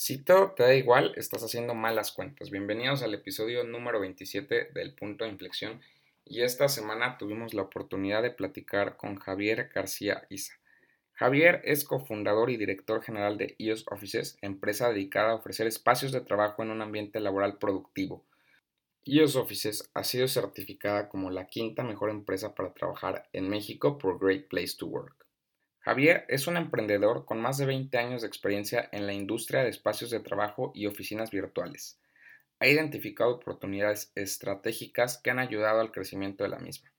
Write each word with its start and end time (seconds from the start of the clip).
Si 0.00 0.16
todo 0.16 0.52
te 0.52 0.62
da 0.62 0.76
igual, 0.76 1.12
estás 1.16 1.42
haciendo 1.42 1.74
malas 1.74 2.12
cuentas. 2.12 2.50
Bienvenidos 2.50 3.02
al 3.02 3.14
episodio 3.14 3.64
número 3.64 3.98
27 3.98 4.70
del 4.72 4.94
punto 4.94 5.24
de 5.24 5.30
inflexión 5.30 5.80
y 6.24 6.42
esta 6.42 6.68
semana 6.68 7.18
tuvimos 7.18 7.52
la 7.52 7.62
oportunidad 7.62 8.22
de 8.22 8.30
platicar 8.30 8.96
con 8.96 9.16
Javier 9.16 9.72
García 9.74 10.24
Isa. 10.30 10.52
Javier 11.14 11.62
es 11.64 11.82
cofundador 11.82 12.48
y 12.50 12.56
director 12.56 13.02
general 13.02 13.38
de 13.38 13.56
EOS 13.58 13.86
Offices, 13.90 14.38
empresa 14.40 14.88
dedicada 14.88 15.32
a 15.32 15.34
ofrecer 15.34 15.66
espacios 15.66 16.12
de 16.12 16.20
trabajo 16.20 16.62
en 16.62 16.70
un 16.70 16.80
ambiente 16.80 17.18
laboral 17.18 17.58
productivo. 17.58 18.24
EOS 19.04 19.34
Offices 19.34 19.90
ha 19.94 20.04
sido 20.04 20.28
certificada 20.28 21.08
como 21.08 21.28
la 21.30 21.48
quinta 21.48 21.82
mejor 21.82 22.10
empresa 22.10 22.54
para 22.54 22.72
trabajar 22.72 23.28
en 23.32 23.48
México 23.48 23.98
por 23.98 24.24
Great 24.24 24.46
Place 24.46 24.76
to 24.78 24.86
Work. 24.86 25.17
Javier 25.88 26.26
es 26.28 26.46
un 26.46 26.58
emprendedor 26.58 27.24
con 27.24 27.40
más 27.40 27.56
de 27.56 27.64
20 27.64 27.96
años 27.96 28.20
de 28.20 28.28
experiencia 28.28 28.90
en 28.92 29.06
la 29.06 29.14
industria 29.14 29.62
de 29.62 29.70
espacios 29.70 30.10
de 30.10 30.20
trabajo 30.20 30.70
y 30.74 30.84
oficinas 30.84 31.30
virtuales. 31.30 31.98
Ha 32.60 32.66
identificado 32.66 33.30
oportunidades 33.30 34.12
estratégicas 34.14 35.16
que 35.16 35.30
han 35.30 35.38
ayudado 35.38 35.80
al 35.80 35.90
crecimiento 35.90 36.44
de 36.44 36.50
la 36.50 36.58
misma. 36.58 36.92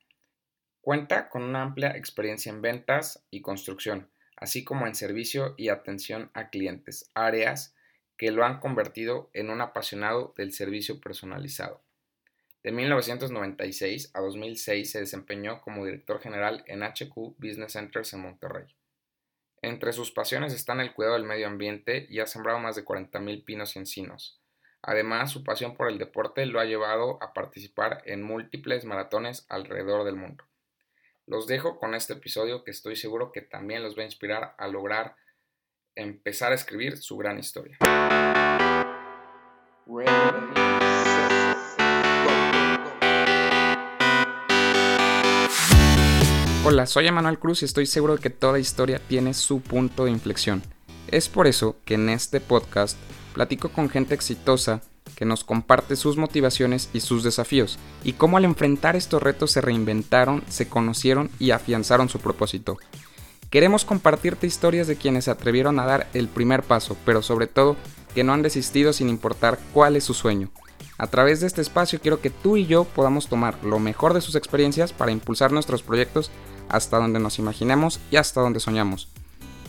Cuenta 0.81 1.29
con 1.29 1.43
una 1.43 1.61
amplia 1.61 1.95
experiencia 1.95 2.51
en 2.51 2.63
ventas 2.63 3.23
y 3.29 3.41
construcción, 3.41 4.09
así 4.35 4.63
como 4.63 4.87
en 4.87 4.95
servicio 4.95 5.53
y 5.55 5.69
atención 5.69 6.31
a 6.33 6.49
clientes, 6.49 7.11
áreas 7.13 7.75
que 8.17 8.31
lo 8.31 8.43
han 8.43 8.59
convertido 8.59 9.29
en 9.33 9.51
un 9.51 9.61
apasionado 9.61 10.33
del 10.35 10.51
servicio 10.51 10.99
personalizado. 10.99 11.83
De 12.63 12.71
1996 12.71 14.09
a 14.15 14.19
2006 14.21 14.89
se 14.89 14.99
desempeñó 15.01 15.61
como 15.61 15.85
director 15.85 16.19
general 16.19 16.63
en 16.65 16.81
HQ 16.81 17.13
Business 17.37 17.73
Centers 17.73 18.13
en 18.13 18.21
Monterrey. 18.21 18.78
Entre 19.61 19.91
sus 19.91 20.11
pasiones 20.11 20.53
están 20.53 20.79
el 20.79 20.93
cuidado 20.93 21.15
del 21.15 21.25
medio 21.25 21.47
ambiente 21.47 22.07
y 22.09 22.19
ha 22.19 22.27
sembrado 22.27 22.59
más 22.59 22.75
de 22.75 22.85
40.000 22.85 23.43
pinos 23.43 23.75
y 23.75 23.79
encinos. 23.79 24.39
Además, 24.81 25.31
su 25.31 25.43
pasión 25.43 25.75
por 25.75 25.89
el 25.89 25.97
deporte 25.97 26.45
lo 26.45 26.61
ha 26.61 26.65
llevado 26.65 27.21
a 27.21 27.33
participar 27.33 28.01
en 28.05 28.23
múltiples 28.23 28.85
maratones 28.85 29.45
alrededor 29.49 30.05
del 30.05 30.15
mundo. 30.15 30.45
Los 31.27 31.45
dejo 31.47 31.77
con 31.77 31.93
este 31.93 32.13
episodio 32.13 32.63
que 32.63 32.71
estoy 32.71 32.95
seguro 32.95 33.31
que 33.33 33.41
también 33.41 33.83
los 33.83 33.97
va 33.97 34.03
a 34.03 34.05
inspirar 34.05 34.55
a 34.57 34.67
lograr 34.67 35.15
empezar 35.95 36.53
a 36.53 36.55
escribir 36.55 36.97
su 36.97 37.17
gran 37.17 37.37
historia. 37.37 37.77
Hola, 46.71 46.85
soy 46.85 47.07
Emanuel 47.07 47.39
Cruz 47.39 47.63
y 47.63 47.65
estoy 47.65 47.87
seguro 47.87 48.15
de 48.15 48.21
que 48.21 48.29
toda 48.29 48.59
historia 48.59 49.01
tiene 49.07 49.33
su 49.33 49.59
punto 49.59 50.05
de 50.05 50.11
inflexión. 50.11 50.61
Es 51.07 51.27
por 51.27 51.47
eso 51.47 51.77
que 51.83 51.95
en 51.95 52.09
este 52.09 52.41
podcast 52.41 52.95
platico 53.33 53.69
con 53.69 53.89
gente 53.89 54.13
exitosa 54.13 54.83
que 55.15 55.25
nos 55.25 55.43
comparte 55.43 55.95
sus 55.95 56.15
motivaciones 56.15 56.91
y 56.93 56.99
sus 56.99 57.23
desafíos, 57.23 57.79
y 58.03 58.13
cómo 58.13 58.37
al 58.37 58.45
enfrentar 58.45 58.95
estos 58.95 59.23
retos 59.23 59.49
se 59.49 59.61
reinventaron, 59.61 60.43
se 60.47 60.69
conocieron 60.69 61.31
y 61.39 61.49
afianzaron 61.49 62.07
su 62.07 62.19
propósito. 62.19 62.77
Queremos 63.49 63.83
compartirte 63.83 64.45
historias 64.45 64.85
de 64.85 64.95
quienes 64.95 65.25
se 65.25 65.31
atrevieron 65.31 65.79
a 65.79 65.87
dar 65.87 66.07
el 66.13 66.27
primer 66.27 66.61
paso, 66.61 66.95
pero 67.03 67.23
sobre 67.23 67.47
todo 67.47 67.77
que 68.13 68.23
no 68.23 68.31
han 68.31 68.43
desistido 68.43 68.93
sin 68.93 69.09
importar 69.09 69.57
cuál 69.73 69.95
es 69.95 70.03
su 70.03 70.13
sueño. 70.13 70.51
A 70.99 71.07
través 71.07 71.39
de 71.39 71.47
este 71.47 71.61
espacio 71.61 71.99
quiero 71.99 72.21
que 72.21 72.29
tú 72.29 72.57
y 72.57 72.67
yo 72.67 72.83
podamos 72.83 73.27
tomar 73.27 73.57
lo 73.63 73.79
mejor 73.79 74.13
de 74.13 74.21
sus 74.21 74.35
experiencias 74.35 74.93
para 74.93 75.11
impulsar 75.11 75.51
nuestros 75.51 75.81
proyectos 75.81 76.29
hasta 76.69 76.97
donde 76.97 77.19
nos 77.19 77.39
imaginemos 77.39 77.99
y 78.11 78.15
hasta 78.15 78.41
donde 78.41 78.59
soñamos. 78.59 79.09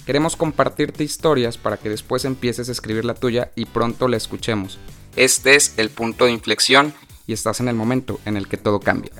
Queremos 0.06 0.36
compartirte 0.36 1.04
historias 1.04 1.58
para 1.58 1.76
que 1.76 1.88
después 1.88 2.24
empieces 2.24 2.68
a 2.68 2.72
escribir 2.72 3.04
la 3.04 3.14
tuya 3.14 3.50
y 3.54 3.66
pronto 3.66 4.08
la 4.08 4.16
escuchemos. 4.16 4.78
Este 5.16 5.56
es 5.56 5.78
el 5.78 5.90
punto 5.90 6.24
de 6.26 6.32
inflexión 6.32 6.94
y 7.26 7.32
estás 7.32 7.60
en 7.60 7.68
el 7.68 7.74
momento 7.74 8.20
en 8.24 8.36
el 8.36 8.48
que 8.48 8.56
todo 8.56 8.80
cambia. 8.80 9.12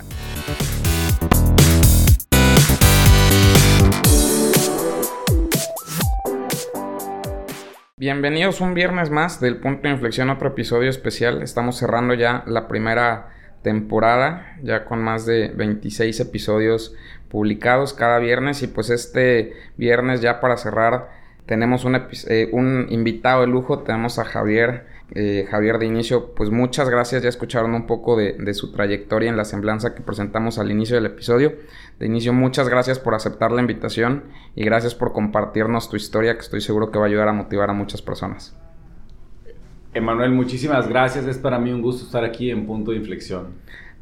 Bienvenidos 7.96 8.62
un 8.62 8.72
viernes 8.72 9.10
más 9.10 9.40
del 9.40 9.58
punto 9.58 9.82
de 9.82 9.90
inflexión, 9.90 10.30
otro 10.30 10.48
episodio 10.48 10.88
especial. 10.88 11.42
Estamos 11.42 11.76
cerrando 11.76 12.14
ya 12.14 12.44
la 12.46 12.66
primera 12.66 13.34
temporada, 13.62 14.56
ya 14.62 14.86
con 14.86 15.02
más 15.02 15.26
de 15.26 15.48
26 15.48 16.18
episodios 16.20 16.94
publicados 17.30 17.94
cada 17.94 18.18
viernes 18.18 18.62
y 18.62 18.66
pues 18.66 18.90
este 18.90 19.54
viernes 19.76 20.20
ya 20.20 20.40
para 20.40 20.56
cerrar 20.56 21.20
tenemos 21.46 21.84
un, 21.84 21.96
eh, 22.28 22.48
un 22.52 22.86
invitado 22.90 23.40
de 23.40 23.48
lujo, 23.48 23.80
tenemos 23.80 24.20
a 24.20 24.24
Javier, 24.24 24.86
eh, 25.16 25.48
Javier 25.50 25.78
de 25.78 25.86
inicio, 25.86 26.32
pues 26.34 26.50
muchas 26.50 26.88
gracias, 26.88 27.24
ya 27.24 27.28
escucharon 27.28 27.74
un 27.74 27.88
poco 27.88 28.16
de, 28.16 28.34
de, 28.34 28.54
su 28.54 28.70
trayectoria 28.70 29.28
en 29.28 29.36
la 29.36 29.44
semblanza 29.44 29.92
que 29.92 30.00
presentamos 30.00 30.60
al 30.60 30.70
inicio 30.70 30.94
del 30.94 31.06
episodio. 31.06 31.54
De 31.98 32.06
inicio, 32.06 32.32
muchas 32.32 32.68
gracias 32.68 33.00
por 33.00 33.16
aceptar 33.16 33.50
la 33.50 33.60
invitación 33.60 34.26
y 34.54 34.64
gracias 34.64 34.94
por 34.94 35.12
compartirnos 35.12 35.90
tu 35.90 35.96
historia 35.96 36.34
que 36.34 36.40
estoy 36.42 36.60
seguro 36.60 36.92
que 36.92 37.00
va 37.00 37.06
a 37.06 37.08
ayudar 37.08 37.26
a 37.26 37.32
motivar 37.32 37.68
a 37.68 37.72
muchas 37.72 38.00
personas. 38.00 38.56
Emanuel, 39.92 40.30
muchísimas 40.30 40.88
gracias, 40.88 41.26
es 41.26 41.38
para 41.38 41.58
mí 41.58 41.72
un 41.72 41.82
gusto 41.82 42.04
estar 42.04 42.24
aquí 42.24 42.52
en 42.52 42.64
Punto 42.64 42.92
de 42.92 42.98
Inflexión. 42.98 43.48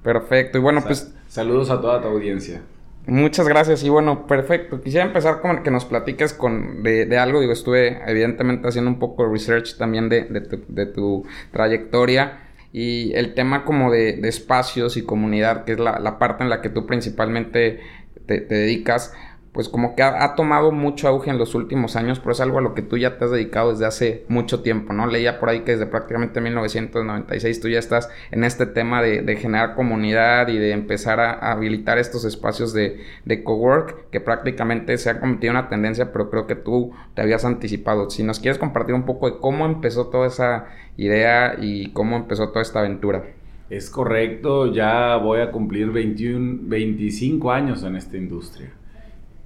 Perfecto, 0.02 0.58
y 0.58 0.60
bueno, 0.60 0.82
pues... 0.84 1.14
Saludos 1.28 1.70
a 1.70 1.80
toda 1.80 2.02
tu 2.02 2.08
audiencia. 2.08 2.60
Muchas 3.08 3.48
gracias 3.48 3.82
y 3.84 3.88
bueno, 3.88 4.26
perfecto. 4.26 4.82
Quisiera 4.82 5.06
empezar 5.06 5.40
con 5.40 5.62
que 5.62 5.70
nos 5.70 5.86
platiques 5.86 6.34
con, 6.34 6.82
de, 6.82 7.18
algo. 7.18 7.40
Digo, 7.40 7.54
estuve 7.54 8.02
evidentemente 8.06 8.68
haciendo 8.68 8.90
un 8.90 8.98
poco 8.98 9.24
de 9.24 9.32
research 9.32 9.78
también 9.78 10.10
de, 10.10 10.24
de, 10.24 10.86
tu, 10.86 11.24
trayectoria 11.50 12.40
y 12.70 13.14
el 13.14 13.32
tema 13.32 13.64
como 13.64 13.90
de, 13.90 14.20
espacios 14.28 14.98
y 14.98 15.06
comunidad, 15.06 15.64
que 15.64 15.72
es 15.72 15.78
la, 15.78 15.98
la, 15.98 16.18
parte 16.18 16.44
en 16.44 16.50
la 16.50 16.60
que 16.60 16.68
tú 16.68 16.84
principalmente 16.84 17.80
te, 18.26 18.42
te 18.42 18.54
dedicas 18.54 19.14
pues 19.58 19.68
como 19.68 19.96
que 19.96 20.04
ha, 20.04 20.36
tomado 20.36 20.70
mucho 20.70 21.08
auge 21.08 21.30
en 21.30 21.36
los 21.36 21.56
últimos 21.56 21.96
años, 21.96 22.20
pero 22.20 22.30
es 22.30 22.40
algo 22.40 22.58
a 22.58 22.60
lo 22.60 22.74
que 22.74 22.82
tú 22.82 22.96
ya 22.96 23.18
te 23.18 23.24
has 23.24 23.32
dedicado 23.32 23.72
desde 23.72 23.86
hace 23.86 24.24
mucho 24.28 24.62
tiempo, 24.62 24.92
¿no? 24.92 25.08
Leía 25.08 25.40
por 25.40 25.48
ahí 25.48 25.62
que 25.62 25.72
desde 25.72 25.86
prácticamente 25.86 26.40
1996 26.40 27.60
tú 27.60 27.68
ya 27.68 27.80
estás 27.80 28.08
en 28.30 28.44
este 28.44 28.66
tema 28.66 29.02
de, 29.02 29.36
generar 29.36 29.74
comunidad 29.74 30.46
y 30.46 30.58
de 30.58 30.70
empezar 30.70 31.18
a, 31.18 31.50
habilitar 31.50 31.98
estos 31.98 32.24
espacios 32.24 32.72
de, 32.72 33.00
de 33.24 33.42
cowork, 33.42 34.10
que 34.10 34.20
prácticamente 34.20 34.96
se 34.96 35.10
ha 35.10 35.18
convertido 35.18 35.50
en 35.50 35.56
una 35.56 35.68
tendencia, 35.68 36.12
pero 36.12 36.30
creo 36.30 36.46
que 36.46 36.54
tú 36.54 36.92
te 37.14 37.22
habías 37.22 37.44
anticipado. 37.44 38.10
Si 38.10 38.22
nos 38.22 38.38
quieres 38.38 38.58
compartir 38.58 38.94
un 38.94 39.06
poco 39.06 39.28
de 39.28 39.38
cómo 39.40 39.66
empezó 39.66 40.06
toda 40.06 40.28
esa 40.28 40.66
idea 40.96 41.56
y 41.60 41.90
cómo 41.90 42.14
empezó 42.14 42.50
toda 42.50 42.62
esta 42.62 42.78
aventura. 42.78 43.24
Es 43.70 43.90
correcto, 43.90 44.72
ya 44.72 45.16
voy 45.16 45.40
a 45.40 45.50
cumplir 45.50 45.90
21, 45.90 46.60
25 46.62 47.50
años 47.50 47.82
en 47.82 47.96
esta 47.96 48.16
industria. 48.16 48.70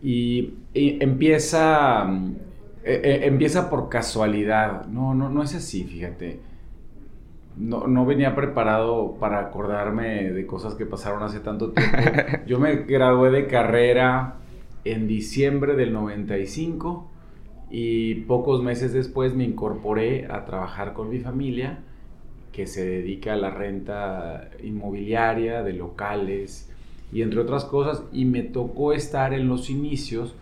Y, 0.02 0.54
empieza, 0.74 2.10
e, 2.84 2.92
e, 2.92 3.26
empieza 3.26 3.70
por 3.70 3.88
casualidad. 3.88 4.86
No, 4.86 5.14
no, 5.14 5.28
no 5.28 5.42
es 5.42 5.54
así, 5.54 5.84
fíjate. 5.84 6.40
No, 7.56 7.86
no, 7.86 8.06
venía 8.06 8.34
preparado 8.34 9.16
para 9.20 9.38
acordarme 9.38 10.32
de 10.32 10.46
cosas 10.46 10.74
que 10.74 10.86
pasaron 10.86 11.22
hace 11.22 11.40
tanto 11.40 11.70
tiempo. 11.72 11.96
Yo 12.46 12.58
me 12.58 12.76
gradué 12.76 13.30
de 13.30 13.46
carrera 13.46 14.36
en 14.84 15.06
diciembre 15.06 15.74
del 15.74 15.92
95 15.92 17.08
y 17.70 18.16
pocos 18.22 18.62
meses 18.62 18.92
después 18.92 19.34
me 19.34 19.44
incorporé 19.44 20.26
a 20.30 20.44
trabajar 20.44 20.92
con 20.92 21.08
mi 21.08 21.20
familia 21.20 21.80
que 22.52 22.66
se 22.66 22.84
dedica 22.84 23.32
a 23.32 23.36
la 23.36 23.50
renta 23.50 24.50
inmobiliaria 24.62 25.62
de 25.62 25.72
locales, 25.72 26.71
y 27.12 27.22
entre 27.22 27.40
otras 27.40 27.64
cosas, 27.64 28.02
y 28.12 28.24
me 28.24 28.42
tocó 28.42 28.92
estar 28.92 29.34
en 29.34 29.48
los 29.48 29.70
inicios 29.70 30.34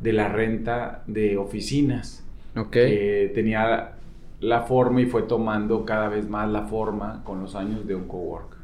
de 0.00 0.12
la 0.12 0.28
renta 0.28 1.02
de 1.06 1.36
oficinas, 1.36 2.24
que 2.70 3.30
tenía 3.34 3.94
la 4.40 4.62
forma 4.62 5.00
y 5.00 5.06
fue 5.06 5.22
tomando 5.22 5.84
cada 5.84 6.08
vez 6.08 6.28
más 6.28 6.48
la 6.48 6.62
forma 6.62 7.22
con 7.24 7.40
los 7.40 7.54
años 7.54 7.86
de 7.86 7.94
un 7.94 8.06
cowork. 8.06 8.56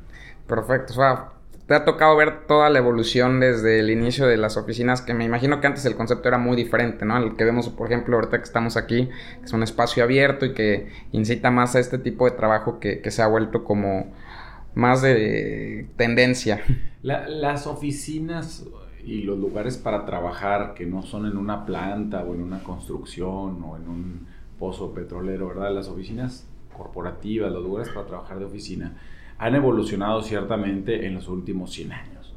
Perfecto, 0.47 0.93
o 0.93 0.97
sea, 0.97 1.31
te 1.67 1.75
ha 1.75 1.85
tocado 1.85 2.17
ver 2.17 2.47
toda 2.47 2.71
la 2.71 2.79
evolución 2.79 3.41
desde 3.41 3.81
el 3.81 3.91
inicio 3.91 4.27
de 4.27 4.37
las 4.37 4.57
oficinas, 4.57 5.03
que 5.03 5.15
me 5.15 5.25
imagino 5.25 5.61
que 5.61 5.67
antes 5.67 5.85
el 5.85 5.97
concepto 5.97 6.29
era 6.29 6.39
muy 6.39 6.57
diferente, 6.57 7.05
¿no? 7.05 7.17
El 7.17 7.37
que 7.37 7.45
vemos, 7.45 7.69
por 7.69 7.89
ejemplo, 7.89 8.17
ahorita 8.17 8.39
que 8.39 8.45
estamos 8.45 8.77
aquí, 8.77 9.09
que 9.41 9.45
es 9.45 9.53
un 9.53 9.63
espacio 9.63 10.05
abierto 10.05 10.47
y 10.47 10.55
que 10.55 10.89
incita 11.13 11.51
más 11.51 11.75
a 11.75 11.81
este 11.81 11.99
tipo 11.99 12.25
de 12.27 12.37
trabajo 12.37 12.79
que, 12.79 13.01
que 13.01 13.11
se 13.11 13.23
ha 13.23 13.27
vuelto 13.27 13.65
como 13.65 14.13
más 14.77 15.03
de 15.03 15.89
tendencia. 15.97 16.63
las 17.03 17.67
oficinas 17.67 18.65
y 19.05 19.23
los 19.23 19.39
lugares 19.39 19.79
para 19.79 20.05
trabajar 20.05 20.75
que 20.75 20.85
no 20.85 21.03
son 21.03 21.27
en 21.27 21.37
una 21.37 21.65
planta 21.65 22.23
o 22.23 22.35
en 22.35 22.43
una 22.43 22.63
construcción 22.63 23.63
o 23.65 23.77
en 23.77 23.89
un 23.89 24.27
pozo 24.59 24.93
petrolero, 24.93 25.49
¿verdad? 25.49 25.75
Las 25.75 25.89
oficinas 25.89 26.47
corporativas, 26.77 27.51
los 27.51 27.65
lugares 27.65 27.89
para 27.89 28.07
trabajar 28.07 28.39
de 28.39 28.45
oficina, 28.45 28.95
han 29.39 29.55
evolucionado 29.55 30.23
ciertamente 30.23 31.07
en 31.07 31.15
los 31.15 31.29
últimos 31.29 31.73
100 31.73 31.93
años. 31.93 32.35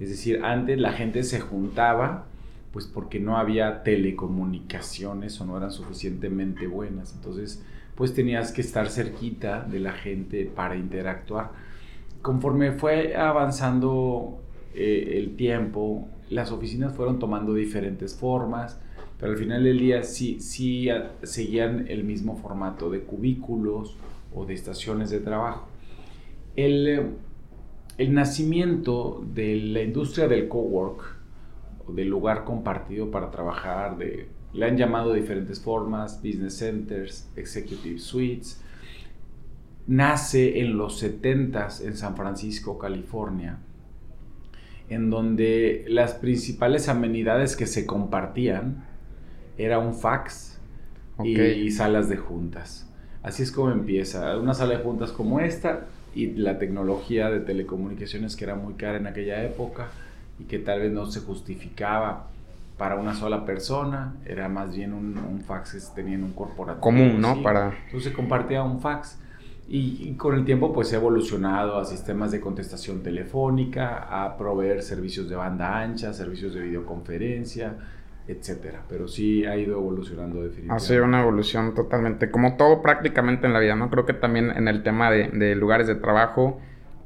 Es 0.00 0.08
decir, 0.08 0.42
antes 0.42 0.78
la 0.80 0.92
gente 0.92 1.22
se 1.22 1.40
juntaba 1.40 2.24
pues 2.72 2.86
porque 2.86 3.20
no 3.20 3.36
había 3.36 3.82
telecomunicaciones 3.82 5.38
o 5.42 5.44
no 5.44 5.58
eran 5.58 5.70
suficientemente 5.70 6.66
buenas. 6.66 7.12
Entonces, 7.14 7.62
pues 7.94 8.14
tenías 8.14 8.50
que 8.50 8.62
estar 8.62 8.88
cerquita 8.88 9.62
de 9.62 9.78
la 9.78 9.92
gente 9.92 10.46
para 10.46 10.76
interactuar. 10.76 11.50
Conforme 12.22 12.72
fue 12.72 13.16
avanzando 13.16 14.38
eh, 14.74 15.14
el 15.16 15.34
tiempo, 15.34 16.08
las 16.30 16.52
oficinas 16.52 16.94
fueron 16.94 17.18
tomando 17.18 17.52
diferentes 17.52 18.14
formas, 18.14 18.80
pero 19.18 19.32
al 19.32 19.38
final 19.38 19.64
del 19.64 19.78
día 19.78 20.04
sí, 20.04 20.40
sí 20.40 20.88
seguían 21.24 21.86
el 21.88 22.04
mismo 22.04 22.36
formato 22.36 22.90
de 22.90 23.00
cubículos 23.00 23.96
o 24.34 24.46
de 24.46 24.54
estaciones 24.54 25.10
de 25.10 25.18
trabajo. 25.18 25.66
El, 26.54 27.16
el 27.98 28.14
nacimiento 28.14 29.24
de 29.34 29.56
la 29.56 29.82
industria 29.82 30.28
del 30.28 30.48
cowork, 30.48 31.16
del 31.88 32.08
lugar 32.08 32.44
compartido 32.44 33.10
para 33.10 33.32
trabajar, 33.32 33.98
le 33.98 34.64
han 34.64 34.76
llamado 34.76 35.12
diferentes 35.12 35.60
formas, 35.60 36.22
business 36.22 36.58
centers, 36.58 37.28
executive 37.34 37.98
suites, 37.98 38.61
nace 39.86 40.60
en 40.60 40.76
los 40.76 41.02
70s 41.02 41.84
en 41.84 41.96
San 41.96 42.16
Francisco, 42.16 42.78
California, 42.78 43.58
en 44.88 45.10
donde 45.10 45.84
las 45.88 46.14
principales 46.14 46.88
amenidades 46.88 47.56
que 47.56 47.66
se 47.66 47.86
compartían 47.86 48.84
era 49.58 49.78
un 49.78 49.94
fax 49.94 50.58
y 51.24 51.70
salas 51.70 52.08
de 52.08 52.16
juntas. 52.16 52.88
Así 53.22 53.42
es 53.42 53.52
como 53.52 53.70
empieza. 53.70 54.36
Una 54.38 54.54
sala 54.54 54.76
de 54.78 54.82
juntas 54.82 55.12
como 55.12 55.40
esta 55.40 55.86
y 56.14 56.32
la 56.32 56.58
tecnología 56.58 57.30
de 57.30 57.40
telecomunicaciones 57.40 58.36
que 58.36 58.44
era 58.44 58.54
muy 58.54 58.74
cara 58.74 58.98
en 58.98 59.06
aquella 59.06 59.42
época 59.44 59.88
y 60.38 60.44
que 60.44 60.58
tal 60.58 60.80
vez 60.80 60.92
no 60.92 61.06
se 61.06 61.20
justificaba 61.20 62.28
para 62.76 62.96
una 62.96 63.14
sola 63.14 63.44
persona, 63.44 64.16
era 64.26 64.48
más 64.48 64.74
bien 64.74 64.92
un, 64.92 65.40
fax 65.46 65.72
que 65.72 65.94
tenía 65.94 66.16
en 66.16 66.24
un 66.24 66.32
corporativo. 66.32 66.80
Común, 66.80 67.20
¿no? 67.20 67.40
Para... 67.42 67.76
Entonces 67.84 68.10
se 68.10 68.12
compartía 68.12 68.62
un 68.64 68.80
fax 68.80 69.18
y, 69.72 70.10
y, 70.10 70.14
con 70.16 70.34
el 70.34 70.44
tiempo 70.44 70.70
pues 70.70 70.92
ha 70.92 70.96
evolucionado 70.96 71.78
a 71.78 71.86
sistemas 71.86 72.30
de 72.30 72.42
contestación 72.42 73.02
telefónica, 73.02 74.06
a 74.10 74.36
proveer 74.36 74.82
servicios 74.82 75.30
de 75.30 75.34
banda 75.34 75.80
ancha, 75.80 76.12
servicios 76.12 76.52
de 76.52 76.60
videoconferencia, 76.60 77.76
etcétera. 78.28 78.82
Pero 78.86 79.08
sí 79.08 79.46
ha 79.46 79.56
ido 79.56 79.78
evolucionando 79.78 80.42
definitivamente. 80.42 80.84
Ha 80.84 80.86
sido 80.86 81.04
una 81.06 81.22
evolución 81.22 81.74
totalmente, 81.74 82.30
como 82.30 82.58
todo 82.58 82.82
prácticamente 82.82 83.46
en 83.46 83.54
la 83.54 83.60
vida, 83.60 83.74
¿no? 83.74 83.88
Creo 83.88 84.04
que 84.04 84.12
también 84.12 84.50
en 84.50 84.68
el 84.68 84.82
tema 84.82 85.10
de, 85.10 85.54
lugares 85.54 85.86
de 85.86 85.94
trabajo, 85.94 86.60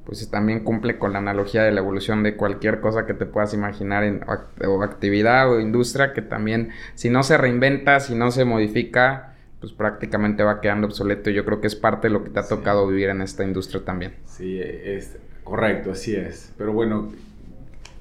pues 0.04 0.28
también 0.28 0.64
cumple 0.64 0.98
con 0.98 1.12
la 1.12 1.20
analogía 1.20 1.62
de 1.62 1.70
la 1.70 1.78
evolución 1.78 2.24
de 2.24 2.34
cualquier 2.34 2.80
cosa 2.80 3.06
que 3.06 3.14
te 3.14 3.26
puedas 3.26 3.54
imaginar 3.54 4.02
en 4.02 4.24
o 4.26 4.82
actividad 4.82 5.48
o 5.52 5.60
industria, 5.60 6.12
que 6.12 6.22
también 6.22 6.70
si 6.94 7.10
no 7.10 7.22
se 7.22 7.38
reinventa, 7.38 8.00
si 8.00 8.16
no 8.16 8.32
se 8.32 8.44
modifica, 8.44 9.35
pues 9.60 9.72
prácticamente 9.72 10.42
va 10.42 10.60
quedando 10.60 10.86
obsoleto. 10.86 11.30
Yo 11.30 11.44
creo 11.44 11.60
que 11.60 11.66
es 11.66 11.76
parte 11.76 12.08
de 12.08 12.14
lo 12.14 12.24
que 12.24 12.30
te 12.30 12.40
ha 12.40 12.48
tocado 12.48 12.86
vivir 12.86 13.08
en 13.08 13.22
esta 13.22 13.44
industria 13.44 13.84
también. 13.84 14.14
Sí, 14.24 14.60
es 14.60 15.18
correcto, 15.44 15.92
así 15.92 16.14
es. 16.14 16.52
Pero 16.56 16.72
bueno, 16.72 17.10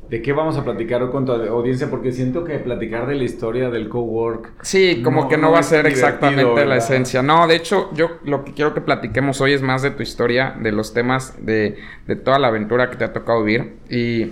¿De 0.10 0.22
qué 0.22 0.34
vamos 0.34 0.56
a 0.56 0.64
platicar 0.64 1.10
con 1.10 1.26
tu 1.26 1.32
audiencia? 1.32 1.90
Porque 1.90 2.12
siento 2.12 2.44
que 2.44 2.60
platicar 2.60 3.08
de 3.08 3.16
la 3.16 3.24
historia 3.24 3.72
del 3.72 3.90
cowork. 3.90 4.52
Sí, 4.62 5.02
como 5.04 5.28
que 5.28 5.38
no, 5.38 5.52
va 5.52 5.60
a 5.60 5.64
ser 5.64 5.88
exactamente 5.88 6.66
la 6.66 6.78
esencia. 6.78 7.24
No, 7.24 7.48
de 7.48 7.56
hecho, 7.56 7.90
yo 7.96 8.20
lo 8.24 8.46
que 8.46 8.54
quiero 8.54 8.74
que 8.76 8.82
platiquemos 8.82 9.42
hoy 9.42 9.54
es 9.54 9.64
más 9.64 9.82
de 9.82 9.92
tu 9.92 10.04
historia, 10.04 10.56
de 10.62 10.72
los 10.72 10.94
temas, 10.94 11.44
de, 11.44 11.78
de 12.06 12.16
toda 12.16 12.38
la 12.38 12.50
aventura 12.50 12.92
que 12.92 12.98
te 12.98 13.04
ha 13.04 13.14
tocado 13.14 13.44
vivir. 13.44 13.78
Y 13.90 14.32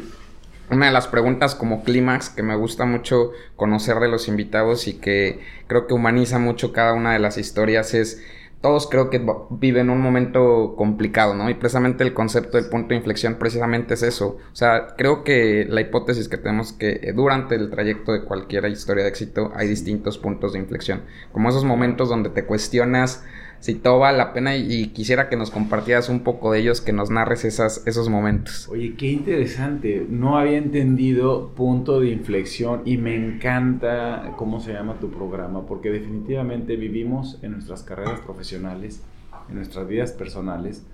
una 0.74 0.88
de 0.88 0.92
las 0.92 1.08
preguntas 1.08 1.56
como 1.56 1.84
clímax 1.84 2.30
que 2.30 2.44
me 2.44 2.56
gusta 2.56 2.86
mucho 2.86 3.32
conocer 3.56 4.00
de 4.00 4.10
los 4.10 4.28
invitados 4.28 4.88
y 4.88 4.96
que 4.96 5.40
creo 5.68 5.88
que 5.88 5.94
humaniza 5.94 6.40
mucho 6.40 6.74
cada 6.74 6.94
una 6.94 7.14
de 7.14 7.20
las 7.20 7.38
historias 7.38 7.94
es 7.94 8.22
todos 8.64 8.88
creo 8.90 9.10
que 9.10 9.22
viven 9.50 9.90
un 9.90 10.00
momento 10.00 10.76
complicado, 10.78 11.34
¿no? 11.34 11.50
Y 11.50 11.54
precisamente 11.54 12.06
el 12.06 12.14
concepto 12.14 12.56
del 12.56 12.70
punto 12.70 12.90
de 12.90 12.96
inflexión 12.96 13.36
precisamente 13.36 13.96
es 13.96 14.04
eso. 14.04 14.38
O 14.54 14.56
sea, 14.56 14.96
creo 14.98 15.26
que 15.26 15.66
la 15.70 15.82
hipótesis 15.82 16.30
que 16.30 16.38
tenemos 16.38 16.72
que 16.72 17.12
durante 17.14 17.56
el 17.56 17.70
trayecto 17.70 18.14
de 18.14 18.24
cualquier 18.24 18.64
historia 18.68 19.04
de 19.04 19.10
éxito 19.10 19.52
hay 19.54 19.68
distintos 19.68 20.18
puntos 20.18 20.54
de 20.54 20.60
inflexión. 20.60 21.02
Como 21.34 21.50
esos 21.50 21.66
momentos 21.66 22.08
donde 22.08 22.30
te 22.30 22.46
cuestionas 22.46 23.26
si 23.64 23.76
todo 23.76 24.00
vale 24.00 24.18
la 24.18 24.34
pena 24.34 24.58
y, 24.58 24.88
quisiera 24.88 25.30
que 25.30 25.38
nos 25.38 25.50
compartieras 25.50 26.10
un 26.10 26.20
poco 26.20 26.52
de 26.52 26.60
ellos, 26.60 26.82
que 26.82 26.92
nos 26.92 27.10
narres 27.10 27.46
esas, 27.46 27.88
esos 27.88 28.10
momentos. 28.10 28.68
Oye, 28.68 28.96
qué 28.98 29.10
interesante. 29.10 30.06
No 30.10 30.38
había 30.38 30.58
entendido 30.58 31.54
punto 31.56 32.02
de 32.02 32.10
inflexión 32.10 32.82
y 32.84 32.98
me 32.98 33.16
encanta 33.16 34.34
cómo 34.36 34.60
se 34.60 34.74
llama 34.74 35.00
tu 35.00 35.10
programa, 35.10 35.66
porque 35.66 35.92
definitivamente 35.92 36.76
vivimos 36.76 37.40
en 37.42 37.54
nuestras 37.54 37.84
carreras 37.84 38.20
profesionales, 38.20 39.02
en 39.48 39.56
nuestras 39.56 39.88
vidas 39.88 40.12
personales, 40.12 40.86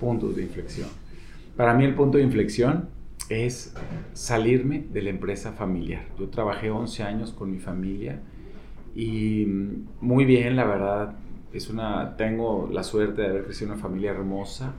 puntos 0.00 0.34
de 0.34 0.42
inflexión. 0.42 0.88
Para 1.56 1.72
mí 1.72 1.84
el 1.84 1.94
punto 1.94 2.18
de 2.18 2.24
inflexión 2.24 2.88
es 3.28 3.76
salirme 4.12 4.84
de 4.92 5.02
la 5.02 5.10
empresa 5.10 5.52
familiar. 5.52 6.06
Yo 6.18 6.28
trabajé 6.30 6.72
11 6.72 7.00
años 7.04 7.30
con 7.30 7.52
mi 7.52 7.60
familia 7.60 8.20
y 8.96 9.46
muy 10.00 10.24
bien, 10.24 10.56
la 10.56 10.64
verdad, 10.64 11.14
es 11.52 11.70
una, 11.70 12.16
tengo 12.16 12.68
la 12.72 12.82
suerte 12.82 13.22
de 13.22 13.28
haber 13.28 13.44
crecido 13.44 13.68
en 13.68 13.72
una 13.74 13.82
familia 13.82 14.10
hermosa 14.10 14.74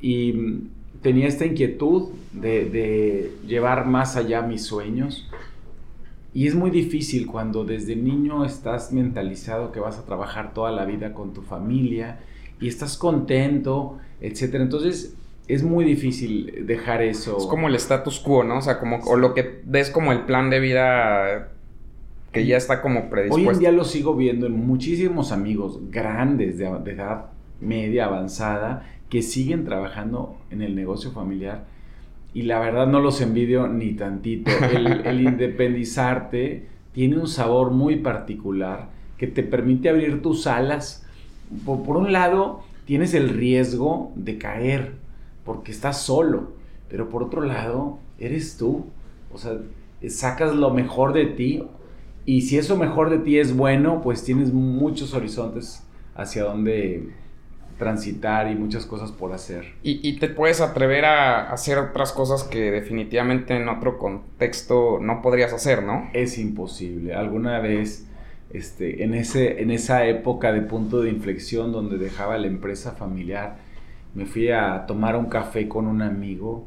y 0.00 0.68
tenía 1.02 1.26
esta 1.26 1.44
inquietud 1.44 2.10
de, 2.32 3.32
llevar 3.46 3.86
más 3.86 4.16
allá 4.16 4.42
mis 4.42 4.64
sueños. 4.64 5.28
Y 6.34 6.46
es 6.46 6.54
muy 6.54 6.70
difícil 6.70 7.26
cuando 7.26 7.64
desde 7.64 7.96
niño 7.96 8.44
estás 8.44 8.92
mentalizado 8.92 9.72
que 9.72 9.80
vas 9.80 9.98
a 9.98 10.04
trabajar 10.04 10.52
toda 10.54 10.70
la 10.70 10.84
vida 10.84 11.14
con 11.14 11.32
tu 11.32 11.42
familia 11.42 12.20
y 12.60 12.68
estás 12.68 12.96
contento, 12.96 13.98
etc. 14.20 14.54
Entonces 14.54 15.16
es 15.48 15.62
muy 15.62 15.84
difícil 15.84 16.66
dejar 16.66 17.02
eso. 17.02 17.38
Es 17.38 17.46
como 17.46 17.68
el 17.68 17.74
status 17.74 18.20
quo, 18.20 18.44
¿no? 18.44 18.58
O 18.58 18.62
sea, 18.62 18.78
como 18.78 18.98
o 18.98 19.16
lo 19.16 19.34
que 19.34 19.62
ves 19.64 19.90
como 19.90 20.12
el 20.12 20.26
plan 20.26 20.50
de 20.50 20.60
vida 20.60 21.48
que 22.32 22.46
ya 22.46 22.56
está 22.56 22.82
como 22.82 23.08
predispuesto. 23.08 23.48
Hoy 23.48 23.54
en 23.54 23.60
día 23.60 23.72
lo 23.72 23.84
sigo 23.84 24.14
viendo 24.14 24.46
en 24.46 24.66
muchísimos 24.66 25.32
amigos 25.32 25.80
grandes 25.90 26.58
de, 26.58 26.66
edad 26.66 27.26
media 27.60 28.06
avanzada 28.06 28.86
que 29.08 29.22
siguen 29.22 29.64
trabajando 29.64 30.36
en 30.50 30.62
el 30.62 30.74
negocio 30.74 31.10
familiar 31.12 31.64
y 32.34 32.42
la 32.42 32.58
verdad 32.58 32.86
no 32.86 33.00
los 33.00 33.20
envidio 33.20 33.68
ni 33.68 33.94
tantito. 33.94 34.50
El, 34.72 35.22
independizarte 35.22 36.68
tiene 36.92 37.16
un 37.16 37.28
sabor 37.28 37.70
muy 37.70 37.96
particular 37.96 38.90
que 39.16 39.26
te 39.26 39.42
permite 39.42 39.88
abrir 39.88 40.22
tus 40.22 40.46
alas. 40.46 41.06
Por, 41.64 41.82
por, 41.82 41.96
un 41.96 42.12
lado, 42.12 42.60
tienes 42.84 43.14
el 43.14 43.30
riesgo 43.30 44.12
de 44.14 44.36
caer 44.36 44.92
porque 45.44 45.72
estás 45.72 46.02
solo, 46.02 46.52
pero 46.90 47.08
por 47.08 47.22
otro 47.22 47.40
lado, 47.40 47.98
eres 48.18 48.58
tú. 48.58 48.84
O 49.32 49.38
sea, 49.38 49.58
sacas 50.08 50.54
lo 50.54 50.70
mejor 50.70 51.14
de 51.14 51.26
ti 51.26 51.64
y 52.28 52.42
si 52.42 52.58
eso 52.58 52.76
mejor 52.76 53.08
de 53.08 53.20
ti 53.20 53.38
es 53.38 53.56
bueno, 53.56 54.02
pues 54.02 54.22
tienes 54.22 54.52
muchos 54.52 55.14
horizontes 55.14 55.82
hacia 56.14 56.42
donde 56.42 57.08
transitar 57.78 58.52
y 58.52 58.54
muchas 58.54 58.84
cosas 58.84 59.12
por 59.12 59.32
hacer. 59.32 59.72
Y, 59.82 60.18
te 60.18 60.28
puedes 60.28 60.60
atrever 60.60 61.06
a 61.06 61.50
hacer 61.50 61.78
otras 61.78 62.12
cosas 62.12 62.44
que 62.44 62.70
definitivamente 62.70 63.56
en 63.56 63.70
otro 63.70 63.96
contexto 63.96 64.98
no 65.00 65.22
podrías 65.22 65.54
hacer, 65.54 65.82
¿no? 65.82 66.10
Es 66.12 66.36
imposible. 66.36 67.14
Alguna 67.14 67.60
vez, 67.60 68.06
este, 68.50 69.04
en, 69.04 69.14
ese, 69.14 69.62
en 69.62 69.70
esa 69.70 70.04
época 70.04 70.52
de 70.52 70.60
punto 70.60 71.00
de 71.00 71.08
inflexión 71.08 71.72
donde 71.72 71.96
dejaba 71.96 72.36
la 72.36 72.48
empresa 72.48 72.92
familiar, 72.92 73.56
me 74.12 74.26
fui 74.26 74.50
a 74.50 74.84
tomar 74.86 75.16
un 75.16 75.30
café 75.30 75.66
con 75.66 75.86
un 75.86 76.02
amigo 76.02 76.66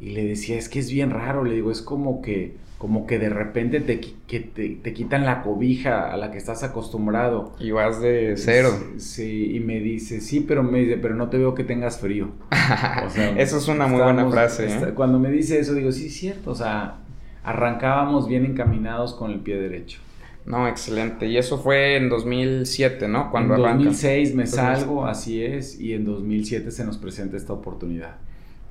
y 0.00 0.10
le 0.10 0.24
decía, 0.24 0.58
es 0.58 0.68
que 0.68 0.80
es 0.80 0.90
bien 0.90 1.10
raro, 1.10 1.44
le 1.44 1.54
digo, 1.54 1.70
es 1.70 1.80
como 1.80 2.22
que 2.22 2.65
como 2.78 3.06
que 3.06 3.18
de 3.18 3.30
repente 3.30 3.80
te, 3.80 4.00
que 4.00 4.40
te, 4.40 4.92
quitan 4.92 5.24
la 5.24 5.42
cobija 5.42 6.12
a 6.12 6.16
la 6.16 6.30
que 6.30 6.38
estás 6.38 6.62
acostumbrado. 6.62 7.54
Y 7.58 7.70
vas 7.70 8.00
de 8.00 8.34
cero. 8.36 8.68
Sí, 8.98 9.56
y 9.56 9.60
me 9.60 9.80
dice, 9.80 10.20
sí, 10.20 10.40
pero 10.40 10.62
me 10.62 10.80
dice, 10.80 10.98
pero 10.98 11.14
no 11.14 11.30
te 11.30 11.38
veo 11.38 11.54
que 11.54 11.64
tengas 11.64 11.98
frío. 11.98 12.28
eso 13.38 13.58
es 13.58 13.68
una 13.68 13.86
muy 13.86 14.02
buena 14.02 14.28
frase. 14.30 14.66
¿eh? 14.66 14.92
Cuando 14.94 15.18
me 15.18 15.30
dice 15.30 15.58
eso, 15.58 15.72
digo, 15.72 15.90
sí, 15.90 16.08
es 16.08 16.16
cierto, 16.16 16.50
o 16.50 16.54
sea, 16.54 16.98
arrancábamos 17.44 18.28
bien 18.28 18.44
encaminados 18.44 19.14
con 19.14 19.30
el 19.30 19.40
pie 19.40 19.56
derecho. 19.56 20.00
No, 20.44 20.68
excelente. 20.68 21.26
Y 21.26 21.38
eso 21.38 21.58
fue 21.58 21.96
en 21.96 22.08
2007, 22.08 23.08
¿no? 23.08 23.30
Cuando 23.30 23.56
en 23.56 23.62
2006 23.62 24.34
me 24.34 24.46
salgo, 24.46 25.06
así 25.06 25.42
es, 25.42 25.80
y 25.80 25.94
en 25.94 26.04
2007 26.04 26.70
se 26.70 26.84
nos 26.84 26.98
presenta 26.98 27.36
esta 27.36 27.52
oportunidad. 27.52 28.16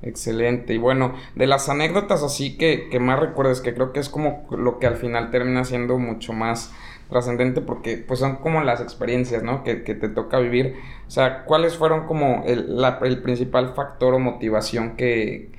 Excelente. 0.02 0.74
Y 0.74 0.78
bueno, 0.78 1.14
de 1.34 1.46
las 1.46 1.68
anécdotas 1.68 2.22
así 2.22 2.56
que, 2.56 2.88
que 2.90 3.00
más 3.00 3.18
recuerdes, 3.18 3.60
que 3.60 3.74
creo 3.74 3.92
que 3.92 4.00
es 4.00 4.08
como 4.08 4.46
lo 4.50 4.78
que 4.78 4.86
al 4.86 4.96
final 4.96 5.30
termina 5.30 5.64
siendo 5.64 5.98
mucho 5.98 6.32
más 6.32 6.72
trascendente 7.08 7.60
porque 7.60 7.98
pues 7.98 8.20
son 8.20 8.36
como 8.36 8.60
las 8.62 8.80
experiencias, 8.80 9.42
¿no? 9.42 9.62
Que, 9.64 9.82
que, 9.84 9.94
te 9.94 10.08
toca 10.08 10.38
vivir. 10.38 10.74
O 11.06 11.10
sea, 11.10 11.44
¿cuáles 11.44 11.76
fueron 11.76 12.06
como 12.06 12.44
el, 12.46 12.82
el 13.02 13.22
principal 13.22 13.74
factor 13.74 14.14
o 14.14 14.18
motivación 14.18 14.96
que, 14.96 15.50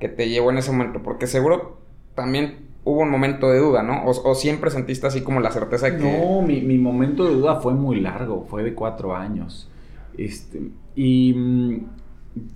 que, 0.00 0.08
te 0.08 0.28
llevó 0.28 0.50
en 0.50 0.58
ese 0.58 0.72
momento? 0.72 1.02
Porque 1.02 1.26
seguro 1.26 1.78
también 2.14 2.66
hubo 2.84 3.00
un 3.00 3.10
momento 3.10 3.50
de 3.50 3.58
duda, 3.58 3.82
¿no? 3.82 4.04
O, 4.04 4.34
siempre 4.34 4.70
sentiste 4.70 5.06
así 5.06 5.22
como 5.22 5.40
la 5.40 5.50
certeza 5.50 5.86
de 5.86 5.98
que... 5.98 6.02
No, 6.02 6.42
mi, 6.42 6.60
mi, 6.60 6.78
momento 6.78 7.24
de 7.24 7.34
duda 7.34 7.56
fue 7.56 7.74
muy 7.74 8.00
largo, 8.00 8.46
fue 8.48 8.62
de 8.62 8.74
cuatro 8.74 9.14
años. 9.14 9.68
Este, 10.16 10.70
y 10.94 11.34
mm, 11.34 11.80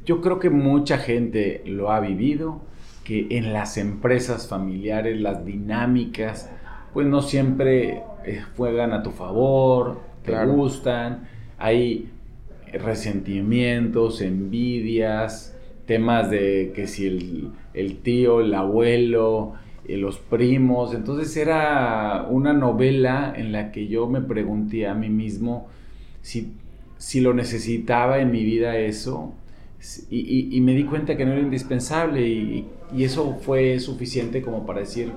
yo 0.05 0.21
creo 0.21 0.39
que 0.39 0.51
mucha 0.51 0.99
gente 0.99 1.63
lo 1.67 1.91
ha 1.91 2.01
vivido, 2.01 2.61
que 3.05 3.27
en 3.31 3.53
las 3.53 3.77
empresas 3.77 4.49
familiares 4.49 5.21
las 5.21 5.45
dinámicas, 5.45 6.51
pues 6.93 7.07
no 7.07 7.23
siempre 7.23 8.03
eh, 8.25 8.43
juegan 8.57 8.93
a 8.93 9.03
tu 9.03 9.11
favor, 9.11 10.01
te 10.25 10.45
gustan, 10.47 11.29
hay 11.59 12.11
resentimientos, 12.73 14.21
envidias, 14.21 15.57
temas 15.87 16.31
de 16.31 16.73
que 16.75 16.87
si 16.87 17.07
el, 17.07 17.51
el 17.75 17.97
tío, 17.99 18.41
el 18.41 18.55
abuelo, 18.55 19.55
eh, 19.89 19.97
los 19.97 20.19
primos, 20.19 20.95
entonces 20.95 21.37
era 21.37 22.27
una 22.29 22.53
novela 22.53 23.33
en 23.37 23.51
la 23.53 23.73
que 23.73 23.89
yo 23.89 24.07
me 24.07 24.21
pregunté 24.21 24.87
a 24.87 24.95
mí 24.95 25.09
mismo 25.09 25.69
si, 26.23 26.53
si 26.97 27.21
lo 27.21 27.35
necesitaba 27.35 28.21
en 28.21 28.31
mi 28.31 28.45
vida 28.45 28.77
eso, 28.77 29.35
y, 30.11 30.57
y, 30.57 30.61
me 30.61 30.75
di 30.75 30.85
cuenta 30.85 31.17
que 31.17 31.25
no 31.25 31.33
era 31.33 31.41
indispensable 31.41 32.21
y, 32.27 32.69
y, 32.95 33.05
eso 33.05 33.39
fue 33.41 33.81
suficiente 33.81 34.43
como 34.43 34.67
para 34.67 34.81
decir, 34.81 35.13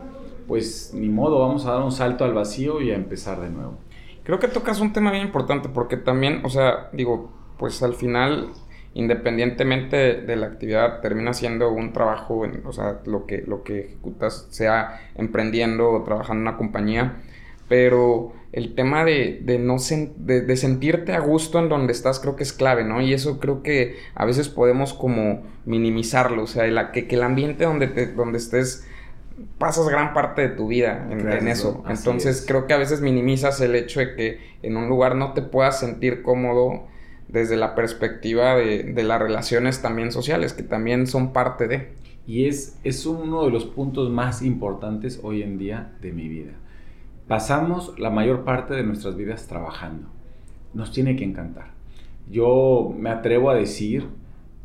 pues 0.48 0.92
ni 0.94 1.10
modo, 1.10 1.40
vamos 1.40 1.66
a 1.66 1.74
dar 1.74 1.82
un 1.82 1.92
salto 1.92 2.24
al 2.24 2.34
vacío 2.34 2.82
y 2.82 2.92
a 2.92 2.96
empezar 2.96 3.42
de 3.42 3.50
nuevo. 3.50 3.78
Creo 4.24 4.40
que 4.40 4.48
tocas 4.48 4.80
un 4.80 4.94
tema 4.94 5.12
bien 5.12 5.26
importante 5.26 5.68
porque 5.68 5.98
también, 5.98 6.42
o 6.46 6.50
sea, 6.50 6.90
digo, 6.94 7.30
pues 7.58 7.84
al 7.84 7.94
final, 7.94 8.52
independientemente 8.94 10.22
de 10.22 10.36
la 10.38 10.48
actividad, 10.48 11.02
termina 11.02 11.34
siendo 11.34 11.70
un 11.72 11.92
trabajo, 11.92 12.46
o 12.64 12.72
sea, 12.72 13.02
lo 13.06 13.26
que, 13.26 13.44
lo 13.46 13.64
que 13.64 13.80
ejecutas, 13.80 14.48
sea 14.50 15.02
emprendiendo 15.16 15.92
o 15.92 16.04
trabajando 16.04 16.42
en 16.42 16.48
una 16.48 16.58
compañía, 16.58 17.22
pero 17.68 18.32
el 18.54 18.76
tema 18.76 19.04
de, 19.04 19.42
de 19.44 19.58
no 19.58 19.78
de, 20.18 20.56
sentirte 20.56 21.14
a 21.14 21.20
gusto 21.20 21.58
en 21.58 21.70
donde 21.70 21.92
estás 21.92 22.20
creo 22.20 22.36
que 22.36 22.44
es 22.44 22.54
clave, 22.54 22.84
¿no? 22.84 23.02
Y 23.02 23.12
eso 23.12 23.40
creo 23.40 23.64
que 23.64 23.98
a 24.14 24.26
veces 24.26 24.48
podemos 24.48 24.94
como 24.94 25.42
minimizarlo, 25.66 26.44
o 26.44 26.48
sea, 26.48 26.66
la, 26.68 26.92
que, 26.92 27.08
que 27.08 27.16
el 27.16 27.24
ambiente 27.24 27.66
donde, 27.66 27.88
te, 27.88 28.06
donde 28.08 28.38
estés 28.38 28.88
pasas 29.58 29.90
gran 29.90 30.14
parte 30.14 30.44
de 30.44 30.50
tu 30.50 30.68
vida 30.68 31.08
en, 31.10 31.48
eso. 31.48 31.84
Entonces 31.90 32.46
creo 32.48 32.68
que 32.68 32.74
a 32.74 32.78
veces 32.78 33.02
minimizas 33.02 33.60
el 33.60 33.74
hecho 33.76 34.00
de 34.00 34.16
que 34.16 34.40
en 34.62 34.78
un 34.78 34.88
lugar 34.88 35.16
no 35.16 35.34
te 35.34 35.42
puedas 35.42 35.80
sentir 35.80 36.22
cómodo 36.22 36.84
desde 37.28 37.58
la 37.58 37.74
perspectiva 37.74 38.56
de, 38.56 39.04
las 39.04 39.20
relaciones 39.20 39.82
también 39.82 40.12
sociales, 40.12 40.54
que 40.54 40.62
también 40.62 41.08
son 41.08 41.34
parte 41.34 41.68
de. 41.68 41.90
Y 42.28 42.46
es, 42.46 42.78
es 42.84 43.08
uno 43.08 43.46
de 43.46 43.52
los 43.52 43.66
puntos 43.66 44.12
más 44.12 44.44
importantes 44.44 45.20
hoy 45.24 45.42
en 45.42 45.58
día 45.58 45.94
de 46.02 46.12
mi 46.12 46.30
vida. 46.30 46.52
Pasamos 47.28 47.98
la 47.98 48.10
mayor 48.10 48.44
parte 48.44 48.74
de 48.74 48.84
nuestras 48.84 49.16
vidas 49.16 49.48
trabajando. 49.48 50.10
Nos 50.74 50.92
tiene 50.92 51.16
que 51.16 51.24
encantar. 51.24 51.72
Yo 52.30 52.94
me 52.98 53.10
atrevo 53.10 53.50
a 53.50 53.56
decir 53.56 54.08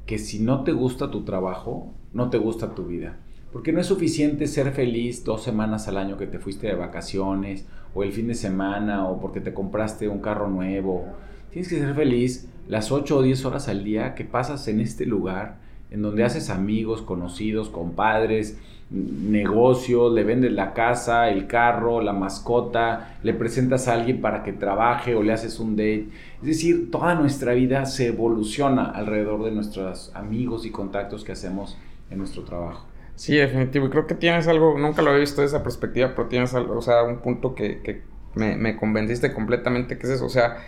que 0.06 0.18
si 0.18 0.40
no 0.40 0.64
te 0.64 0.72
gusta 0.72 1.10
tu 1.10 1.24
trabajo, 1.24 1.92
no 2.12 2.30
te 2.30 2.38
gusta 2.38 2.74
tu 2.74 2.86
vida 2.86 3.18
porque 3.52 3.72
no 3.72 3.80
es 3.80 3.86
suficiente 3.86 4.46
ser 4.46 4.72
feliz 4.72 5.24
dos 5.24 5.42
semanas 5.42 5.88
al 5.88 5.96
año 5.96 6.18
que 6.18 6.26
te 6.26 6.38
fuiste 6.38 6.66
de 6.66 6.74
vacaciones, 6.74 7.66
o 7.94 8.02
el 8.02 8.12
fin 8.12 8.28
de 8.28 8.34
semana, 8.34 9.08
o 9.08 9.20
porque 9.20 9.40
te 9.40 9.54
compraste 9.54 10.08
un 10.08 10.20
carro 10.20 10.48
nuevo. 10.48 11.06
Tienes 11.50 11.68
que 11.68 11.78
ser 11.78 11.94
feliz 11.94 12.48
las 12.68 12.92
8 12.92 13.16
o 13.16 13.22
10 13.22 13.44
horas 13.46 13.68
al 13.68 13.84
día 13.84 14.14
que 14.14 14.24
pasas 14.24 14.68
en 14.68 14.80
este 14.80 15.06
lugar, 15.06 15.60
en 15.90 16.02
donde 16.02 16.24
haces 16.24 16.50
amigos, 16.50 17.00
conocidos, 17.00 17.70
compadres, 17.70 18.58
negocios, 18.90 20.12
le 20.14 20.24
vendes 20.24 20.52
la 20.52 20.72
casa, 20.72 21.28
el 21.28 21.46
carro, 21.46 22.00
la 22.00 22.12
mascota, 22.12 23.16
le 23.22 23.34
presentas 23.34 23.86
a 23.86 23.94
alguien 23.94 24.20
para 24.20 24.42
que 24.42 24.52
trabaje 24.52 25.14
o 25.14 25.22
le 25.22 25.32
haces 25.32 25.60
un 25.60 25.76
date. 25.76 26.08
Es 26.40 26.46
decir, 26.46 26.90
toda 26.90 27.14
nuestra 27.14 27.52
vida 27.52 27.84
se 27.84 28.06
evoluciona 28.06 28.86
alrededor 28.86 29.44
de 29.44 29.50
nuestros 29.50 30.10
amigos 30.14 30.64
y 30.64 30.70
contactos 30.70 31.24
que 31.24 31.32
hacemos 31.32 31.76
en 32.10 32.18
nuestro 32.18 32.44
trabajo. 32.44 32.86
Sí, 33.14 33.34
definitivo. 33.34 33.86
Y 33.86 33.90
creo 33.90 34.06
que 34.06 34.14
tienes 34.14 34.46
algo, 34.48 34.78
nunca 34.78 35.02
lo 35.02 35.14
he 35.14 35.20
visto 35.20 35.40
de 35.42 35.48
esa 35.48 35.62
perspectiva, 35.62 36.12
pero 36.14 36.28
tienes 36.28 36.54
algo, 36.54 36.78
o 36.78 36.82
sea, 36.82 37.02
un 37.02 37.18
punto 37.18 37.54
que, 37.54 37.80
que 37.82 38.02
me, 38.34 38.56
me, 38.56 38.76
convenciste 38.76 39.34
completamente 39.34 39.98
que 39.98 40.06
es 40.06 40.12
eso. 40.14 40.24
O 40.24 40.30
sea, 40.30 40.58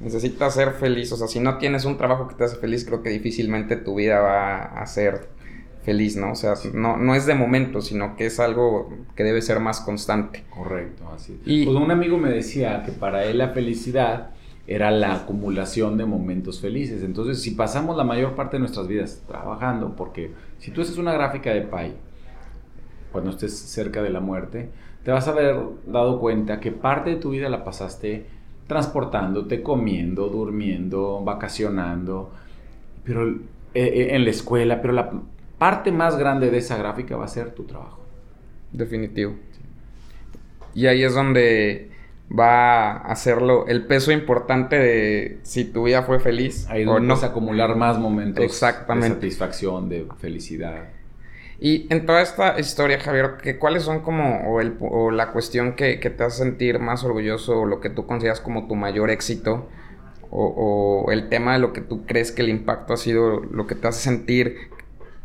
necesitas 0.00 0.54
ser 0.54 0.72
feliz. 0.72 1.12
O 1.12 1.16
sea, 1.16 1.28
si 1.28 1.38
no 1.38 1.58
tienes 1.58 1.84
un 1.84 1.96
trabajo 1.96 2.26
que 2.26 2.34
te 2.34 2.44
hace 2.44 2.56
feliz, 2.56 2.84
creo 2.84 3.02
que 3.02 3.10
difícilmente 3.10 3.76
tu 3.76 3.94
vida 3.94 4.20
va 4.20 4.62
a 4.62 4.86
ser 4.86 5.28
feliz, 5.88 6.18
¿no? 6.18 6.32
O 6.32 6.34
sea, 6.34 6.52
no, 6.74 6.98
no 6.98 7.14
es 7.14 7.24
de 7.24 7.34
momento, 7.34 7.80
sino 7.80 8.14
que 8.14 8.26
es 8.26 8.38
algo 8.40 8.92
que 9.16 9.24
debe 9.24 9.40
ser 9.40 9.58
más 9.58 9.80
constante. 9.80 10.44
Correcto, 10.50 11.04
así. 11.14 11.40
Y 11.46 11.64
pues 11.64 11.78
un 11.78 11.90
amigo 11.90 12.18
me 12.18 12.28
decía 12.28 12.82
que 12.84 12.92
para 12.92 13.24
él 13.24 13.38
la 13.38 13.48
felicidad 13.48 14.32
era 14.66 14.90
la 14.90 15.14
acumulación 15.14 15.96
de 15.96 16.04
momentos 16.04 16.60
felices. 16.60 17.02
Entonces, 17.02 17.40
si 17.40 17.52
pasamos 17.52 17.96
la 17.96 18.04
mayor 18.04 18.34
parte 18.34 18.56
de 18.56 18.60
nuestras 18.60 18.86
vidas 18.86 19.22
trabajando, 19.26 19.96
porque 19.96 20.30
si 20.58 20.72
tú 20.72 20.82
haces 20.82 20.98
una 20.98 21.14
gráfica 21.14 21.54
de 21.54 21.62
pay, 21.62 21.94
cuando 23.10 23.30
estés 23.30 23.58
cerca 23.58 24.02
de 24.02 24.10
la 24.10 24.20
muerte, 24.20 24.68
te 25.04 25.10
vas 25.10 25.26
a 25.26 25.30
haber 25.30 25.56
dado 25.86 26.20
cuenta 26.20 26.60
que 26.60 26.70
parte 26.70 27.08
de 27.08 27.16
tu 27.16 27.30
vida 27.30 27.48
la 27.48 27.64
pasaste 27.64 28.26
transportándote, 28.66 29.62
comiendo, 29.62 30.28
durmiendo, 30.28 31.22
vacacionando, 31.24 32.30
pero 33.04 33.26
eh, 33.26 33.38
eh, 33.74 34.08
en 34.10 34.24
la 34.24 34.30
escuela, 34.30 34.82
pero 34.82 34.92
la 34.92 35.10
parte 35.58 35.92
más 35.92 36.16
grande 36.16 36.50
de 36.50 36.58
esa 36.58 36.76
gráfica 36.76 37.16
va 37.16 37.24
a 37.24 37.28
ser 37.28 37.54
tu 37.54 37.64
trabajo. 37.64 38.00
Definitivo. 38.72 39.34
Y 40.74 40.86
ahí 40.86 41.02
es 41.02 41.14
donde 41.14 41.90
va 42.36 42.92
a 42.92 42.96
hacerlo 43.12 43.66
el 43.66 43.86
peso 43.86 44.12
importante 44.12 44.78
de 44.78 45.38
si 45.42 45.64
tu 45.64 45.84
vida 45.84 46.02
fue 46.02 46.20
feliz 46.20 46.68
Ahí 46.68 46.84
o 46.86 47.00
no. 47.00 47.14
Vas 47.14 47.24
a 47.24 47.28
acumular 47.28 47.74
más 47.76 47.98
momentos 47.98 48.44
Exactamente. 48.44 49.08
de 49.08 49.14
satisfacción, 49.14 49.88
de 49.88 50.06
felicidad. 50.18 50.88
Y 51.60 51.92
en 51.92 52.06
toda 52.06 52.22
esta 52.22 52.60
historia, 52.60 53.00
Javier, 53.00 53.38
¿qué, 53.42 53.58
¿cuáles 53.58 53.82
son 53.82 54.00
como, 54.00 54.48
o, 54.48 54.60
el, 54.60 54.76
o 54.80 55.10
la 55.10 55.32
cuestión 55.32 55.74
que, 55.74 55.98
que, 55.98 56.10
te 56.10 56.22
hace 56.22 56.44
sentir 56.44 56.78
más 56.78 57.02
orgulloso, 57.02 57.62
o 57.62 57.66
lo 57.66 57.80
que 57.80 57.90
tú 57.90 58.06
consideras 58.06 58.40
como 58.40 58.68
tu 58.68 58.76
mayor 58.76 59.10
éxito, 59.10 59.68
o, 60.30 61.04
o, 61.06 61.10
el 61.10 61.28
tema 61.28 61.54
de 61.54 61.58
lo 61.58 61.72
que 61.72 61.80
tú 61.80 62.06
crees 62.06 62.30
que 62.30 62.42
el 62.42 62.48
impacto 62.48 62.92
ha 62.92 62.96
sido 62.96 63.40
lo 63.40 63.66
que 63.66 63.74
te 63.74 63.88
hace 63.88 64.00
sentir 64.02 64.70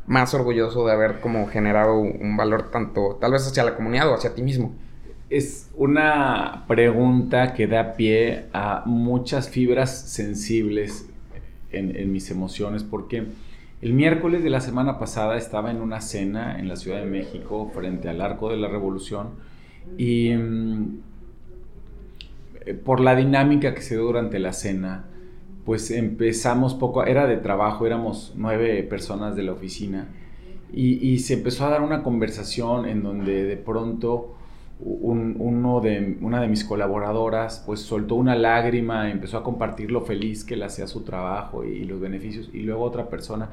más 0.07 0.33
orgulloso 0.33 0.86
de 0.86 0.93
haber 0.93 1.19
como 1.19 1.48
generado 1.48 1.98
un 1.98 2.36
valor 2.38 2.72
tanto, 2.72 3.17
tal 3.22 3.31
vez 3.31 3.48
hacia 3.48 3.63
la 3.63 3.75
comunidad 3.75 4.10
o 4.10 4.15
hacia 4.15 4.33
ti 4.33 4.41
mismo? 4.41 4.74
es 5.33 5.72
una 5.75 6.65
pregunta 6.67 7.55
que 7.55 7.65
da 7.65 7.95
pie 7.95 8.45
a 8.53 8.83
muchas 8.86 9.50
fibras 9.50 10.01
sensibles 10.12 11.10
en, 11.72 12.12
mis 12.12 12.29
emociones, 12.29 12.83
porque 12.83 13.25
el 13.81 13.93
miércoles 13.93 14.43
de 14.43 14.51
la 14.51 14.62
semana 14.62 15.00
pasada 15.00 15.36
estaba 15.36 15.72
en 15.72 15.81
una 15.81 16.01
cena 16.01 16.60
en 16.60 16.67
la 16.67 16.75
Ciudad 16.75 17.00
de 17.00 17.07
México 17.07 17.72
frente 17.74 18.10
al 18.10 18.22
Arco 18.22 18.51
de 18.51 18.57
la 18.57 18.67
Revolución 18.67 19.29
y 19.98 20.36
mm, 20.36 21.00
por 22.86 23.00
la 23.00 23.15
dinámica 23.15 23.74
que 23.74 23.81
se 23.81 23.95
dio 23.95 24.03
durante 24.03 24.38
la 24.38 24.53
cena, 24.53 25.05
pues 25.65 25.91
empezamos 25.91 26.74
poco, 26.74 27.05
era 27.05 27.27
de 27.27 27.38
trabajo, 27.38 27.86
éramos 27.86 28.34
nueve 28.36 28.84
personas 28.84 29.36
de 29.36 29.43
la 29.43 29.53
oficina 29.53 30.08
y, 30.75 31.20
se 31.20 31.36
empezó 31.36 31.67
a 31.67 31.70
dar 31.70 31.84
una 31.84 32.01
conversación 32.01 32.88
en 32.88 33.03
donde 33.03 33.43
de 33.43 33.58
pronto 33.58 34.36
uno 34.79 35.82
de, 35.82 36.17
una 36.20 36.41
de 36.41 36.48
mis 36.48 36.65
colaboradoras 36.65 37.63
pues 37.65 37.82
soltó 37.82 38.15
una 38.15 38.36
lágrima, 38.36 39.12
empezó 39.12 39.38
a 39.38 39.43
compartir 39.43 39.91
lo 39.91 40.01
feliz 40.01 40.43
que 40.43 40.55
le 40.55 40.65
hacía 40.65 40.88
su 40.88 41.01
trabajo 41.01 41.63
y, 41.63 41.86
los 41.86 42.00
beneficios 42.00 42.50
y 42.53 42.62
luego 42.62 42.84
otra 42.84 43.08
persona. 43.08 43.50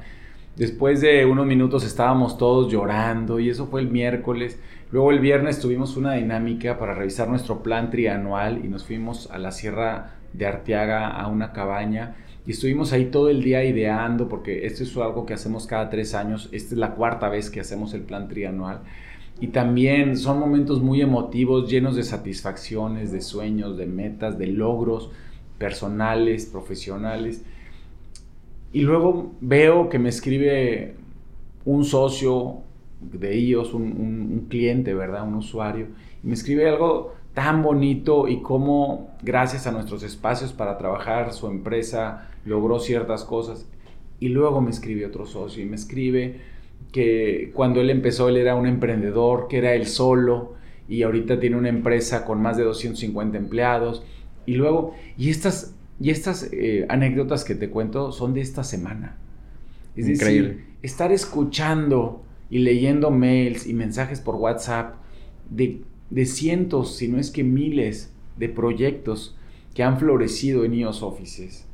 Después 0.55 0.99
de 0.99 1.25
unos 1.25 1.45
minutos 1.45 1.85
estábamos 1.85 2.37
todos 2.37 2.71
llorando 2.71 3.39
y 3.39 3.49
eso 3.49 3.67
fue 3.67 3.81
el 3.81 3.89
miércoles. 3.89 4.59
Luego 4.91 5.11
el 5.11 5.19
viernes 5.19 5.59
tuvimos 5.59 5.95
una 5.95 6.13
dinámica 6.13 6.77
para 6.77 6.93
revisar 6.93 7.29
nuestro 7.29 7.63
plan 7.63 7.89
trianual 7.89 8.63
y 8.63 8.67
nos 8.67 8.85
fuimos 8.85 9.31
a 9.31 9.37
la 9.37 9.51
Sierra 9.51 10.15
de 10.33 10.45
Arteaga 10.45 11.07
a 11.07 11.27
una 11.27 11.53
cabaña 11.53 12.15
y 12.45 12.51
estuvimos 12.51 12.91
ahí 12.91 13.05
todo 13.05 13.29
el 13.29 13.43
día 13.43 13.63
ideando 13.63 14.27
porque 14.27 14.65
esto 14.65 14.83
es 14.83 14.95
algo 14.97 15.25
que 15.25 15.33
hacemos 15.33 15.67
cada 15.67 15.89
tres 15.89 16.13
años. 16.13 16.49
Esta 16.51 16.75
es 16.75 16.79
la 16.79 16.95
cuarta 16.95 17.29
vez 17.29 17.49
que 17.49 17.61
hacemos 17.61 17.93
el 17.93 18.01
plan 18.01 18.27
trianual 18.27 18.81
y 19.39 19.47
también 19.47 20.17
son 20.17 20.39
momentos 20.39 20.81
muy 20.81 21.01
emotivos, 21.01 21.69
llenos 21.69 21.95
de 21.95 22.03
satisfacciones, 22.03 23.11
de 23.11 23.21
sueños, 23.21 23.77
de 23.77 23.87
metas, 23.87 24.37
de 24.37 24.47
logros 24.47 25.09
personales, 25.57 26.45
profesionales. 26.45 27.43
Y 28.73 28.81
luego 28.81 29.33
veo 29.41 29.89
que 29.89 29.99
me 29.99 30.09
escribe 30.09 30.95
un 31.65 31.83
socio 31.85 32.61
de 33.01 33.35
ellos, 33.35 33.73
un, 33.73 34.47
cliente, 34.49 34.93
¿verdad? 34.93 35.27
Un 35.27 35.35
usuario. 35.35 35.87
Y 36.23 36.27
me 36.27 36.33
escribe 36.33 36.69
algo 36.69 37.13
tan 37.33 37.63
bonito 37.63 38.27
y 38.27 38.41
cómo 38.41 39.15
gracias 39.23 39.67
a 39.67 39.71
nuestros 39.71 40.03
espacios 40.03 40.53
para 40.53 40.77
trabajar 40.77 41.33
su 41.33 41.47
empresa 41.47 42.29
logró 42.45 42.79
ciertas 42.79 43.23
cosas. 43.23 43.67
Y 44.19 44.29
luego 44.29 44.61
me 44.61 44.69
escribe 44.69 45.05
otro 45.05 45.25
socio 45.25 45.63
y 45.63 45.65
me 45.65 45.75
escribe 45.75 46.39
que 46.91 47.51
cuando 47.53 47.81
él 47.81 47.89
empezó 47.89 48.29
él 48.29 48.37
era 48.37 48.55
un 48.55 48.67
emprendedor, 48.67 49.47
que 49.47 49.57
era 49.57 49.73
él 49.73 49.87
solo 49.87 50.53
y 50.87 51.03
ahorita 51.03 51.39
tiene 51.39 51.55
una 51.55 51.69
empresa 51.69 52.25
con 52.25 52.41
más 52.41 52.57
de 52.57 52.63
250 52.63 53.37
empleados. 53.37 54.03
Y 54.45 54.55
luego, 54.55 54.93
y 55.17 55.29
estas, 55.29 55.75
y 56.01 56.09
estas 56.09 56.49
eh, 56.51 56.85
anécdotas 56.89 57.43
que 57.43 57.53
te 57.53 57.69
cuento 57.69 58.11
son 58.11 58.33
de 58.33 58.41
esta 58.41 58.63
semana. 58.63 59.17
Es 59.95 60.07
decir, 60.07 60.65
estar 60.81 61.11
escuchando 61.11 62.23
y 62.49 62.59
leyendo 62.59 63.11
mails 63.11 63.67
y 63.67 63.73
mensajes 63.73 64.19
por 64.19 64.35
WhatsApp 64.35 64.95
de, 65.49 65.81
de 66.09 66.25
cientos, 66.25 66.95
si 66.95 67.07
no 67.07 67.19
es 67.19 67.29
que 67.29 67.43
miles 67.43 68.11
de 68.37 68.49
proyectos 68.49 69.37
que 69.75 69.83
han 69.83 69.99
florecido 69.99 70.65
en 70.65 70.73
IOS 70.73 71.03
Offices 71.03 71.67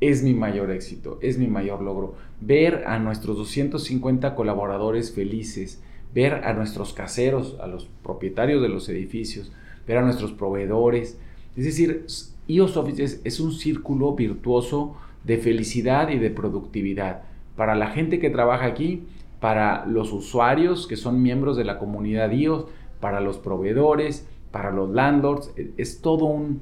es 0.00 0.22
mi 0.22 0.34
mayor 0.34 0.70
éxito, 0.70 1.18
es 1.20 1.38
mi 1.38 1.48
mayor 1.48 1.82
logro. 1.82 2.14
Ver 2.40 2.84
a 2.86 2.98
nuestros 2.98 3.36
250 3.36 4.34
colaboradores 4.34 5.12
felices, 5.12 5.82
ver 6.14 6.34
a 6.34 6.52
nuestros 6.52 6.92
caseros, 6.92 7.56
a 7.60 7.66
los 7.66 7.88
propietarios 8.02 8.62
de 8.62 8.68
los 8.68 8.88
edificios, 8.88 9.50
ver 9.88 9.98
a 9.98 10.02
nuestros 10.02 10.32
proveedores. 10.32 11.18
Es 11.56 11.64
decir, 11.64 12.04
IOS 12.48 12.76
Offices 12.76 13.20
es 13.24 13.40
un 13.40 13.52
círculo 13.52 14.14
virtuoso 14.14 14.96
de 15.24 15.38
felicidad 15.38 16.08
y 16.10 16.18
de 16.18 16.30
productividad 16.30 17.22
para 17.56 17.74
la 17.74 17.88
gente 17.88 18.20
que 18.20 18.30
trabaja 18.30 18.66
aquí, 18.66 19.04
para 19.40 19.86
los 19.86 20.12
usuarios 20.12 20.86
que 20.86 20.96
son 20.96 21.22
miembros 21.22 21.56
de 21.56 21.64
la 21.64 21.78
comunidad 21.78 22.30
IOS, 22.30 22.66
para 23.00 23.20
los 23.20 23.38
proveedores, 23.38 24.26
para 24.50 24.70
los 24.70 24.90
landlords. 24.90 25.52
Es 25.76 26.00
todo 26.00 26.26
un, 26.26 26.60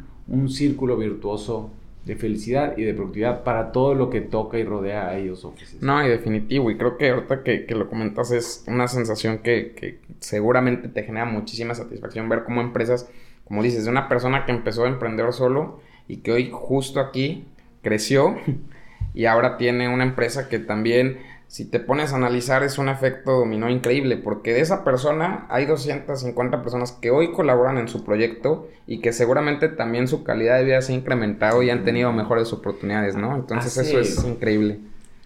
círculo 0.48 0.96
virtuoso 0.96 1.70
de 2.06 2.16
felicidad 2.16 2.78
y 2.78 2.84
de 2.84 2.94
productividad 2.94 3.44
para 3.44 3.72
todo 3.72 3.94
lo 3.94 4.08
que 4.08 4.20
toca 4.20 4.58
y 4.58 4.64
rodea 4.64 5.08
a 5.08 5.18
ellos 5.18 5.44
Offices. 5.44 5.82
No, 5.82 6.04
y 6.04 6.08
definitivo, 6.08 6.70
y 6.70 6.76
creo 6.76 6.96
que 6.96 7.10
ahorita 7.10 7.42
que, 7.42 7.66
lo 7.70 7.88
comentas 7.88 8.30
es 8.30 8.64
una 8.66 8.88
sensación 8.88 9.38
que, 9.38 9.74
que, 9.74 10.00
seguramente 10.20 10.88
te 10.88 11.02
genera 11.02 11.26
muchísima 11.26 11.74
satisfacción 11.74 12.28
ver 12.28 12.44
cómo 12.44 12.60
empresas, 12.60 13.10
como 13.44 13.62
dices, 13.62 13.84
de 13.84 13.90
una 13.90 14.08
persona 14.08 14.46
que 14.46 14.52
empezó 14.52 14.84
a 14.84 14.88
emprender 14.88 15.32
solo 15.32 15.80
y 16.08 16.18
que 16.18 16.32
hoy 16.32 16.50
justo 16.52 17.00
aquí 17.00 17.46
creció 17.82 18.36
y 19.14 19.26
ahora 19.26 19.56
tiene 19.56 19.88
una 19.88 20.04
empresa 20.04 20.48
que 20.48 20.58
también 20.58 21.18
si 21.54 21.64
te 21.64 21.78
pones 21.78 22.12
a 22.12 22.16
analizar 22.16 22.64
es 22.64 22.78
un 22.78 22.88
efecto 22.88 23.32
dominó 23.32 23.70
increíble, 23.70 24.16
porque 24.16 24.52
de 24.52 24.60
esa 24.60 24.82
persona 24.82 25.46
hay 25.48 25.66
250 25.66 26.62
personas 26.62 26.90
que 26.90 27.12
hoy 27.12 27.30
colaboran 27.30 27.78
en 27.78 27.86
su 27.86 28.02
proyecto 28.02 28.68
y 28.88 29.00
que 29.00 29.12
seguramente 29.12 29.68
también 29.68 30.08
su 30.08 30.24
calidad 30.24 30.58
de 30.58 30.64
vida 30.64 30.82
se 30.82 30.92
ha 30.92 30.96
incrementado 30.96 31.62
y 31.62 31.70
han 31.70 31.84
tenido 31.84 32.12
mejores 32.12 32.52
oportunidades, 32.52 33.14
¿no? 33.14 33.36
Entonces 33.36 33.76
eso 33.76 34.00
es 34.00 34.24
increíble. 34.24 34.80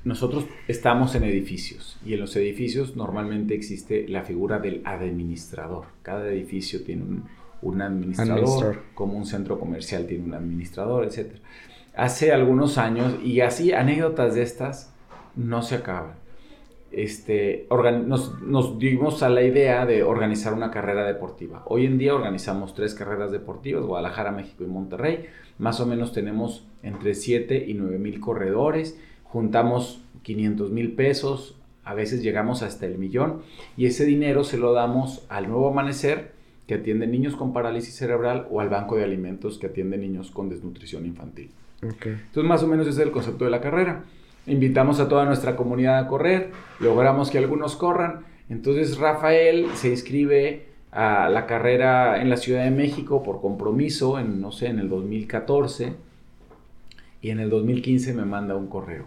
Nosotros 0.05 0.45
estamos 0.69 1.15
en 1.15 1.25
edificios 1.25 1.99
y 2.05 2.15
en 2.15 2.21
los 2.21 2.37
edificios 2.37 2.95
normalmente 2.95 3.55
existe 3.55 4.07
la 4.07 4.23
figura 4.23 4.59
del 4.59 4.83
administrador. 4.85 5.87
Cada 6.03 6.29
edificio 6.29 6.85
tiene 6.85 7.05
un, 7.05 7.25
administrador, 7.63 8.83
como 8.95 9.17
un 9.17 9.27
centro 9.27 9.59
comercial 9.59 10.07
tiene 10.07 10.25
un 10.25 10.35
administrador, 10.35 11.05
etc. 11.05 11.37
Hace 11.97 12.33
algunos 12.33 12.79
años, 12.79 13.15
y 13.25 13.41
así 13.41 13.73
anécdotas 13.73 14.35
de 14.35 14.43
estas, 14.43 14.95
no 15.35 15.63
se 15.63 15.77
acaba. 15.77 16.15
Este, 16.91 17.67
nos, 18.07 18.41
nos, 18.41 18.79
dimos 18.79 19.23
a 19.23 19.29
la 19.29 19.43
idea 19.43 19.85
de 19.85 20.03
organizar 20.03 20.55
una 20.55 20.71
carrera 20.71 21.05
deportiva. 21.05 21.63
Hoy 21.67 21.85
en 21.85 21.99
día 21.99 22.15
organizamos 22.15 22.75
tres 22.75 22.95
carreras 22.95 23.31
deportivas, 23.31 23.85
Guadalajara, 23.85 24.33
México 24.33 24.65
y 24.65 24.69
Monterrey. 24.69 25.27
Más 25.59 25.81
o 25.81 25.87
menos 25.87 26.13
tenemos 26.13 26.67
entre 26.83 27.15
7 27.15 27.67
y 27.69 27.75
9 27.75 27.99
mil 27.99 28.21
corredores. 28.21 28.99
Juntamos 29.25 30.01
500 30.23 30.71
mil 30.71 30.93
pesos, 30.93 31.57
a 31.85 31.95
veces 31.95 32.23
llegamos 32.23 32.63
hasta 32.63 32.87
el 32.87 32.99
millón. 32.99 33.43
Y 33.77 33.87
ese 33.87 34.07
dinero 34.07 34.45
se 34.45 34.57
lo 34.57 34.73
damos 34.73 35.25
al 35.29 35.49
Nuevo 35.49 35.69
Amanecer, 35.69 36.33
que 36.69 36.75
atiende 36.75 37.09
niños 37.09 37.35
con 37.35 37.53
parálisis 37.53 37.97
cerebral, 37.97 38.47
o 38.51 38.61
al 38.61 38.69
Banco 38.69 38.95
de 38.95 39.03
Alimentos, 39.03 39.59
que 39.59 39.67
atiende 39.67 39.99
niños 39.99 40.31
con 40.31 40.49
desnutrición 40.49 41.05
infantil. 41.05 41.51
Entonces, 41.83 42.45
más 42.45 42.63
o 42.63 42.69
menos 42.69 42.87
ese 42.87 43.01
es 43.01 43.07
el 43.07 43.13
concepto 43.13 43.45
de 43.45 43.51
la 43.51 43.61
carrera 43.61 44.05
invitamos 44.49 44.99
a 44.99 45.09
toda 45.09 45.25
nuestra 45.25 45.57
comunidad 45.57 45.99
a 45.99 46.09
correr, 46.09 46.51
logramos 46.81 47.31
que 47.31 47.39
algunos 47.39 47.77
corran. 47.77 48.25
Entonces 48.49 48.99
Rafael 48.99 49.67
se 49.75 49.91
inscribe 49.91 50.67
a 50.91 51.29
la 51.29 51.47
carrera 51.47 52.21
en 52.21 52.31
la 52.31 52.39
Ciudad 52.39 52.65
de 52.65 52.71
México 52.71 53.23
por 53.23 53.41
compromiso, 53.41 54.19
en, 54.19 54.41
no 54.41 54.51
sé, 54.51 54.69
en 54.69 54.79
el 54.79 54.89
2014, 54.89 55.93
y 57.21 57.31
en 57.31 57.41
el 57.41 57.51
2015 57.51 58.15
me 58.15 58.25
manda 58.25 58.57
un 58.57 58.69
correo. 58.69 59.05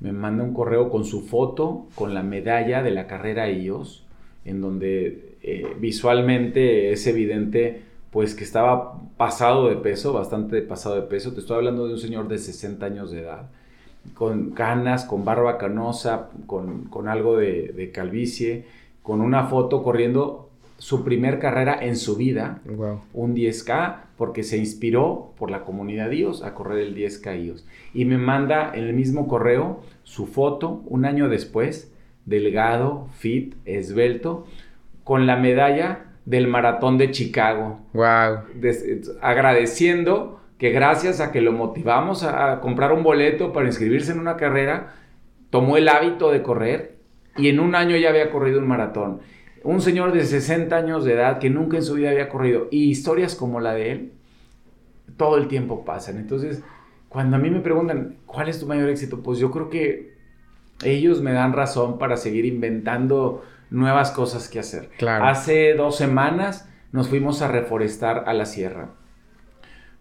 Me 0.00 0.12
manda 0.12 0.42
un 0.42 0.54
correo 0.54 0.90
con 0.90 1.04
su 1.04 1.22
foto, 1.22 1.86
con 1.94 2.14
la 2.14 2.22
medalla 2.22 2.82
de 2.82 2.90
la 2.90 3.06
carrera 3.06 3.50
IOS, 3.50 4.04
en 4.44 4.60
donde 4.60 5.23
eh, 5.46 5.76
visualmente 5.78 6.90
es 6.90 7.06
evidente 7.06 7.82
pues 8.10 8.34
que 8.34 8.44
estaba 8.44 8.98
pasado 9.18 9.68
de 9.68 9.76
peso, 9.76 10.14
bastante 10.14 10.62
pasado 10.62 10.94
de 10.94 11.02
peso. 11.02 11.34
Te 11.34 11.40
estoy 11.40 11.58
hablando 11.58 11.86
de 11.86 11.92
un 11.92 11.98
señor 11.98 12.28
de 12.28 12.38
60 12.38 12.86
años 12.86 13.10
de 13.10 13.20
edad 13.20 13.50
con 14.14 14.52
canas, 14.52 15.04
con 15.04 15.24
barba 15.24 15.58
canosa, 15.58 16.30
con, 16.46 17.08
algo 17.08 17.36
de, 17.36 17.90
calvicie, 17.92 18.64
con 19.02 19.20
una 19.20 19.44
foto 19.44 19.82
corriendo 19.82 20.48
su 20.78 21.04
primer 21.04 21.38
carrera 21.38 21.78
en 21.80 21.96
su 21.96 22.16
vida, 22.16 22.60
un 23.12 23.34
10K, 23.34 23.96
porque 24.16 24.42
se 24.42 24.56
inspiró 24.58 25.32
por 25.38 25.50
la 25.50 25.64
comunidad 25.64 26.10
Dios 26.10 26.42
a 26.42 26.54
correr 26.54 26.78
el 26.78 26.96
10K 26.96 27.42
Dios. 27.42 27.66
Y 27.92 28.04
me 28.04 28.18
manda 28.18 28.72
en 28.74 28.84
el 28.84 28.94
mismo 28.94 29.28
correo 29.28 29.80
su 30.04 30.26
foto 30.26 30.82
un 30.86 31.04
año 31.04 31.28
después, 31.28 31.92
delgado, 32.26 33.08
fit, 33.12 33.54
esbelto, 33.64 34.46
con 35.04 35.26
la 35.26 35.36
medalla 35.36 36.06
del 36.24 36.48
maratón 36.48 36.98
de 36.98 37.10
Chicago. 37.10 37.80
Wow. 37.92 38.44
agradeciendo 39.20 40.40
que 40.58 40.70
gracias 40.70 41.20
a 41.20 41.30
que 41.30 41.40
lo 41.40 41.52
motivamos 41.52 42.22
a, 42.22 42.60
comprar 42.60 42.92
un 42.92 43.02
boleto 43.02 43.52
para 43.52 43.66
inscribirse 43.66 44.12
en 44.12 44.20
una 44.20 44.36
carrera, 44.36 44.94
tomó 45.50 45.76
el 45.76 45.88
hábito 45.88 46.30
de 46.30 46.42
correr 46.42 46.96
y 47.36 47.48
en 47.48 47.60
un 47.60 47.74
año 47.74 47.96
ya 47.96 48.08
había 48.08 48.30
corrido 48.30 48.60
un 48.60 48.68
maratón. 48.68 49.20
Un 49.62 49.80
señor 49.80 50.12
de 50.12 50.24
60 50.24 50.74
años 50.76 51.04
de 51.04 51.14
edad 51.14 51.38
que 51.38 51.50
nunca 51.50 51.76
en 51.76 51.82
su 51.82 51.94
vida 51.94 52.10
había 52.10 52.28
corrido 52.28 52.68
y 52.70 52.90
historias 52.90 53.34
como 53.34 53.60
la 53.60 53.74
de 53.74 53.92
él, 53.92 54.12
todo 55.16 55.36
el 55.36 55.48
tiempo 55.48 55.84
pasan. 55.84 56.18
Entonces, 56.18 56.62
cuando 57.08 57.36
a 57.36 57.38
mí 57.38 57.50
me 57.50 57.60
preguntan, 57.60 58.16
¿cuál 58.26 58.48
es 58.48 58.60
tu 58.60 58.66
mayor 58.66 58.88
éxito? 58.88 59.22
Pues 59.22 59.38
yo 59.38 59.50
creo 59.50 59.70
que 59.70 60.14
ellos 60.84 61.22
me 61.22 61.32
dan 61.32 61.52
razón 61.52 61.98
para 61.98 62.16
seguir 62.16 62.44
inventando 62.44 63.42
nuevas 63.70 64.10
cosas 64.10 64.48
que 64.48 64.60
hacer. 64.60 64.90
Hace 65.06 65.74
dos 65.74 65.96
semanas 65.96 66.68
nos 66.92 67.08
fuimos 67.08 67.42
a 67.42 67.48
reforestar 67.48 68.24
a 68.26 68.32
la 68.34 68.46
sierra 68.46 68.90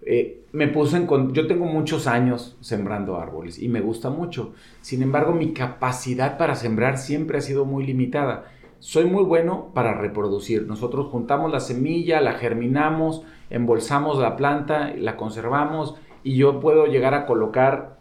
eh, 0.06 0.45
me 0.52 0.67
puse 0.67 0.97
en... 0.97 1.34
Yo 1.34 1.47
tengo 1.47 1.65
muchos 1.65 2.08
años 2.08 2.58
sembrando 2.60 3.17
árboles 3.17 3.60
y 3.60 3.69
me 3.69 3.82
gusta 3.82 4.10
mucho. 4.10 4.54
Sin 4.82 5.02
embargo, 5.02 5.34
mi 5.34 5.54
capacidad 5.54 6.38
para 6.38 6.56
sembrar 6.56 6.97
siempre 6.97 7.38
ha 7.38 7.41
sido 7.41 7.65
muy 7.65 7.86
limitada. 7.86 8.45
Soy 8.80 9.06
muy 9.06 9.23
bueno 9.23 9.71
para 9.73 9.93
reproducir. 9.93 10.67
Nosotros 10.67 11.08
juntamos 11.08 11.52
la 11.52 11.62
semilla, 11.62 12.19
la 12.19 12.34
germinamos, 12.34 13.23
embolsamos 13.49 14.19
la 14.19 14.36
planta, 14.36 14.93
la 14.97 15.15
conservamos 15.15 15.95
y 16.23 16.36
yo 16.36 16.60
puedo 16.60 16.88
llegar 16.88 17.13
a 17.13 17.26
colocar 17.26 17.99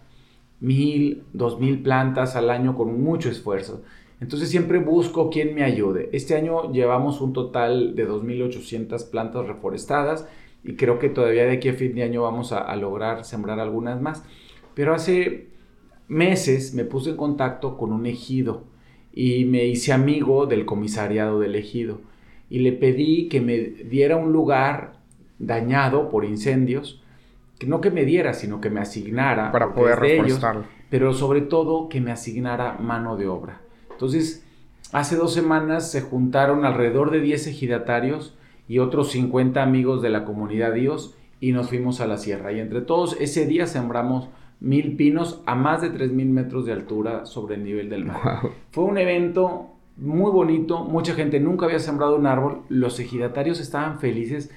mil, 0.58 1.24
dos 1.32 1.60
mil 1.60 1.82
plantas 1.82 2.34
al 2.34 2.50
año 2.50 2.74
con 2.74 3.00
mucho 3.00 3.28
esfuerzo. 3.28 3.82
Entonces 4.22 4.50
siempre 4.50 4.78
busco 4.78 5.30
quien 5.30 5.52
me 5.52 5.64
ayude. 5.64 6.08
Este 6.12 6.36
año 6.36 6.70
llevamos 6.70 7.20
un 7.20 7.32
total 7.32 7.96
de 7.96 8.08
2.800 8.08 9.10
plantas 9.10 9.48
reforestadas 9.48 10.28
y 10.62 10.76
creo 10.76 11.00
que 11.00 11.08
todavía 11.08 11.44
de 11.44 11.54
aquí 11.54 11.68
a 11.68 11.74
fin 11.74 11.92
de 11.96 12.04
año 12.04 12.22
vamos 12.22 12.52
a, 12.52 12.74
lograr 12.76 13.24
sembrar 13.24 13.58
algunas 13.58 14.00
más. 14.00 14.22
Pero 14.74 14.94
hace 14.94 15.48
meses 16.06 16.72
me 16.72 16.84
puse 16.84 17.10
en 17.10 17.16
contacto 17.16 17.76
con 17.76 17.92
un 17.92 18.06
ejido 18.06 18.62
y 19.12 19.44
me 19.44 19.66
hice 19.66 19.92
amigo 19.92 20.46
del 20.46 20.66
comisariado 20.66 21.40
del 21.40 21.56
ejido 21.56 21.98
y 22.48 22.60
le 22.60 22.70
pedí 22.70 23.28
que 23.28 23.40
me 23.40 23.58
diera 23.58 24.16
un 24.16 24.30
lugar 24.30 25.00
dañado 25.40 26.10
por 26.10 26.24
incendios, 26.24 27.02
que 27.58 27.66
no 27.66 27.80
que 27.80 27.90
me 27.90 28.04
diera, 28.04 28.34
sino 28.34 28.60
que 28.60 28.70
me 28.70 28.78
asignara 28.78 29.50
para 29.50 29.74
poder 29.74 29.98
reforestarlo, 29.98 30.62
pero 30.90 31.12
sobre 31.12 31.40
todo 31.40 31.88
que 31.88 32.00
me 32.00 32.12
asignara 32.12 32.74
mano 32.74 33.16
de 33.16 33.26
obra. 33.26 33.62
Entonces, 34.02 34.44
hace 34.90 35.14
dos 35.14 35.32
semanas 35.32 35.92
se 35.92 36.00
juntaron 36.00 36.64
alrededor 36.64 37.12
de 37.12 37.20
10 37.20 37.46
ejidatarios 37.46 38.36
y 38.66 38.80
otros 38.80 39.12
50 39.12 39.62
amigos 39.62 40.02
de 40.02 40.10
la 40.10 40.24
comunidad 40.24 40.74
Dios 40.74 41.14
y 41.38 41.52
nos 41.52 41.68
fuimos 41.68 42.00
a 42.00 42.08
la 42.08 42.16
sierra. 42.16 42.50
Y 42.50 42.58
entre 42.58 42.80
todos 42.80 43.16
ese 43.20 43.46
día 43.46 43.68
sembramos 43.68 44.28
mil 44.58 44.96
pinos 44.96 45.40
a 45.46 45.54
más 45.54 45.82
de 45.82 45.92
3.000 45.92 46.30
metros 46.30 46.66
de 46.66 46.72
altura 46.72 47.26
sobre 47.26 47.54
el 47.54 47.62
nivel 47.62 47.90
del 47.90 48.04
mar. 48.04 48.40
Fue 48.72 48.82
un 48.82 48.98
evento 48.98 49.68
muy 49.96 50.32
bonito, 50.32 50.82
mucha 50.82 51.14
gente 51.14 51.38
nunca 51.38 51.66
había 51.66 51.78
sembrado 51.78 52.16
un 52.16 52.26
árbol, 52.26 52.62
los 52.68 52.98
ejidatarios 52.98 53.60
estaban 53.60 54.00
felices, 54.00 54.50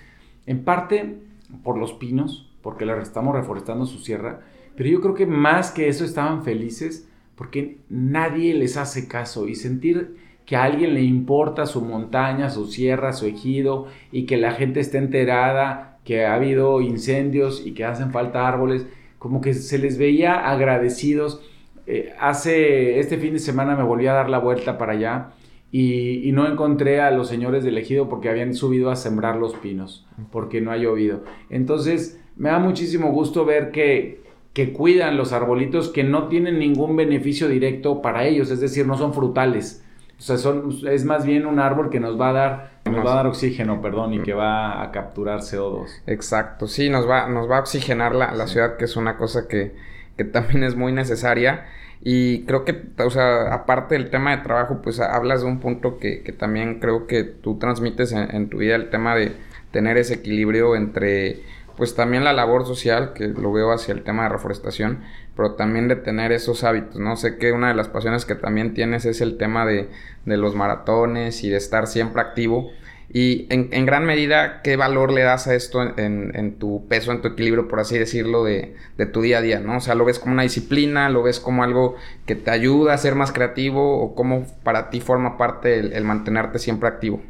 en 0.47 0.63
parte 0.63 1.19
por 1.63 1.77
los 1.77 1.93
pinos, 1.93 2.51
porque 2.63 2.88
le 2.88 2.99
estamos 2.99 3.36
reforestando 3.36 3.86
su 3.86 3.99
sierra, 3.99 4.41
pero 4.75 4.89
yo 4.89 5.01
creo 5.01 5.13
que 5.13 5.27
más 5.27 5.69
que 5.69 5.88
eso 5.88 6.03
estaban 6.03 6.43
felices 6.43 7.08
porque 7.35 7.77
nadie 7.89 8.53
les 8.53 8.77
hace 8.77 9.07
caso 9.07 9.47
y 9.47 9.55
sentir 9.55 10.15
que 10.45 10.55
a 10.55 10.63
alguien 10.63 10.93
le 10.93 11.01
importa 11.01 11.65
su 11.65 11.81
montaña, 11.81 12.49
su 12.49 12.67
sierra, 12.67 13.13
su 13.13 13.25
ejido 13.25 13.87
y 14.11 14.25
que 14.25 14.37
la 14.37 14.51
gente 14.51 14.79
esté 14.79 14.99
enterada 14.99 15.99
que 16.03 16.25
ha 16.25 16.35
habido 16.35 16.81
incendios 16.81 17.65
y 17.65 17.73
que 17.73 17.83
hacen 17.83 18.11
falta 18.11 18.47
árboles, 18.47 18.85
como 19.17 19.41
que 19.41 19.53
se 19.55 19.79
les 19.79 19.97
veía 19.97 20.49
agradecidos. 20.49 21.41
Eh, 21.87 22.13
hace 22.19 22.99
este 22.99 23.17
fin 23.17 23.33
de 23.33 23.39
semana 23.39 23.75
me 23.75 23.83
volví 23.83 24.07
a 24.07 24.13
dar 24.13 24.29
la 24.29 24.37
vuelta 24.37 24.77
para 24.77 24.93
allá 24.93 25.31
y, 25.71 26.31
no 26.31 26.47
encontré 26.47 27.01
a 27.01 27.11
los 27.11 27.27
señores 27.27 27.63
del 27.63 27.77
ejido 27.77 28.07
porque 28.07 28.29
habían 28.29 28.53
subido 28.53 28.91
a 28.91 28.95
sembrar 28.95 29.35
los 29.35 29.55
pinos, 29.55 30.07
porque 30.31 30.61
no 30.61 30.71
ha 30.71 30.77
llovido. 30.77 31.23
Entonces, 31.49 32.21
me 32.37 32.49
da 32.49 32.59
muchísimo 32.59 33.11
gusto 33.11 33.43
ver 33.43 33.71
que, 33.71 34.23
que 34.55 34.73
cuidan 34.73 35.17
los 35.17 35.33
arbolitos 35.33 35.89
que 35.89 36.03
no 36.03 36.27
tienen 36.27 36.57
ningún 36.57 36.95
beneficio 36.95 37.47
directo 37.47 38.01
para 38.01 38.25
ellos, 38.25 38.49
es 38.49 38.59
decir, 38.59 38.87
no 38.87 38.97
son 38.97 39.13
frutales 39.13 39.85
o 40.17 40.21
sea, 40.21 40.37
son, 40.37 40.73
es 40.87 41.03
más 41.03 41.25
bien 41.25 41.45
un 41.45 41.59
árbol 41.59 41.89
que 41.89 41.99
nos 41.99 42.19
va 42.19 42.29
a 42.29 42.33
dar, 42.33 42.71
nos 42.85 43.05
va 43.05 43.11
a 43.11 43.15
dar 43.17 43.27
oxígeno, 43.27 43.81
perdón, 43.81 44.13
y 44.13 44.19
que 44.21 44.33
va 44.33 44.81
a 44.81 44.91
capturar 44.91 45.39
CO2. 45.39 45.87
Exacto, 46.07 46.67
sí, 46.67 46.89
nos 46.89 47.07
va, 47.07 47.27
nos 47.27 47.49
va 47.49 47.57
a 47.57 47.59
oxigenar 47.59 48.15
la, 48.15 48.31
la 48.31 48.47
ciudad, 48.47 48.77
que 48.77 48.85
es 48.85 48.95
una 48.95 49.17
cosa 49.17 49.47
que, 49.49 49.75
que, 50.15 50.23
también 50.23 50.63
es 50.63 50.75
muy 50.75 50.93
necesaria. 50.93 51.65
Y 52.01 52.45
creo 52.45 52.63
que, 52.63 52.81
o 53.03 53.09
sea, 53.09 53.53
aparte 53.53 53.95
del 53.95 54.09
tema 54.09 54.35
de 54.35 54.43
trabajo, 54.43 54.79
pues 54.81 55.01
hablas 55.01 55.41
de 55.41 55.47
un 55.47 55.59
punto 55.59 55.97
que, 55.97 56.21
que 56.23 56.31
también 56.31 56.79
creo 56.79 57.07
que 57.07 57.23
tú 57.23 57.57
transmites 57.57 58.13
en, 58.13 58.33
en 58.33 58.49
tu 58.49 58.59
vida, 58.59 58.75
el 58.75 58.89
tema 58.89 59.15
de 59.15 59.33
tener 59.71 59.97
ese 59.97 60.13
equilibrio 60.13 60.77
entre 60.77 61.41
pues 61.77 61.95
también 61.95 62.23
la 62.23 62.33
labor 62.33 62.65
social, 62.65 63.13
que 63.13 63.27
lo 63.27 63.51
veo 63.51 63.71
hacia 63.71 63.93
el 63.93 64.03
tema 64.03 64.23
de 64.23 64.29
reforestación, 64.29 65.01
pero 65.35 65.53
también 65.55 65.88
de 65.88 65.95
tener 65.95 66.31
esos 66.31 66.63
hábitos, 66.63 66.99
¿no? 66.99 67.15
Sé 67.17 67.38
que 67.38 67.51
una 67.51 67.67
de 67.67 67.75
las 67.75 67.89
pasiones 67.89 68.25
que 68.25 68.35
también 68.35 68.73
tienes 68.73 69.05
es 69.05 69.21
el 69.21 69.38
tema 69.38 69.65
de, 69.65 69.89
de 70.25 70.38
los 70.38 70.55
maratones 70.55 71.43
y 71.43 71.49
de 71.49 71.57
estar 71.57 71.88
siempre 71.88 72.21
activo. 72.21 72.71
Y 73.09 73.47
en, 73.49 73.85
gran 73.85 74.05
medida, 74.05 74.61
¿qué 74.63 74.77
valor 74.77 75.13
le 75.13 75.21
das 75.21 75.47
a 75.47 75.53
esto 75.53 75.81
en, 75.81 76.55
tu 76.57 76.88
peso, 76.88 77.11
en 77.11 77.21
tu 77.21 77.27
equilibrio, 77.29 77.67
por 77.67 77.79
así 77.79 77.97
decirlo, 77.97 78.43
de, 78.43 78.75
de, 78.97 79.05
tu 79.05 79.21
día 79.21 79.38
a 79.38 79.41
día, 79.41 79.59
¿no? 79.59 79.77
O 79.77 79.79
sea, 79.79 79.95
¿lo 79.95 80.05
ves 80.05 80.19
como 80.19 80.33
una 80.33 80.43
disciplina? 80.43 81.09
¿Lo 81.09 81.21
ves 81.21 81.39
como 81.39 81.63
algo 81.63 81.95
que 82.25 82.35
te 82.35 82.51
ayuda 82.51 82.93
a 82.93 82.97
ser 82.97 83.15
más 83.15 83.31
creativo? 83.31 84.01
¿O 84.01 84.15
cómo 84.15 84.47
para 84.63 84.89
ti 84.89 85.01
forma 85.01 85.38
parte 85.38 85.79
el 85.79 86.03
mantenerte 86.03 86.57
siempre 86.57 86.89
activo? 86.89 87.21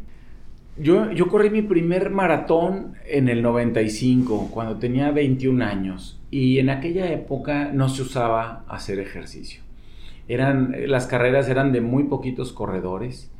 Yo, 0.78 1.10
yo 1.12 1.30
corrí 1.30 1.50
mi 1.50 1.62
primer 1.62 2.10
maratón 2.10 2.96
en 3.06 3.30
el 3.30 3.42
95, 3.42 4.50
cuando 4.52 4.78
tenía 4.78 5.12
21 5.12 5.64
años. 5.64 6.22
Y 6.32 6.60
en 6.60 6.70
aquella 6.70 7.12
época 7.12 7.72
no 7.74 7.88
se 7.88 8.02
usaba 8.02 8.66
hacer 8.68 9.00
ejercicio. 9.00 9.64
Eran, 10.28 10.76
las 10.88 11.08
carreras 11.08 11.48
eran 11.48 11.72
de 11.72 11.82
muy 11.82 12.06
poquitos 12.06 12.52
corredores 12.52 13.32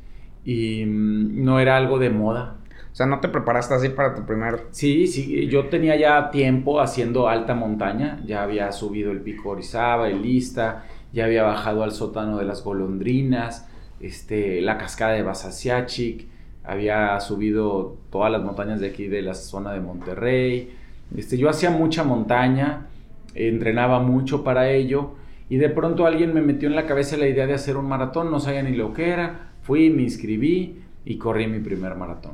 y 0.44 0.84
mm, 0.86 1.44
no 1.44 1.60
era 1.60 1.76
algo 1.76 1.98
de 1.98 2.08
moda. 2.08 2.56
O 2.90 2.96
sea, 2.96 3.04
¿no 3.04 3.20
te 3.20 3.28
preparaste 3.28 3.74
así 3.74 3.90
para 3.90 4.14
tu 4.14 4.24
primer...? 4.24 4.68
Sí, 4.70 5.06
sí, 5.06 5.48
yo 5.48 5.66
tenía 5.66 5.96
ya 5.96 6.30
tiempo 6.30 6.80
haciendo 6.80 7.28
alta 7.28 7.54
montaña, 7.54 8.22
ya 8.24 8.42
había 8.42 8.72
subido 8.72 9.12
el 9.12 9.20
pico 9.20 9.50
Orizaba, 9.50 10.08
el 10.08 10.22
Lista, 10.22 10.86
ya 11.12 11.26
había 11.26 11.42
bajado 11.42 11.82
al 11.82 11.92
sótano 11.92 12.38
de 12.38 12.46
las 12.46 12.64
golondrinas, 12.64 13.68
este, 14.00 14.62
la 14.62 14.78
cascada 14.78 15.12
de 15.12 15.22
Basasiachik, 15.22 16.35
había 16.66 17.18
subido 17.20 17.96
todas 18.10 18.30
las 18.30 18.42
montañas 18.42 18.80
de 18.80 18.88
aquí 18.88 19.06
de 19.06 19.22
la 19.22 19.34
zona 19.34 19.72
de 19.72 19.80
Monterrey. 19.80 20.70
Este, 21.16 21.38
yo 21.38 21.48
hacía 21.48 21.70
mucha 21.70 22.02
montaña, 22.02 22.86
entrenaba 23.34 24.00
mucho 24.00 24.42
para 24.42 24.70
ello 24.70 25.12
y 25.48 25.58
de 25.58 25.68
pronto 25.68 26.06
alguien 26.06 26.34
me 26.34 26.42
metió 26.42 26.68
en 26.68 26.74
la 26.74 26.86
cabeza 26.86 27.16
la 27.16 27.28
idea 27.28 27.46
de 27.46 27.54
hacer 27.54 27.76
un 27.76 27.86
maratón, 27.86 28.30
no 28.30 28.40
sabía 28.40 28.62
ni 28.62 28.74
lo 28.74 28.92
que 28.92 29.10
era, 29.10 29.52
fui, 29.62 29.90
me 29.90 30.02
inscribí 30.02 30.80
y 31.04 31.18
corrí 31.18 31.46
mi 31.46 31.60
primer 31.60 31.94
maratón. 31.94 32.32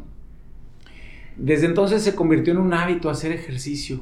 Desde 1.37 1.67
entonces 1.67 2.03
se 2.03 2.15
convirtió 2.15 2.53
en 2.53 2.59
un 2.59 2.73
hábito 2.73 3.11
hacer 3.11 3.33
ejercicio. 3.33 4.01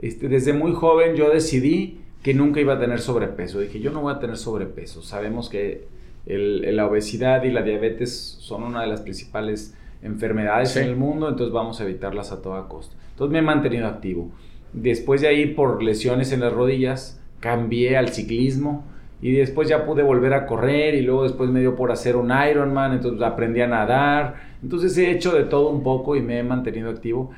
Este, 0.00 0.28
desde 0.28 0.52
muy 0.52 0.72
joven 0.72 1.14
yo 1.14 1.30
decidí 1.30 2.00
que 2.22 2.34
nunca 2.34 2.60
iba 2.60 2.74
a 2.74 2.80
tener 2.80 3.00
sobrepeso. 3.00 3.60
Dije, 3.60 3.78
yo 3.80 3.92
no 3.92 4.00
voy 4.00 4.12
a 4.12 4.18
tener 4.18 4.36
sobrepeso. 4.36 5.02
Sabemos 5.02 5.48
que 5.48 5.86
la 6.28 6.86
obesidad 6.86 7.42
y 7.44 7.50
la 7.50 7.62
diabetes 7.62 8.36
son 8.40 8.62
una 8.62 8.82
de 8.82 8.88
las 8.88 9.00
principales 9.00 9.74
enfermedades 10.02 10.76
en 10.76 10.86
el 10.86 10.96
mundo, 10.96 11.28
entonces 11.28 11.52
vamos 11.52 11.80
a 11.80 11.84
evitarlas 11.84 12.32
a 12.32 12.42
toda 12.42 12.68
costa. 12.68 12.94
Entonces 13.12 13.32
me 13.32 13.38
he 13.38 13.42
mantenido 13.42 13.86
activo. 13.86 14.30
Después 14.72 15.22
de 15.22 15.28
ahí, 15.28 15.46
por 15.46 15.82
lesiones 15.82 16.32
en 16.32 16.40
las 16.40 16.52
rodillas, 16.52 17.20
cambié 17.40 17.96
al 17.96 18.10
ciclismo 18.10 18.84
y 19.22 19.32
después 19.32 19.68
ya 19.68 19.86
pude 19.86 20.02
volver 20.02 20.34
a 20.34 20.46
correr 20.46 20.94
y 20.94 21.00
luego 21.00 21.22
después 21.24 21.50
me 21.50 21.60
dio 21.60 21.74
por 21.74 21.90
hacer 21.90 22.16
un 22.16 22.30
Ironman, 22.30 22.92
entonces 22.92 23.22
aprendí 23.22 23.60
a 23.62 23.66
nadar. 23.66 24.34
Entonces 24.62 24.96
he 24.98 25.10
hecho 25.10 25.34
de 25.34 25.44
todo 25.44 25.70
un 25.70 25.82
poco 25.82 26.14
y 26.14 26.20
me 26.20 26.38
he 26.38 26.42
mantenido 26.42 26.90
activo. 26.90 27.30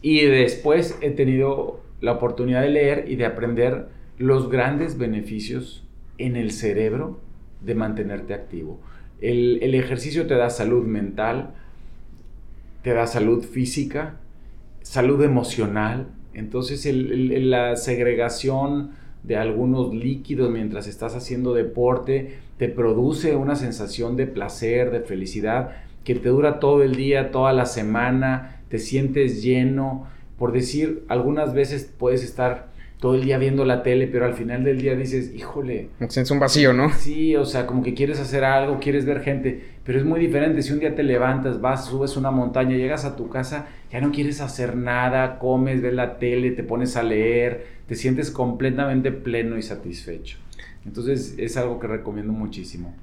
Y 0.00 0.22
después 0.22 0.98
he 1.02 1.10
tenido 1.10 1.80
la 2.00 2.12
oportunidad 2.12 2.62
de 2.62 2.70
leer 2.70 3.04
y 3.08 3.16
de 3.16 3.26
aprender 3.26 3.88
los 4.18 4.48
grandes 4.50 4.98
beneficios 4.98 5.84
en 6.18 6.36
el 6.36 6.50
cerebro 6.50 7.20
de 7.60 7.74
mantenerte 7.74 8.34
activo. 8.34 8.80
El, 9.20 9.74
ejercicio 9.74 10.26
te 10.26 10.34
da 10.34 10.50
salud 10.50 10.84
mental, 10.84 11.54
te 12.82 12.92
da 12.92 13.06
salud 13.06 13.42
física, 13.42 14.16
salud 14.82 15.22
emocional. 15.22 16.08
Entonces 16.34 16.86
la 16.92 17.76
segregación 17.76 18.90
de 19.22 19.36
algunos 19.36 19.94
líquidos 19.94 20.50
mientras 20.50 20.86
estás 20.86 21.16
haciendo 21.16 21.54
deporte 21.54 22.38
te 22.58 22.68
produce 22.68 23.34
una 23.36 23.56
sensación 23.56 24.16
de 24.16 24.26
placer, 24.26 24.90
de 24.90 25.00
felicidad, 25.00 25.72
que 26.04 26.14
te 26.14 26.28
dura 26.28 26.60
todo 26.60 26.82
el 26.82 26.94
día, 26.94 27.30
toda 27.30 27.52
la 27.52 27.66
semana, 27.66 28.60
te 28.68 28.78
sientes 28.78 29.42
lleno. 29.42 30.06
Por 30.38 30.52
decir, 30.52 31.04
algunas 31.08 31.54
veces 31.54 31.92
puedes 31.98 32.22
estar 32.22 32.68
todo 32.98 33.14
el 33.14 33.24
día 33.24 33.36
viendo 33.36 33.64
la 33.64 33.82
tele, 33.82 34.06
pero 34.06 34.24
al 34.24 34.34
final 34.34 34.64
del 34.64 34.80
día 34.80 34.94
dices, 34.94 35.34
híjole. 35.34 35.90
Sientes 35.98 36.30
un 36.30 36.38
vacío, 36.38 36.72
¿no? 36.72 36.90
Sí, 36.90 37.36
o 37.36 37.44
sea, 37.44 37.66
como 37.66 37.82
que 37.82 37.92
quieres 37.92 38.20
hacer 38.20 38.42
algo, 38.44 38.78
quieres 38.80 39.04
ver 39.04 39.20
gente, 39.20 39.64
pero 39.84 39.98
es 39.98 40.04
muy 40.04 40.18
diferente. 40.18 40.62
Si 40.62 40.72
un 40.72 40.80
día 40.80 40.94
te 40.94 41.02
levantas, 41.02 41.60
vas, 41.60 41.84
subes 41.84 42.16
una 42.16 42.30
montaña, 42.30 42.74
llegas 42.76 43.04
a 43.04 43.14
tu 43.14 43.28
casa, 43.28 43.66
ya 43.90 44.00
no 44.00 44.12
quieres 44.12 44.40
hacer 44.40 44.76
nada, 44.76 45.38
comes, 45.38 45.82
ves 45.82 45.92
la 45.92 46.18
tele, 46.18 46.52
te 46.52 46.62
pones 46.62 46.96
a 46.96 47.02
leer, 47.02 47.66
te 47.86 47.94
sientes 47.96 48.30
completamente 48.30 49.12
pleno 49.12 49.58
y 49.58 49.62
satisfecho. 49.62 50.38
Entonces 50.86 51.34
es 51.36 51.56
algo 51.58 51.78
que 51.78 51.88
recomiendo 51.88 52.32
muchísimo. 52.32 52.94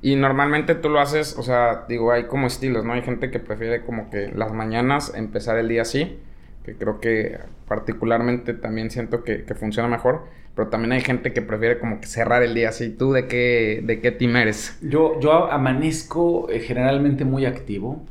Y 0.00 0.16
normalmente 0.16 0.74
tú 0.74 0.88
lo 0.88 0.98
haces, 0.98 1.36
o 1.38 1.42
sea, 1.42 1.84
digo, 1.88 2.10
hay 2.10 2.24
como 2.24 2.46
estilos, 2.46 2.84
¿no? 2.84 2.94
Hay 2.94 3.02
gente 3.02 3.30
que 3.30 3.38
prefiere 3.38 3.82
como 3.84 4.10
que 4.10 4.32
las 4.34 4.52
mañanas 4.52 5.12
empezar 5.14 5.58
el 5.58 5.68
día 5.68 5.82
así 5.82 6.18
que 6.64 6.74
creo 6.74 7.00
que 7.00 7.38
particularmente 7.66 8.54
también 8.54 8.90
siento 8.90 9.24
que, 9.24 9.44
funciona 9.58 9.88
mejor, 9.88 10.24
pero 10.54 10.68
también 10.68 10.92
hay 10.92 11.00
gente 11.00 11.32
que 11.32 11.42
prefiere 11.42 11.78
como 11.78 12.00
que 12.00 12.06
cerrar 12.06 12.42
el 12.42 12.54
día 12.54 12.68
así. 12.68 12.90
¿Tú 12.90 13.12
de 13.12 13.26
qué, 13.26 13.82
de 13.84 14.00
qué 14.00 14.12
team 14.12 14.36
eres? 14.36 14.78
Yo, 14.82 15.18
yo 15.20 15.50
amanezco 15.50 16.48
eh, 16.50 16.60
generalmente 16.60 17.24
muy 17.24 17.46
activo 17.46 18.04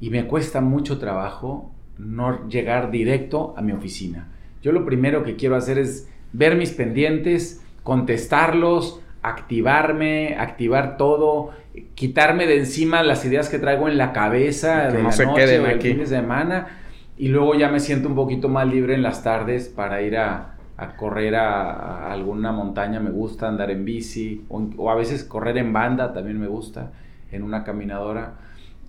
y 0.00 0.10
me 0.10 0.26
cuesta 0.26 0.60
mucho 0.60 0.98
trabajo 0.98 1.72
no 1.98 2.48
llegar 2.48 2.90
directo 2.90 3.54
a 3.56 3.62
mi 3.62 3.72
oficina. 3.72 4.28
Yo 4.62 4.72
lo 4.72 4.84
primero 4.84 5.24
que 5.24 5.36
quiero 5.36 5.56
hacer 5.56 5.78
es 5.78 6.08
ver 6.32 6.56
mis 6.56 6.70
pendientes, 6.70 7.62
contestarlos, 7.82 9.00
activarme, 9.22 10.36
activar 10.38 10.96
todo, 10.96 11.50
quitarme 11.94 12.46
de 12.46 12.58
encima 12.58 13.02
las 13.02 13.24
ideas 13.24 13.48
que 13.48 13.58
traigo 13.58 13.88
en 13.88 13.98
la 13.98 14.12
cabeza 14.12 14.88
de 14.88 14.98
no 14.98 15.08
la 15.08 15.12
se 15.12 15.26
noche 15.26 15.44
queden 15.44 15.64
o 15.64 15.66
aquí. 15.66 15.88
fin 15.88 15.98
de 15.98 16.06
semana 16.06 16.78
y 17.18 17.28
luego 17.28 17.56
ya 17.56 17.68
me 17.68 17.80
siento 17.80 18.08
un 18.08 18.14
poquito 18.14 18.48
más 18.48 18.68
libre 18.68 18.94
en 18.94 19.02
las 19.02 19.24
tardes 19.24 19.68
para 19.68 20.02
ir 20.02 20.16
a, 20.16 20.54
correr 20.96 21.34
a, 21.34 22.12
alguna 22.12 22.52
montaña, 22.52 23.00
me 23.00 23.10
gusta 23.10 23.48
andar 23.48 23.72
en 23.72 23.84
bici, 23.84 24.44
o, 24.48 24.90
a 24.90 24.94
veces 24.94 25.24
correr 25.24 25.58
en 25.58 25.72
banda 25.72 26.12
también 26.12 26.38
me 26.38 26.46
gusta, 26.46 26.92
en 27.32 27.42
una 27.42 27.64
caminadora. 27.64 28.34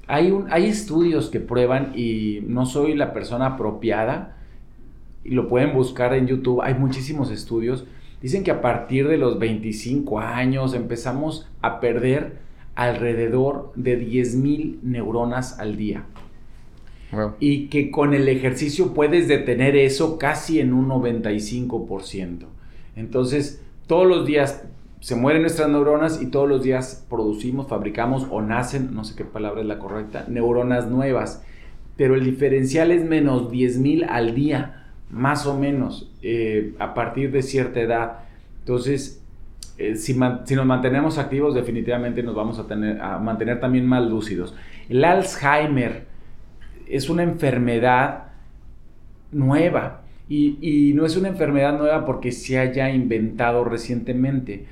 Hay, 0.07 0.31
hay 0.51 0.65
estudios 0.65 1.29
que 1.29 1.39
prueban 1.39 1.93
y 1.95 2.41
no 2.47 2.67
soy 2.67 2.93
la 2.95 3.13
persona 3.13 3.47
apropiada, 3.47 4.35
y 5.23 5.31
lo 5.31 5.47
pueden 5.47 5.73
buscar 5.73 6.13
en 6.13 6.27
YouTube, 6.27 6.61
hay 6.61 6.75
muchísimos 6.75 7.31
estudios. 7.31 7.85
Dicen 8.21 8.43
que 8.43 8.51
a 8.51 8.61
partir 8.61 9.07
de 9.07 9.17
los 9.17 9.39
25 9.39 10.19
años 10.19 10.75
empezamos 10.75 11.49
a 11.61 11.79
perder 11.79 12.37
alrededor 12.75 13.71
de 13.75 13.99
10.000 13.99 14.81
neuronas 14.83 15.59
al 15.59 15.77
día. 15.77 16.05
Y 17.39 17.67
que 17.67 17.89
con 17.89 18.13
el 18.13 18.27
ejercicio 18.27 18.93
puedes 18.93 19.27
detener 19.27 19.75
eso 19.75 20.17
casi 20.17 20.59
en 20.59 20.73
un 20.73 20.89
95%. 20.89 22.45
Entonces, 22.95 23.63
todos 23.87 24.07
los 24.07 24.25
días 24.25 24.63
se 24.99 25.15
mueren 25.15 25.41
nuestras 25.41 25.69
neuronas 25.69 26.21
y 26.21 26.27
todos 26.27 26.47
los 26.47 26.61
días 26.61 27.05
producimos, 27.09 27.67
fabricamos 27.67 28.27
o 28.29 28.41
nacen, 28.41 28.93
no 28.93 29.03
sé 29.03 29.15
qué 29.15 29.23
palabra 29.23 29.61
es 29.61 29.67
la 29.67 29.79
correcta, 29.79 30.25
neuronas 30.27 30.87
nuevas. 30.87 31.43
Pero 31.95 32.15
el 32.15 32.23
diferencial 32.23 32.91
es 32.91 33.03
menos 33.03 33.49
10.000 33.51 34.05
al 34.07 34.35
día, 34.35 34.91
más 35.09 35.45
o 35.47 35.57
menos, 35.57 36.11
eh, 36.21 36.75
a 36.79 36.93
partir 36.93 37.31
de 37.31 37.41
cierta 37.41 37.79
edad. 37.79 38.19
Entonces, 38.59 39.21
eh, 39.77 39.95
si, 39.95 40.13
nos 40.13 40.65
mantenemos 40.65 41.17
activos, 41.17 41.55
definitivamente 41.55 42.21
nos 42.21 42.35
vamos 42.35 42.59
a, 42.59 42.67
tener, 42.67 43.01
a 43.01 43.17
mantener 43.19 43.59
también 43.61 43.85
más 43.85 44.05
lúcidos. 44.05 44.53
El 44.89 45.03
Alzheimer 45.05 46.08
es 46.89 47.09
una 47.09 47.23
enfermedad 47.23 48.23
nueva 49.31 50.01
y, 50.27 50.93
no 50.95 51.05
es 51.05 51.17
una 51.17 51.29
enfermedad 51.29 51.77
nueva 51.77 52.05
porque 52.05 52.31
se 52.31 52.59
haya 52.59 52.89
inventado 52.91 53.63
recientemente. 53.63 54.65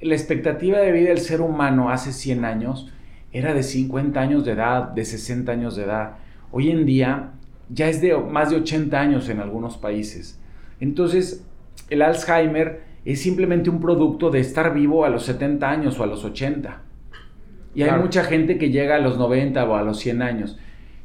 La 0.00 0.14
expectativa 0.14 0.78
de 0.78 0.92
vida 0.92 1.08
del 1.08 1.18
ser 1.18 1.40
humano 1.40 1.90
hace 1.90 2.12
100 2.12 2.44
años 2.44 2.92
era 3.32 3.52
de 3.52 3.62
50 3.62 4.18
años 4.18 4.44
de 4.44 4.52
edad, 4.52 4.90
de 4.90 5.04
60 5.04 5.52
años 5.52 5.76
de 5.76 5.84
edad. 5.84 6.16
Hoy 6.52 6.70
en 6.70 6.86
día 6.86 7.32
ya 7.68 7.88
es 7.88 8.00
de 8.00 8.16
más 8.16 8.50
de 8.50 8.56
80 8.56 8.98
años 8.98 9.28
en 9.28 9.40
algunos 9.40 9.76
países. 9.76 10.40
Entonces, 10.80 11.46
el 11.90 12.00
Alzheimer 12.00 12.82
es 13.04 13.20
simplemente 13.20 13.68
un 13.70 13.80
producto 13.80 14.30
de 14.30 14.40
estar 14.40 14.72
vivo 14.72 15.04
a 15.04 15.10
los 15.10 15.24
70 15.24 15.68
años 15.68 15.98
o 15.98 16.04
a 16.04 16.06
los 16.06 16.24
80. 16.24 16.80
Y 17.74 17.82
hay 17.82 18.00
mucha 18.00 18.24
gente 18.24 18.56
que 18.56 18.70
llega 18.70 18.96
a 18.96 19.00
los 19.00 19.18
90 19.18 19.64
o 19.64 19.74
a 19.74 19.82
los 19.82 19.98
100 19.98 20.22
años. 20.22 20.58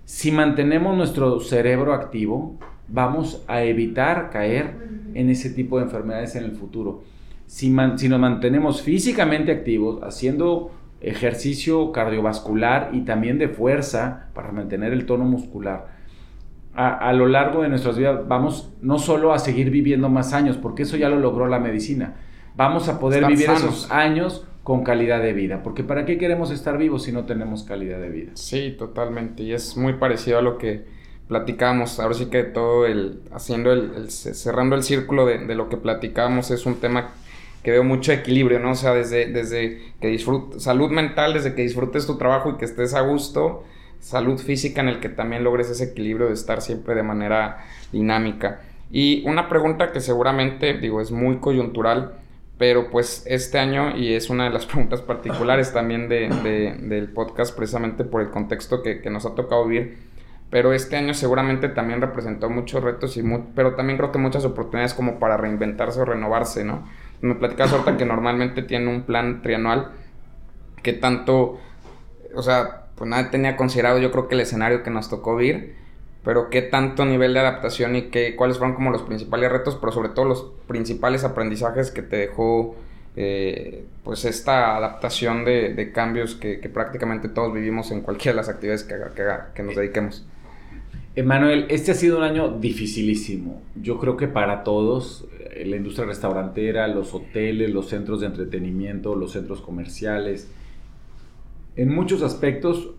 Si 0.10 0.32
mantenemos 0.32 0.98
nuestro 0.98 1.40
cerebro 1.40 1.94
activo, 1.94 2.58
vamos 2.88 3.44
a 3.48 3.62
evitar 3.62 4.32
caer 4.32 4.76
en 5.14 5.30
ese 5.30 5.52
tipo 5.52 5.78
de 5.78 5.84
enfermedades 5.84 6.36
en 6.36 6.46
el 6.46 6.54
futuro. 6.54 7.04
Si, 7.46 7.72
si 7.98 8.10
nos 8.10 8.20
mantenemos 8.20 8.82
físicamente 8.82 9.52
activos, 9.52 10.02
haciendo 10.02 10.72
ejercicio 11.00 11.92
cardiovascular 11.92 12.90
y 12.92 13.02
también 13.02 13.38
de 13.38 13.50
fuerza 13.50 14.30
para 14.34 14.52
mantener 14.52 14.94
el 14.94 15.06
tono 15.06 15.26
muscular, 15.26 15.90
a, 16.74 17.14
lo 17.14 17.28
largo 17.28 17.62
de 17.62 17.70
nuestras 17.70 17.96
vidas 17.96 18.28
vamos 18.28 18.74
no 18.82 18.98
solo 18.98 19.32
a 19.32 19.38
seguir 19.38 19.70
viviendo 19.70 20.10
más 20.10 20.34
años, 20.34 20.58
porque 20.58 20.84
eso 20.84 20.98
ya 20.98 21.10
lo 21.10 21.20
logró 21.20 21.48
la 21.48 21.60
medicina, 21.60 22.16
vamos 22.56 22.90
a 22.90 23.00
poder 23.00 23.28
vivir 23.28 23.52
esos 23.52 23.92
años 23.92 24.48
con 24.64 24.84
calidad 24.84 25.22
de 25.22 25.34
vida, 25.34 25.64
porque 25.64 25.84
¿para 25.84 26.06
qué 26.06 26.18
queremos 26.18 26.52
estar 26.52 26.78
vivos 26.78 27.04
si 27.04 27.12
no 27.12 27.26
tenemos 27.26 27.64
calidad 27.64 28.00
de 28.00 28.10
vida? 28.10 28.32
Sí, 28.36 28.76
totalmente, 28.78 29.44
y 29.44 29.54
es 29.54 29.78
muy 29.78 29.94
parecido 29.94 30.40
a 30.40 30.42
lo 30.42 30.58
que 30.58 30.84
platicamos, 31.28 32.00
ahora 32.00 32.16
sí 32.16 32.26
que 32.26 32.44
todo 32.44 32.86
el, 32.86 33.22
haciendo 33.32 33.72
el, 33.72 34.10
cerrando 34.10 34.76
el 34.76 34.84
círculo 34.84 35.26
de, 35.26 35.46
de, 35.46 35.56
lo 35.56 35.70
que 35.70 35.78
platicamos 35.78 36.52
es 36.52 36.66
un 36.66 36.76
tema 36.76 37.12
que 37.64 37.72
veo 37.72 37.84
mucho 37.84 38.12
equilibrio, 38.12 38.60
¿no? 38.60 38.72
O 38.72 38.76
sea, 38.76 38.94
desde, 38.94 39.28
desde 39.28 39.94
que 40.00 40.08
disfrutes, 40.08 40.64
salud 40.64 40.90
mental, 40.90 41.34
desde 41.34 41.54
que 41.56 41.62
disfrutes 41.62 42.08
tu 42.08 42.18
trabajo 42.18 42.52
y 42.52 42.58
que 42.58 42.66
estés 42.66 42.94
a 42.94 43.02
gusto, 43.02 43.64
salud 44.00 44.40
física 44.40 44.82
en 44.82 44.90
el 44.90 45.00
que 45.00 45.10
también 45.10 45.44
logres 45.44 45.70
ese 45.70 45.86
equilibrio 45.86 46.28
de 46.28 46.34
estar 46.34 46.62
siempre 46.62 46.96
de 46.96 47.04
manera 47.04 47.66
dinámica. 47.92 48.62
Y 48.92 49.24
una 49.28 49.50
pregunta 49.50 49.92
que 49.92 50.00
seguramente, 50.00 50.74
digo, 50.78 51.02
es 51.02 51.12
muy 51.12 51.38
coyuntural, 51.38 52.14
pero 52.60 52.90
pues 52.92 53.24
este 53.26 53.58
año, 53.58 53.96
y 53.96 54.14
es 54.14 54.30
una 54.30 54.44
de 54.44 54.50
las 54.52 54.66
preguntas 54.68 55.02
particulares 55.02 55.74
también 55.74 56.10
de, 56.10 56.28
del 56.82 57.08
podcast, 57.08 57.56
precisamente 57.56 58.04
por 58.04 58.22
el 58.22 58.30
contexto 58.30 58.84
que, 58.84 59.02
nos 59.10 59.26
ha 59.26 59.34
tocado 59.34 59.66
vivir, 59.66 59.98
pero 60.52 60.74
este 60.74 60.98
año 60.98 61.14
seguramente 61.14 61.70
también 61.70 62.02
representó 62.02 62.50
muchos 62.50 62.84
retos, 62.84 63.16
y 63.16 63.24
pero 63.56 63.76
también 63.76 63.98
creo 63.98 64.12
que 64.12 64.20
muchas 64.20 64.44
oportunidades 64.44 64.94
como 64.94 65.20
para 65.20 65.38
reinventarse 65.38 66.02
o 66.02 66.06
renovarse, 66.06 66.66
¿no? 66.66 66.86
Me 67.22 67.36
platicas 67.36 67.72
ahorita 67.72 67.96
que 67.98 68.06
normalmente 68.06 68.62
tiene 68.62 68.88
un 68.90 69.04
plan 69.04 69.42
trianual 69.42 69.92
que 70.84 70.94
tanto, 70.94 71.60
o 72.36 72.42
sea, 72.42 72.88
pues 72.96 73.10
nada 73.10 73.32
tenía 73.32 73.56
considerado 73.56 74.00
yo 74.00 74.12
creo 74.12 74.28
que 74.28 74.36
el 74.36 74.42
escenario 74.42 74.84
que 74.84 74.90
nos 74.90 75.10
tocó 75.10 75.38
vivir, 75.38 75.76
pero 76.24 76.50
qué 76.50 76.62
tanto 76.62 77.06
nivel 77.06 77.34
de 77.34 77.40
adaptación 77.40 77.96
y 77.96 78.04
qué, 78.04 78.36
cuáles 78.36 78.58
fueron 78.58 78.76
como 78.76 78.92
los 78.92 79.04
principales 79.04 79.52
retos, 79.52 79.78
pero 79.80 79.92
sobre 79.92 80.10
todo 80.10 80.26
los 80.26 80.52
principales 80.68 81.24
aprendizajes 81.24 81.92
que 81.92 82.02
te 82.02 82.18
dejó 82.18 82.76
eh, 83.16 83.86
pues 84.04 84.26
esta 84.26 84.78
adaptación 84.78 85.46
de, 85.46 85.92
cambios 85.94 86.36
que, 86.36 86.58
prácticamente 86.74 87.30
todos 87.30 87.54
vivimos 87.54 87.92
en 87.92 88.02
cualquiera 88.02 88.34
de 88.34 88.38
las 88.38 88.50
actividades 88.50 88.84
que, 88.84 88.96
que 89.56 89.64
nos 89.64 89.76
dediquemos. 89.76 90.26
Emanuel, 91.16 91.66
este 91.70 91.92
ha 91.92 91.96
sido 91.96 92.18
un 92.18 92.24
año 92.24 92.60
dificilísimo. 92.60 93.62
Yo 93.76 93.98
creo 94.00 94.16
que 94.16 94.28
para 94.28 94.64
todos, 94.64 95.26
eh, 95.52 95.66
la 95.66 95.76
industria 95.76 96.06
restaurantera, 96.06 96.88
los 96.88 97.14
hoteles, 97.14 97.72
los 97.72 97.90
centros 97.90 98.22
de 98.22 98.28
entretenimiento, 98.28 99.16
los 99.16 99.34
centros 99.34 99.60
comerciales, 99.62 100.50
en 101.76 101.94
muchos 101.94 102.22
aspectos, 102.22 102.92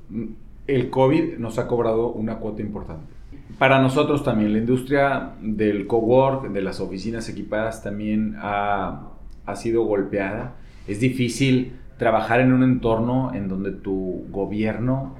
el 0.74 0.90
COVID 0.90 1.38
nos 1.38 1.58
ha 1.58 1.66
cobrado 1.66 2.12
una 2.12 2.36
cuota 2.36 2.62
importante. 2.62 3.12
Para 3.58 3.80
nosotros 3.82 4.24
también, 4.24 4.52
la 4.52 4.58
industria 4.58 5.32
del 5.40 5.86
cowork, 5.86 6.50
de 6.50 6.62
las 6.62 6.80
oficinas 6.80 7.28
equipadas, 7.28 7.82
también 7.82 8.36
ha, 8.38 9.10
ha 9.44 9.56
sido 9.56 9.84
golpeada. 9.84 10.54
Es 10.86 11.00
difícil 11.00 11.72
trabajar 11.98 12.40
en 12.40 12.52
un 12.52 12.62
entorno 12.62 13.34
en 13.34 13.48
donde 13.48 13.72
tu 13.72 14.24
gobierno 14.30 15.16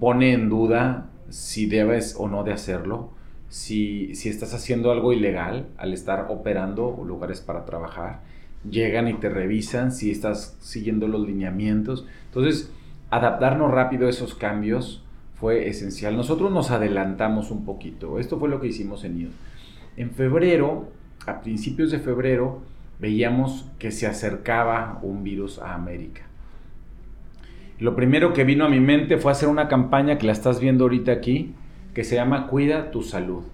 pone 0.00 0.32
en 0.32 0.48
duda 0.48 1.10
si 1.28 1.66
debes 1.66 2.16
o 2.18 2.28
no 2.28 2.42
de 2.42 2.52
hacerlo, 2.52 3.10
si, 3.48 4.14
si 4.14 4.28
estás 4.28 4.54
haciendo 4.54 4.90
algo 4.90 5.12
ilegal 5.12 5.66
al 5.76 5.92
estar 5.92 6.26
operando 6.30 7.02
lugares 7.06 7.40
para 7.40 7.64
trabajar 7.64 8.20
llegan 8.70 9.08
y 9.08 9.14
te 9.14 9.28
revisan 9.28 9.92
si 9.92 10.10
estás 10.10 10.56
siguiendo 10.60 11.08
los 11.08 11.26
lineamientos. 11.26 12.06
Entonces, 12.26 12.70
adaptarnos 13.10 13.70
rápido 13.70 14.06
a 14.06 14.10
esos 14.10 14.34
cambios 14.34 15.04
fue 15.34 15.68
esencial. 15.68 16.16
Nosotros 16.16 16.50
nos 16.50 16.70
adelantamos 16.70 17.50
un 17.50 17.64
poquito. 17.64 18.18
Esto 18.18 18.38
fue 18.38 18.48
lo 18.48 18.60
que 18.60 18.68
hicimos 18.68 19.04
en 19.04 19.20
IOS. 19.20 19.34
En 19.96 20.10
febrero, 20.10 20.88
a 21.26 21.40
principios 21.40 21.90
de 21.90 21.98
febrero, 21.98 22.60
veíamos 22.98 23.66
que 23.78 23.90
se 23.90 24.06
acercaba 24.06 24.98
un 25.02 25.22
virus 25.22 25.58
a 25.58 25.74
América. 25.74 26.22
Lo 27.78 27.94
primero 27.94 28.32
que 28.32 28.44
vino 28.44 28.64
a 28.64 28.70
mi 28.70 28.80
mente 28.80 29.18
fue 29.18 29.32
hacer 29.32 29.48
una 29.48 29.68
campaña 29.68 30.16
que 30.16 30.26
la 30.26 30.32
estás 30.32 30.60
viendo 30.60 30.84
ahorita 30.84 31.12
aquí, 31.12 31.54
que 31.92 32.04
se 32.04 32.16
llama 32.16 32.46
Cuida 32.46 32.90
tu 32.90 33.02
salud. 33.02 33.44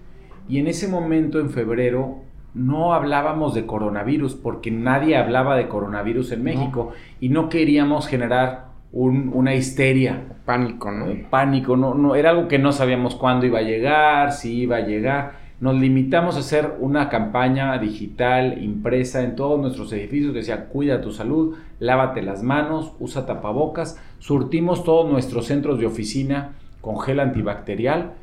Y 0.47 0.59
en 0.59 0.67
ese 0.67 0.87
momento, 0.87 1.39
en 1.39 1.49
febrero, 1.49 2.21
no 2.53 2.93
hablábamos 2.93 3.53
de 3.53 3.65
coronavirus 3.65 4.35
porque 4.35 4.71
nadie 4.71 5.17
hablaba 5.17 5.57
de 5.57 5.67
coronavirus 5.67 6.31
en 6.33 6.43
México 6.43 6.91
y 7.19 7.29
no 7.29 7.49
queríamos 7.49 8.07
generar 8.07 8.72
una 8.93 9.55
histeria. 9.55 10.21
Pánico, 10.45 10.91
¿no? 10.91 11.07
Eh, 11.07 11.25
pánico, 11.29 11.75
no, 11.75 11.93
no, 11.93 12.15
era 12.15 12.29
algo 12.29 12.47
que 12.47 12.59
no 12.59 12.71
sabíamos 12.71 13.15
cuándo 13.15 13.45
iba 13.45 13.59
a 13.59 13.63
llegar, 13.63 14.31
si 14.31 14.61
iba 14.61 14.77
a 14.77 14.81
llegar. 14.81 15.43
Nos 15.59 15.75
limitamos 15.75 16.35
a 16.35 16.39
hacer 16.39 16.75
una 16.79 17.09
campaña 17.09 17.77
digital 17.77 18.61
impresa 18.61 19.23
en 19.23 19.35
todos 19.35 19.59
nuestros 19.59 19.91
edificios 19.93 20.33
que 20.33 20.39
decía 20.39 20.65
cuida 20.65 21.01
tu 21.01 21.11
salud, 21.11 21.55
lávate 21.79 22.21
las 22.21 22.43
manos, 22.43 22.93
usa 22.99 23.25
tapabocas. 23.25 23.99
Surtimos 24.19 24.83
todos 24.83 25.09
nuestros 25.09 25.45
centros 25.45 25.79
de 25.79 25.85
oficina 25.85 26.51
con 26.81 26.99
gel 26.99 27.19
antibacterial 27.19 28.13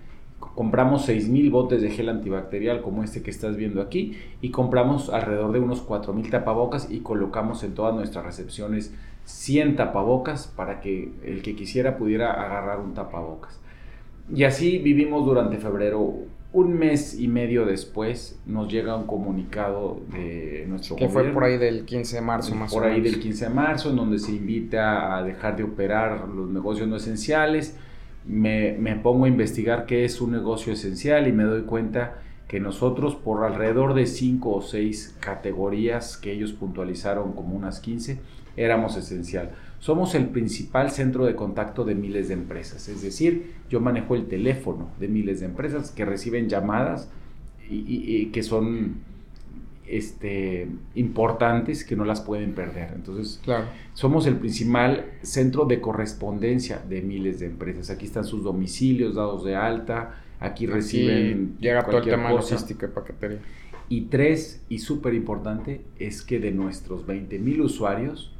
compramos 0.54 1.09
6.000 1.09 1.50
botes 1.50 1.83
de 1.83 1.90
gel 1.90 2.09
antibacterial 2.09 2.83
como 2.83 3.04
este 3.04 3.22
que 3.22 3.30
estás 3.30 3.56
viendo 3.56 3.80
aquí 3.80 4.16
y 4.40 4.50
compramos 4.50 5.11
alrededor 5.11 5.52
de 5.52 5.61
unos 5.61 5.87
4.000 5.87 6.30
tapabocas 6.30 6.90
y 6.90 7.00
colocamos 7.00 7.62
en 7.62 7.74
todas 7.74 7.94
nuestras 7.94 8.24
recepciones 8.24 8.94
100 9.31 9.77
tapabocas 9.77 10.47
para 10.47 10.81
que 10.81 11.12
el 11.25 11.43
que 11.43 11.55
quisiera 11.55 11.97
pudiera 11.97 12.33
agarrar 12.33 12.81
un 12.81 12.95
tapabocas. 12.95 13.59
Y 14.35 14.45
así 14.45 14.79
vivimos 14.79 15.25
durante 15.25 15.59
febrero. 15.59 16.14
Un 16.53 16.77
mes 16.77 17.19
y 17.19 17.29
medio 17.29 17.64
después 17.64 18.40
nos 18.45 18.71
llega 18.73 18.97
un 18.97 19.07
comunicado 19.07 20.01
de 20.12 20.64
nuestro 20.69 20.97
que 20.97 21.09
fue 21.09 21.31
por 21.31 21.45
ahí 21.45 21.59
del 21.59 21.85
15 21.85 22.16
de 22.16 22.23
marzo 22.23 22.55
más 22.57 22.75
por 22.75 22.83
ahí 22.83 23.01
del 23.01 23.21
15 23.21 23.45
de 23.45 23.55
marzo 23.55 23.90
en 23.90 23.97
donde 23.97 24.19
se 24.19 24.33
invita 24.33 25.16
a 25.16 25.23
dejar 25.23 25.57
de 25.57 25.62
operar 25.62 26.29
los 26.29 26.51
negocios 26.51 26.88
no 26.88 26.97
esenciales 26.97 27.77
me, 28.27 28.97
pongo 29.03 29.25
a 29.25 29.29
investigar 29.29 29.87
qué 29.87 30.05
es 30.05 30.21
un 30.21 30.33
negocio 30.33 30.73
esencial 30.73 31.27
y 31.27 31.33
me 31.33 31.45
doy 31.45 31.62
cuenta 31.62 32.19
que 32.49 32.61
nosotros 32.61 33.14
por 33.14 33.45
alrededor 33.45 33.95
de 33.95 34.07
5 34.07 34.51
o 34.51 34.61
6 34.61 35.16
categorías 35.21 36.16
que 36.16 36.33
ellos 36.33 36.53
puntualizaron 36.53 37.33
como 37.33 37.57
unas 37.57 37.81
15, 37.81 38.21
éramos 38.57 38.97
esencial. 38.97 39.51
Somos 39.79 40.15
el 40.15 40.27
principal 40.27 40.91
centro 40.91 41.25
de 41.25 41.35
contacto 41.35 41.85
de 41.85 41.95
miles 41.95 42.29
de 42.29 42.35
empresas, 42.35 42.89
es 42.89 43.03
decir, 43.03 43.55
yo 43.71 43.81
manejo 43.81 44.15
el 44.15 44.27
teléfono 44.27 44.91
de 45.01 45.09
miles 45.09 45.41
de 45.41 45.47
empresas 45.47 45.91
que 45.91 46.05
reciben 46.05 46.49
llamadas 46.49 47.09
y 47.69 48.27
que 48.27 48.43
son 48.43 48.97
este, 49.91 50.69
importantes 50.95 51.85
que 51.85 51.97
no 51.97 52.05
las 52.05 52.21
pueden 52.21 52.53
perder. 52.55 52.93
Entonces, 52.95 53.41
somos 53.95 54.27
el 54.27 54.37
principal 54.37 55.07
centro 55.23 55.65
de 55.65 55.81
correspondencia 55.81 56.81
de 56.89 57.03
miles 57.03 57.41
de 57.41 57.47
empresas. 57.47 57.91
Aquí 57.91 58.07
están 58.07 58.25
sus 58.25 58.45
domicilios 58.45 59.17
dados 59.17 59.45
de 59.45 59.57
alta, 59.57 60.23
aquí, 60.39 60.67
reciben... 60.67 61.57
Llega 61.59 61.85
todo 61.85 61.99
el 61.99 62.05
tema 62.05 62.31
logística 62.31 62.87
y 62.87 62.91
paquetería. 62.91 63.39
Y 63.89 64.03
tres, 64.03 64.65
y 64.69 64.79
súper 64.79 65.15
importante, 65.15 65.81
es 65.99 66.23
que 66.23 66.39
de 66.39 66.53
nuestros 66.53 67.05
20 67.07 67.39
mil 67.41 67.61
usuarios, 67.61 68.33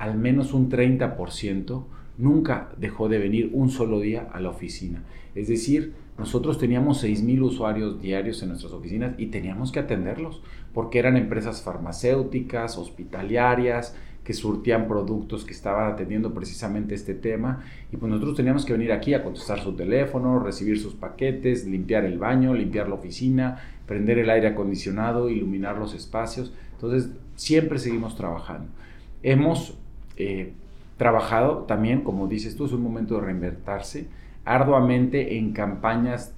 al 0.00 0.16
menos 0.16 0.54
un 0.54 0.70
30% 0.70 1.84
nunca 2.16 2.70
dejó 2.78 3.10
de 3.10 3.18
venir 3.18 3.50
un 3.52 3.68
solo 3.68 4.00
día 4.00 4.28
a 4.32 4.40
la 4.40 4.48
oficina. 4.48 5.04
Es 5.34 5.46
decir, 5.46 5.92
nosotros 6.16 6.58
teníamos 6.58 7.04
6.000 7.04 7.42
usuarios 7.42 8.00
diarios 8.00 8.42
en 8.42 8.48
nuestras 8.48 8.72
oficinas 8.72 9.14
y 9.18 9.26
teníamos 9.26 9.72
que 9.72 9.78
atenderlos 9.78 10.42
porque 10.72 10.98
eran 10.98 11.18
empresas 11.18 11.62
farmacéuticas, 11.62 12.78
hospitalarias, 12.78 13.94
que 14.24 14.32
surtían 14.32 14.88
productos 14.88 15.44
que 15.44 15.52
estaban 15.52 15.92
atendiendo 15.92 16.32
precisamente 16.32 16.94
este 16.94 17.14
tema 17.14 17.62
y 17.92 17.98
pues 17.98 18.10
nosotros 18.10 18.36
teníamos 18.36 18.64
que 18.64 18.72
venir 18.72 18.92
aquí 18.92 19.12
a 19.12 19.22
contestar 19.22 19.60
su 19.60 19.74
teléfono, 19.76 20.38
recibir 20.38 20.78
sus 20.80 20.94
paquetes, 20.94 21.66
limpiar 21.66 22.06
el 22.06 22.18
baño, 22.18 22.54
limpiar 22.54 22.88
la 22.88 22.94
oficina, 22.94 23.58
prender 23.86 24.18
el 24.18 24.30
aire 24.30 24.48
acondicionado, 24.48 25.28
iluminar 25.28 25.76
los 25.76 25.94
espacios. 25.94 26.54
Entonces 26.72 27.10
siempre 27.34 27.78
seguimos 27.78 28.16
trabajando. 28.16 28.70
Hemos 29.22 29.79
eh, 30.22 30.52
trabajado 30.96 31.64
también, 31.66 32.02
como 32.02 32.26
dices 32.26 32.56
tú, 32.56 32.66
es 32.66 32.72
un 32.72 32.82
momento 32.82 33.14
de 33.14 33.22
reinvertirse 33.22 34.08
arduamente 34.44 35.38
en 35.38 35.52
campañas 35.52 36.34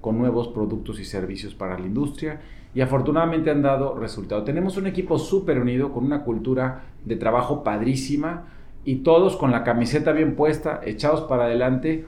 con 0.00 0.18
nuevos 0.18 0.48
productos 0.48 0.98
y 0.98 1.04
servicios 1.04 1.54
para 1.54 1.78
la 1.78 1.86
industria 1.86 2.40
y 2.74 2.80
afortunadamente 2.80 3.50
han 3.50 3.62
dado 3.62 3.94
resultado. 3.94 4.44
Tenemos 4.44 4.76
un 4.76 4.86
equipo 4.86 5.18
súper 5.18 5.60
unido 5.60 5.92
con 5.92 6.04
una 6.04 6.22
cultura 6.22 6.82
de 7.04 7.16
trabajo 7.16 7.62
padrísima 7.62 8.46
y 8.84 8.96
todos 8.96 9.36
con 9.36 9.50
la 9.50 9.64
camiseta 9.64 10.12
bien 10.12 10.36
puesta, 10.36 10.80
echados 10.84 11.22
para 11.22 11.44
adelante, 11.44 12.06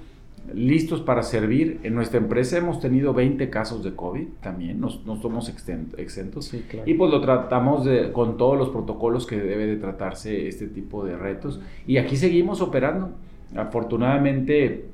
listos 0.54 1.00
para 1.00 1.22
servir. 1.22 1.80
En 1.82 1.94
nuestra 1.94 2.18
empresa 2.18 2.58
hemos 2.58 2.80
tenido 2.80 3.14
20 3.14 3.48
casos 3.50 3.82
de 3.84 3.94
COVID 3.94 4.26
también, 4.40 4.80
no, 4.80 4.90
somos 4.90 5.48
exentos. 5.48 6.54
Y 6.86 6.94
pues 6.94 7.10
lo 7.10 7.20
tratamos 7.20 7.84
de, 7.84 8.12
con 8.12 8.36
todos 8.36 8.58
los 8.58 8.70
protocolos 8.70 9.26
que 9.26 9.38
debe 9.40 9.66
de 9.66 9.76
tratarse 9.76 10.48
este 10.48 10.66
tipo 10.66 11.04
de 11.04 11.16
retos. 11.16 11.60
Y 11.86 11.98
aquí 11.98 12.16
seguimos 12.16 12.60
operando. 12.60 13.10
Afortunadamente 13.54 14.86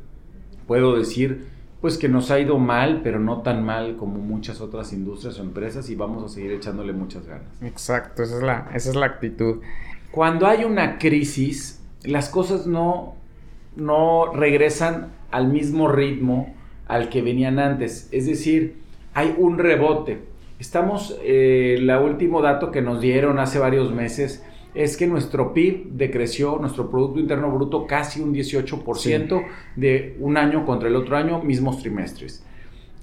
puedo 0.67 0.97
decir 0.97 1.47
pues 1.81 1.97
que 1.97 2.09
nos 2.09 2.31
ha 2.31 2.41
ido 2.41 2.59
mal, 2.59 3.03
pero 3.05 3.21
no 3.21 3.43
tan 3.43 3.65
mal 3.65 3.97
como 3.97 4.19
muchas 4.19 4.61
otras 4.61 4.93
industrias 4.93 5.39
o 5.39 5.43
empresas 5.43 5.89
y 5.91 5.95
vamos 5.95 6.25
a 6.25 6.29
seguir 6.29 6.51
echándole 6.53 6.93
muchas 6.93 7.25
ganas. 7.27 7.47
Exacto, 7.63 8.25
esa 8.25 8.37
es 8.37 8.43
la, 8.43 8.71
esa 8.75 8.91
es 8.91 8.97
la 8.97 9.07
actitud. 9.07 9.61
Cuando 10.11 10.47
hay 10.47 10.65
una 10.65 10.99
crisis, 10.99 11.81
las 12.03 12.31
cosas 12.31 12.67
no, 12.67 13.15
no 13.77 14.33
regresan 14.33 15.13
al 15.31 15.49
mismo 15.49 15.89
ritmo 15.89 16.55
al 16.87 17.09
que 17.09 17.23
venían 17.23 17.59
antes. 17.59 18.09
Es 18.13 18.27
decir, 18.27 18.77
hay 19.15 19.35
un 19.37 19.59
rebote. 19.59 20.19
Estamos, 20.59 21.17
eh, 21.23 21.77
el 21.79 21.91
último 21.91 22.43
dato 22.43 22.71
que 22.71 22.83
nos 22.83 23.01
dieron 23.01 23.39
hace 23.39 23.59
varios 23.59 23.93
meses 23.93 24.45
es 24.75 24.97
que 24.97 25.07
nuestro 25.07 25.55
PIB 25.55 25.91
decreció, 25.93 26.59
nuestro 26.61 26.91
Producto 26.91 27.21
Interno 27.21 27.51
Bruto, 27.51 27.87
casi 27.87 28.21
un 28.21 28.33
18% 28.33 29.45
de 29.77 30.17
un 30.21 30.37
año 30.37 30.65
contra 30.65 30.89
el 30.89 30.97
otro 30.97 31.17
año, 31.17 31.43
mismos 31.43 31.81
trimestres. 31.81 32.45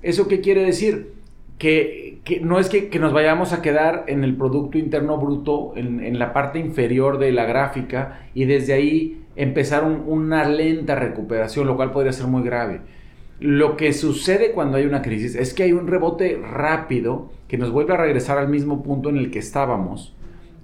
¿Eso 0.02 0.28
qué 0.28 0.42
quiere 0.42 0.64
decir? 0.64 1.14
Que, 1.58 2.05
no 2.42 2.60
es 2.60 2.70
que, 2.70 2.90
nos 3.00 3.14
vayamos 3.14 3.54
a 3.54 3.62
quedar 3.62 4.06
en 4.08 4.24
el 4.24 4.36
Producto 4.36 4.78
Interno 4.78 5.18
Bruto, 5.18 5.74
en, 5.76 6.18
la 6.18 6.34
parte 6.34 6.60
inferior 6.60 7.20
de 7.20 7.32
la 7.32 7.46
gráfica, 7.46 8.28
y 8.34 8.46
desde 8.46 8.74
ahí 8.74 9.24
empezar 9.36 9.84
una 9.84 10.48
lenta 10.48 10.96
recuperación, 10.96 11.68
lo 11.68 11.76
cual 11.76 11.92
podría 11.92 12.14
ser 12.14 12.28
muy 12.28 12.44
grave. 12.44 12.82
Lo 13.40 13.76
que 13.76 13.94
sucede 13.94 14.52
cuando 14.52 14.78
hay 14.78 14.86
una 14.86 15.02
crisis 15.02 15.36
es 15.36 15.54
que 15.54 15.64
hay 15.64 15.74
un 15.74 15.88
rebote 15.88 16.40
rápido 16.42 17.32
que 17.48 17.58
nos 17.58 17.72
vuelve 17.72 17.94
a 17.94 17.98
regresar 17.98 18.38
al 18.38 18.48
mismo 18.48 18.82
punto 18.82 19.10
en 19.10 19.18
el 19.18 19.30
que 19.30 19.40
estábamos 19.40 20.16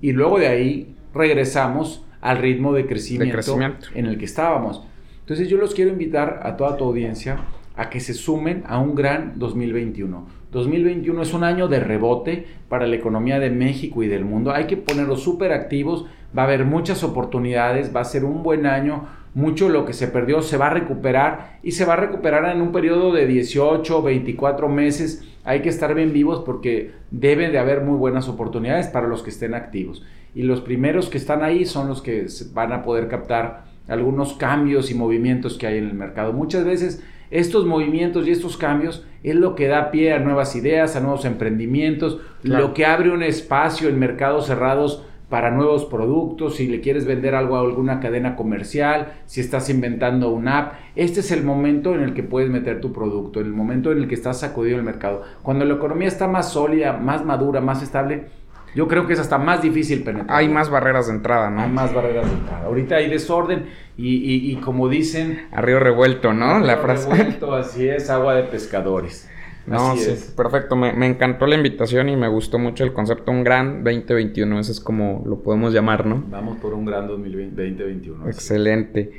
y 0.01 0.13
luego 0.13 0.39
de 0.39 0.47
ahí 0.47 0.95
regresamos 1.13 2.05
al 2.21 2.37
ritmo 2.37 2.73
de 2.73 2.85
crecimiento, 2.87 3.59
en 3.93 4.05
el 4.05 4.17
que 4.17 4.25
estábamos. 4.25 4.83
Entonces 5.19 5.47
yo 5.47 5.57
los 5.57 5.73
quiero 5.73 5.91
invitar 5.91 6.41
a 6.43 6.57
toda 6.57 6.77
tu 6.77 6.85
audiencia 6.85 7.37
a 7.75 7.89
que 7.89 7.99
se 7.99 8.13
sumen 8.13 8.63
a 8.67 8.79
un 8.79 8.95
gran 8.95 9.33
2021. 9.37 10.40
2021 10.51 11.21
es 11.21 11.33
un 11.33 11.43
año 11.43 11.67
de 11.67 11.79
rebote 11.79 12.45
para 12.67 12.85
la 12.85 12.95
economía 12.95 13.39
de 13.39 13.49
México 13.49 14.03
y 14.03 14.07
del 14.07 14.25
mundo. 14.25 14.51
Hay 14.51 14.67
que 14.67 14.77
ponerlos 14.77 15.23
súper 15.23 15.53
activos, 15.53 16.05
va 16.37 16.43
a 16.43 16.45
haber 16.45 16.65
muchas 16.65 17.03
oportunidades, 17.03 17.95
va 17.95 18.01
a 18.01 18.05
ser 18.05 18.25
un 18.25 18.43
buen 18.43 18.65
año, 18.65 19.07
mucho 19.33 19.69
lo 19.69 19.85
que 19.85 19.93
se 19.93 20.09
perdió 20.09 20.41
se 20.41 20.57
va 20.57 20.67
a 20.67 20.71
recuperar 20.71 21.59
y 21.63 21.71
se 21.71 21.85
va 21.85 21.93
a 21.93 21.97
recuperar 21.97 22.53
en 22.53 22.61
un 22.61 22.73
periodo 22.73 23.13
de 23.13 23.27
18, 23.27 24.01
24 24.01 24.67
meses. 24.67 25.25
Hay 25.45 25.61
que 25.61 25.69
estar 25.69 25.95
bien 25.95 26.11
vivos 26.11 26.43
porque 26.45 26.91
debe 27.11 27.49
de 27.49 27.57
haber 27.57 27.81
muy 27.81 27.97
buenas 27.97 28.27
oportunidades 28.27 28.87
para 28.87 29.07
los 29.07 29.23
que 29.23 29.29
estén 29.29 29.53
activos. 29.53 30.03
Y 30.35 30.43
los 30.43 30.59
primeros 30.59 31.09
que 31.09 31.17
están 31.17 31.43
ahí 31.43 31.65
son 31.65 31.87
los 31.87 32.01
que 32.01 32.27
van 32.53 32.73
a 32.73 32.83
poder 32.83 33.07
captar 33.07 33.71
algunos 33.87 34.33
cambios 34.33 34.91
y 34.91 34.95
movimientos 34.95 35.57
que 35.57 35.67
hay 35.67 35.77
en 35.77 35.85
el 35.85 35.93
mercado. 35.93 36.33
Muchas 36.33 36.65
veces 36.65 37.01
estos 37.31 37.65
movimientos 37.65 38.27
y 38.27 38.31
estos 38.31 38.57
cambios 38.57 39.05
es 39.23 39.35
lo 39.35 39.55
que 39.55 39.67
da 39.67 39.89
pie 39.89 40.13
a 40.13 40.19
nuevas 40.19 40.55
ideas, 40.55 40.95
a 40.95 40.99
nuevos 40.99 41.25
emprendimientos, 41.25 42.19
lo 42.43 42.73
que 42.73 42.85
abre 42.85 43.11
un 43.11 43.23
espacio 43.23 43.89
en 43.89 43.99
mercados 43.99 44.47
cerrados 44.47 45.03
para 45.31 45.49
nuevos 45.49 45.85
productos, 45.85 46.57
si 46.57 46.67
le 46.67 46.81
quieres 46.81 47.05
vender 47.05 47.35
algo 47.35 47.55
a 47.55 47.61
alguna 47.61 48.01
cadena 48.01 48.35
comercial, 48.35 49.13
si 49.27 49.39
estás 49.39 49.69
inventando 49.69 50.29
una 50.29 50.57
app, 50.57 50.73
este 50.97 51.21
es 51.21 51.31
el 51.31 51.45
momento 51.45 51.95
en 51.95 52.01
el 52.01 52.13
que 52.13 52.21
puedes 52.21 52.49
meter 52.49 52.81
tu 52.81 52.91
producto, 52.91 53.39
en 53.39 53.45
el 53.45 53.53
momento 53.53 53.93
en 53.93 53.99
el 53.99 54.09
que 54.09 54.15
estás 54.15 54.41
sacudido 54.41 54.77
el 54.77 54.83
mercado. 54.83 55.21
Cuando 55.41 55.63
la 55.63 55.75
economía 55.75 56.09
está 56.09 56.27
más 56.27 56.51
sólida, 56.51 56.97
más 56.97 57.23
madura, 57.23 57.61
más 57.61 57.81
estable, 57.81 58.25
yo 58.75 58.87
creo 58.87 59.07
que 59.07 59.13
es 59.13 59.19
hasta 59.19 59.37
más 59.37 59.61
difícil 59.61 60.03
penetrar. 60.03 60.37
Hay 60.37 60.47
más 60.47 60.69
barreras 60.69 61.07
de 61.07 61.13
entrada, 61.13 61.49
¿no? 61.49 61.61
Hay 61.61 61.69
más 61.69 61.93
barreras 61.93 62.25
de 62.25 62.37
entrada. 62.37 62.65
Ahorita 62.65 62.95
hay 62.95 63.09
desorden 63.09 63.65
y, 63.97 64.55
como 64.57 64.89
dicen... 64.89 65.47
A 65.51 65.61
río 65.61 65.79
revuelto, 65.79 66.33
¿no? 66.33 66.59
la 66.59 66.77
frase. 66.77 67.09
Revuelto, 67.09 67.53
así 67.53 67.87
es, 67.87 68.09
agua 68.09 68.35
de 68.35 68.43
pescadores. 68.43 69.29
No, 69.67 69.95
sí, 69.95 70.33
perfecto. 70.35 70.75
Me, 70.75 71.05
encantó 71.05 71.45
la 71.45 71.55
invitación 71.55 72.09
y 72.09 72.15
me 72.15 72.27
gustó 72.27 72.57
mucho 72.57 72.83
el 72.83 72.93
concepto. 72.93 73.31
Un 73.31 73.43
gran 73.43 73.83
2021, 73.83 74.59
ese 74.59 74.71
es 74.71 74.79
como 74.79 75.23
lo 75.25 75.43
podemos 75.43 75.73
llamar, 75.73 76.05
¿no? 76.05 76.23
Vamos 76.29 76.57
por 76.57 76.73
un 76.73 76.85
gran 76.85 77.07
2021. 77.07 78.27
Excelente. 78.27 79.11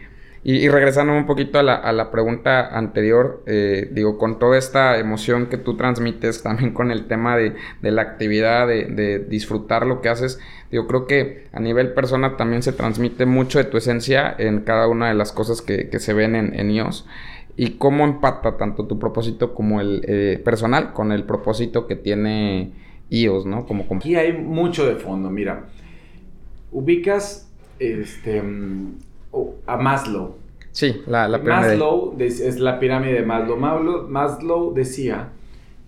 Y, 0.44 0.68
regresando 0.68 1.12
un 1.12 1.24
poquito 1.24 1.60
a 1.60 1.62
la, 1.62 2.10
pregunta 2.10 2.76
anterior, 2.76 3.44
eh, 3.46 3.88
digo, 3.92 4.18
con 4.18 4.40
toda 4.40 4.58
esta 4.58 4.98
emoción 4.98 5.46
que 5.46 5.56
tú 5.56 5.76
transmites, 5.76 6.42
también 6.42 6.72
con 6.72 6.90
el 6.90 7.06
tema 7.06 7.36
de, 7.36 7.54
la 7.82 8.02
actividad, 8.02 8.66
de, 8.66 9.24
disfrutar 9.28 9.86
lo 9.86 10.00
que 10.00 10.08
haces, 10.08 10.40
digo, 10.72 10.88
creo 10.88 11.06
que 11.06 11.46
a 11.52 11.60
nivel 11.60 11.92
persona 11.92 12.36
también 12.36 12.62
se 12.62 12.72
transmite 12.72 13.24
mucho 13.24 13.58
de 13.58 13.64
tu 13.64 13.76
esencia 13.76 14.34
en 14.36 14.62
cada 14.62 14.88
una 14.88 15.08
de 15.08 15.14
las 15.14 15.30
cosas 15.30 15.62
que, 15.62 15.88
se 16.00 16.12
ven 16.12 16.34
en, 16.34 16.58
en 16.58 16.72
IOS 16.72 17.06
y 17.56 17.72
cómo 17.72 18.04
empata 18.04 18.56
tanto 18.56 18.86
tu 18.86 18.98
propósito 18.98 19.54
como 19.54 19.80
el 19.80 20.02
eh, 20.08 20.40
personal 20.44 20.92
con 20.92 21.12
el 21.12 21.24
propósito 21.24 21.86
que 21.86 21.96
tiene 21.96 22.72
IOS, 23.10 23.46
¿no? 23.46 23.66
Como, 23.66 23.84
Aquí 23.96 24.16
hay 24.16 24.32
mucho 24.32 24.86
de 24.86 24.96
fondo, 24.96 25.30
mira. 25.30 25.66
Ubicas 26.70 27.50
este, 27.78 28.42
a 29.66 29.76
Maslow. 29.76 30.36
Sí, 30.70 31.02
la, 31.06 31.28
la 31.28 31.40
pirámide. 31.40 31.70
Maslow 31.70 32.16
es 32.18 32.58
la 32.58 32.78
pirámide 32.78 33.14
de 33.14 33.22
Maslow. 33.22 33.56
Maslow. 33.56 34.08
Maslow 34.08 34.74
decía 34.74 35.30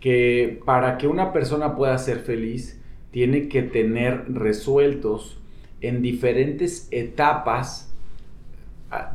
que 0.00 0.60
para 0.64 0.98
que 0.98 1.06
una 1.06 1.32
persona 1.32 1.74
pueda 1.74 1.96
ser 1.98 2.18
feliz, 2.18 2.80
tiene 3.10 3.48
que 3.48 3.62
tener 3.62 4.24
resueltos 4.32 5.38
en 5.80 6.02
diferentes 6.02 6.88
etapas 6.90 7.94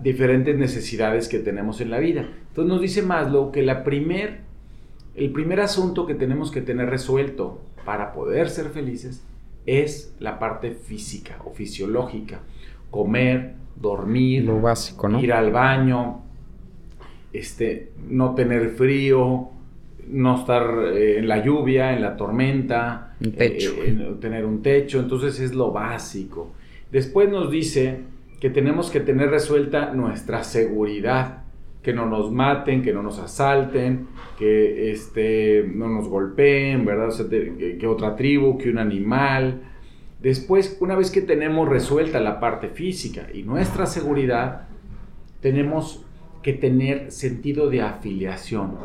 diferentes 0.02 0.58
necesidades 0.58 1.28
que 1.28 1.40
tenemos 1.40 1.82
en 1.82 1.90
la 1.90 2.00
vida. 2.00 2.28
Entonces 2.50 2.70
nos 2.70 2.82
dice 2.82 3.02
Maslow 3.02 3.52
que 3.52 3.62
la 3.62 3.84
primer, 3.84 4.42
el 5.16 5.32
primer 5.32 5.60
asunto 5.62 6.06
que 6.06 6.16
tenemos 6.16 6.52
que 6.52 6.62
tener 6.62 6.90
resuelto 6.90 7.62
para 7.86 8.14
poder 8.14 8.50
ser 8.50 8.70
felices 8.70 9.24
es 9.66 10.14
la 10.20 10.40
parte 10.40 10.72
física 10.72 11.38
o 11.46 11.52
fisiológica. 11.52 12.42
Comer, 12.92 13.56
dormir, 13.82 14.46
lo 14.46 14.60
básico, 14.60 15.08
¿no? 15.08 15.22
ir 15.22 15.34
al 15.34 15.52
baño, 15.52 16.22
este, 17.34 17.92
no 18.10 18.36
tener 18.36 18.70
frío, 18.70 19.50
no 20.10 20.36
estar 20.40 20.64
eh, 20.94 21.20
en 21.20 21.28
la 21.28 21.44
lluvia, 21.44 21.94
en 21.94 22.02
la 22.02 22.18
tormenta, 22.18 23.16
eh, 23.22 24.16
tener 24.20 24.46
un 24.46 24.62
techo, 24.62 25.00
entonces 25.00 25.40
es 25.40 25.54
lo 25.54 25.72
básico. 25.72 26.52
Después 26.92 27.30
nos 27.30 27.52
dice 27.52 28.00
que 28.40 28.50
tenemos 28.50 28.90
que 28.90 29.00
tener 29.00 29.30
resuelta 29.30 29.94
nuestra 29.94 30.44
seguridad, 30.44 31.44
que 31.84 31.94
no 31.94 32.06
nos 32.06 32.32
maten, 32.32 32.82
que 32.82 32.94
no 32.94 33.04
nos 33.04 33.20
asalten, 33.20 34.08
que 34.38 34.92
este, 34.92 35.70
no 35.74 35.88
nos 35.88 36.08
golpeen, 36.08 36.86
¿verdad? 36.86 37.10
que, 37.30 37.88
otra 37.88 38.16
tribu, 38.16 38.58
que 38.58 38.70
un 38.70 38.80
animal. 38.80 39.62
Después, 40.22 40.78
una 40.82 40.96
vez 40.96 41.12
que 41.12 41.22
tenemos 41.22 41.70
resuelta 41.70 42.20
la 42.20 42.40
parte 42.40 42.68
física 42.68 43.28
y 43.34 43.44
nuestra 43.44 43.86
seguridad, 43.86 44.68
tenemos 45.40 46.06
que 46.42 46.54
tener 46.54 47.12
sentido 47.12 47.70
de 47.70 47.82
afiliación, 47.82 48.76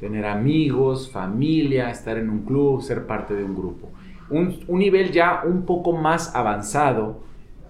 tener 0.00 0.26
amigos, 0.26 1.10
familia, 1.10 1.90
estar 1.90 2.18
en 2.18 2.30
un 2.30 2.40
club, 2.44 2.82
ser 2.82 3.06
parte 3.06 3.34
de 3.34 3.44
un 3.44 3.54
grupo. 3.54 3.90
Un, 4.30 4.58
nivel 4.68 5.12
ya 5.12 5.42
un 5.44 5.64
poco 5.66 5.92
más 5.92 6.34
avanzado 6.34 7.20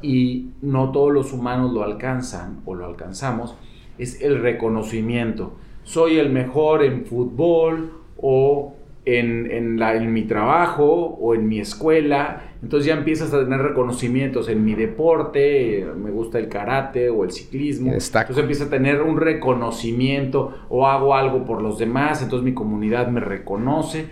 y 0.01 0.53
no 0.63 0.91
todos 0.91 1.13
los 1.13 1.33
humanos 1.33 1.73
lo 1.73 1.83
alcanzan 1.83 2.61
o 2.65 2.75
lo 2.75 2.87
alcanzamos, 2.87 3.57
es 3.99 4.23
el 4.23 4.41
reconocimiento. 4.41 5.55
soy 5.85 6.19
el 6.19 6.31
mejor 6.31 6.83
en 6.83 7.05
fútbol 7.05 7.93
o 8.17 8.75
en, 9.05 9.51
en, 9.51 9.79
la, 9.79 9.97
en 9.97 10.13
mi 10.13 10.23
trabajo 10.23 10.85
o 10.85 11.35
en 11.35 11.49
mi 11.49 11.59
escuela. 11.61 12.53
Entonces 12.63 12.87
ya 12.87 12.95
empiezas 12.95 13.33
a 13.35 13.43
tener 13.43 13.61
reconocimientos 13.61 14.49
en 14.49 14.65
mi 14.65 14.75
deporte, 14.75 15.87
me 15.97 16.11
gusta 16.11 16.39
el 16.39 16.49
karate 16.49 17.11
o 17.11 17.25
el 17.25 17.33
ciclismo. 17.33 17.93
Entonces 18.29 18.39
empieza 18.39 18.65
a 18.65 18.71
tener 18.71 19.03
un 19.03 19.17
reconocimiento 19.17 20.55
o 20.69 20.87
hago 20.87 21.15
algo 21.15 21.45
por 21.45 21.61
los 21.61 21.79
demás, 21.79 22.23
entonces 22.23 22.45
mi 22.45 22.55
comunidad 22.55 23.09
me 23.09 23.21
reconoce. 23.21 24.07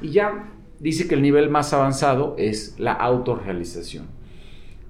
Y 0.00 0.10
ya 0.10 0.52
dice 0.78 1.08
que 1.08 1.16
el 1.16 1.22
nivel 1.22 1.50
más 1.50 1.72
avanzado 1.72 2.36
es 2.38 2.76
la 2.78 2.92
autorrealización. 2.92 4.06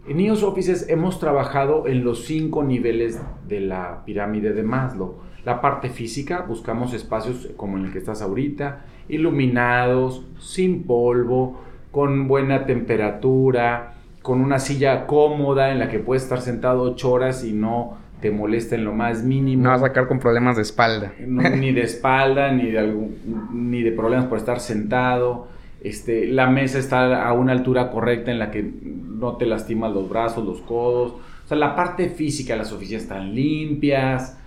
En 0.08 0.20
IOS 0.20 0.42
Offices 0.44 0.88
hemos 0.88 1.18
trabajado 1.18 1.88
en 1.88 2.04
los 2.04 2.26
cinco 2.26 2.62
niveles 2.62 3.20
de 3.48 3.60
la 3.60 4.04
pirámide 4.04 4.52
de 4.52 4.62
Maslow. 4.62 5.16
La 5.46 5.60
parte 5.60 5.90
física, 5.90 6.40
buscamos 6.40 6.92
espacios 6.92 7.50
como 7.56 7.78
en 7.78 7.84
el 7.84 7.92
que 7.92 7.98
estás 7.98 8.20
ahorita, 8.20 8.80
iluminados, 9.08 10.26
sin 10.40 10.82
polvo, 10.82 11.62
con 11.92 12.26
buena 12.26 12.66
temperatura, 12.66 13.94
con 14.22 14.40
una 14.40 14.58
silla 14.58 15.06
cómoda 15.06 15.70
en 15.70 15.78
la 15.78 15.88
que 15.88 16.00
puedes 16.00 16.24
estar 16.24 16.40
sentado 16.40 16.82
ocho 16.82 17.12
horas 17.12 17.44
y 17.44 17.52
no 17.52 17.96
te 18.20 18.32
molesta 18.32 18.74
en 18.74 18.84
lo 18.84 18.92
más 18.92 19.22
mínimo. 19.22 19.62
No 19.62 19.70
vas 19.70 19.82
a 19.82 19.86
sacar 19.86 20.08
con 20.08 20.18
problemas 20.18 20.56
de 20.56 20.62
espalda. 20.62 21.12
ni 21.20 21.72
de 21.72 21.82
espalda, 21.82 22.50
ni 22.50 22.72
de, 22.72 23.08
ni 23.52 23.82
de 23.82 23.92
problemas 23.92 24.26
por 24.26 24.38
estar 24.38 24.58
sentado. 24.58 25.46
Este, 25.80 26.26
la 26.26 26.48
mesa 26.48 26.80
está 26.80 27.24
a 27.24 27.32
una 27.34 27.52
altura 27.52 27.92
correcta 27.92 28.32
en 28.32 28.40
la 28.40 28.50
que 28.50 28.68
no 28.84 29.36
te 29.36 29.46
lastimas 29.46 29.92
los 29.92 30.08
brazos, 30.08 30.44
los 30.44 30.60
codos. 30.62 31.12
O 31.12 31.48
sea, 31.48 31.56
la 31.56 31.76
parte 31.76 32.08
física 32.08 32.56
las 32.56 32.72
oficinas 32.72 33.04
están 33.04 33.32
limpias. 33.32 34.40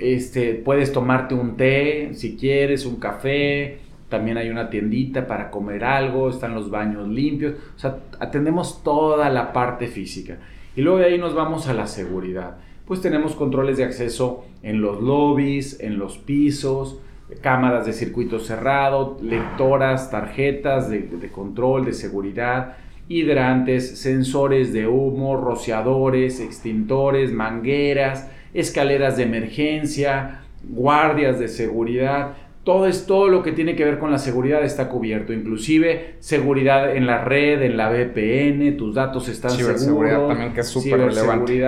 Este, 0.00 0.54
puedes 0.54 0.92
tomarte 0.92 1.34
un 1.34 1.56
té 1.56 2.10
si 2.14 2.36
quieres, 2.36 2.86
un 2.86 2.96
café. 2.96 3.78
También 4.08 4.38
hay 4.38 4.48
una 4.48 4.70
tiendita 4.70 5.26
para 5.26 5.50
comer 5.50 5.84
algo, 5.84 6.30
están 6.30 6.54
los 6.54 6.70
baños 6.70 7.08
limpios. 7.08 7.54
O 7.76 7.78
sea, 7.78 7.98
atendemos 8.18 8.82
toda 8.82 9.30
la 9.30 9.52
parte 9.52 9.86
física. 9.86 10.38
Y 10.74 10.82
luego 10.82 10.98
de 10.98 11.06
ahí 11.06 11.18
nos 11.18 11.34
vamos 11.34 11.68
a 11.68 11.74
la 11.74 11.86
seguridad. 11.86 12.56
Pues 12.86 13.00
tenemos 13.00 13.36
controles 13.36 13.76
de 13.76 13.84
acceso 13.84 14.44
en 14.62 14.80
los 14.80 15.00
lobbies, 15.00 15.78
en 15.80 15.98
los 15.98 16.18
pisos, 16.18 16.98
cámaras 17.40 17.86
de 17.86 17.92
circuito 17.92 18.40
cerrado, 18.40 19.16
lectoras, 19.22 20.10
tarjetas 20.10 20.90
de, 20.90 21.30
control, 21.32 21.84
de 21.84 21.92
seguridad, 21.92 22.76
hidrantes, 23.08 23.98
sensores 23.98 24.72
de 24.72 24.86
humo, 24.86 25.36
rociadores, 25.36 26.40
extintores, 26.40 27.32
mangueras, 27.32 28.30
escaleras 28.54 29.16
de 29.16 29.24
emergencia, 29.24 30.42
guardias 30.62 31.38
de 31.38 31.48
seguridad. 31.48 32.34
Todo 32.64 32.86
es 32.86 33.06
todo 33.06 33.28
lo 33.28 33.42
que 33.42 33.52
tiene 33.52 33.74
que 33.74 33.84
ver 33.84 33.98
con 33.98 34.10
la 34.10 34.18
seguridad 34.18 34.62
está 34.62 34.90
cubierto, 34.90 35.32
inclusive 35.32 36.16
seguridad 36.18 36.94
en 36.94 37.06
la 37.06 37.24
red, 37.24 37.62
en 37.62 37.78
la 37.78 37.88
VPN, 37.88 38.76
tus 38.76 38.94
datos 38.94 39.28
están 39.28 39.52
seguros. 39.52 40.28
también 40.28 40.52
que 40.52 40.60
es 40.60 40.68
súper 40.68 41.00
relevante. 41.00 41.64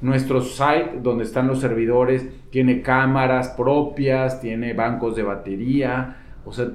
Nuestro 0.00 0.42
site 0.42 0.98
donde 1.00 1.22
están 1.22 1.46
los 1.46 1.60
servidores 1.60 2.26
tiene 2.50 2.82
cámaras 2.82 3.50
propias, 3.50 4.40
tiene 4.40 4.72
bancos 4.72 5.14
de 5.14 5.22
batería, 5.22 6.16
o 6.48 6.52
sea, 6.52 6.68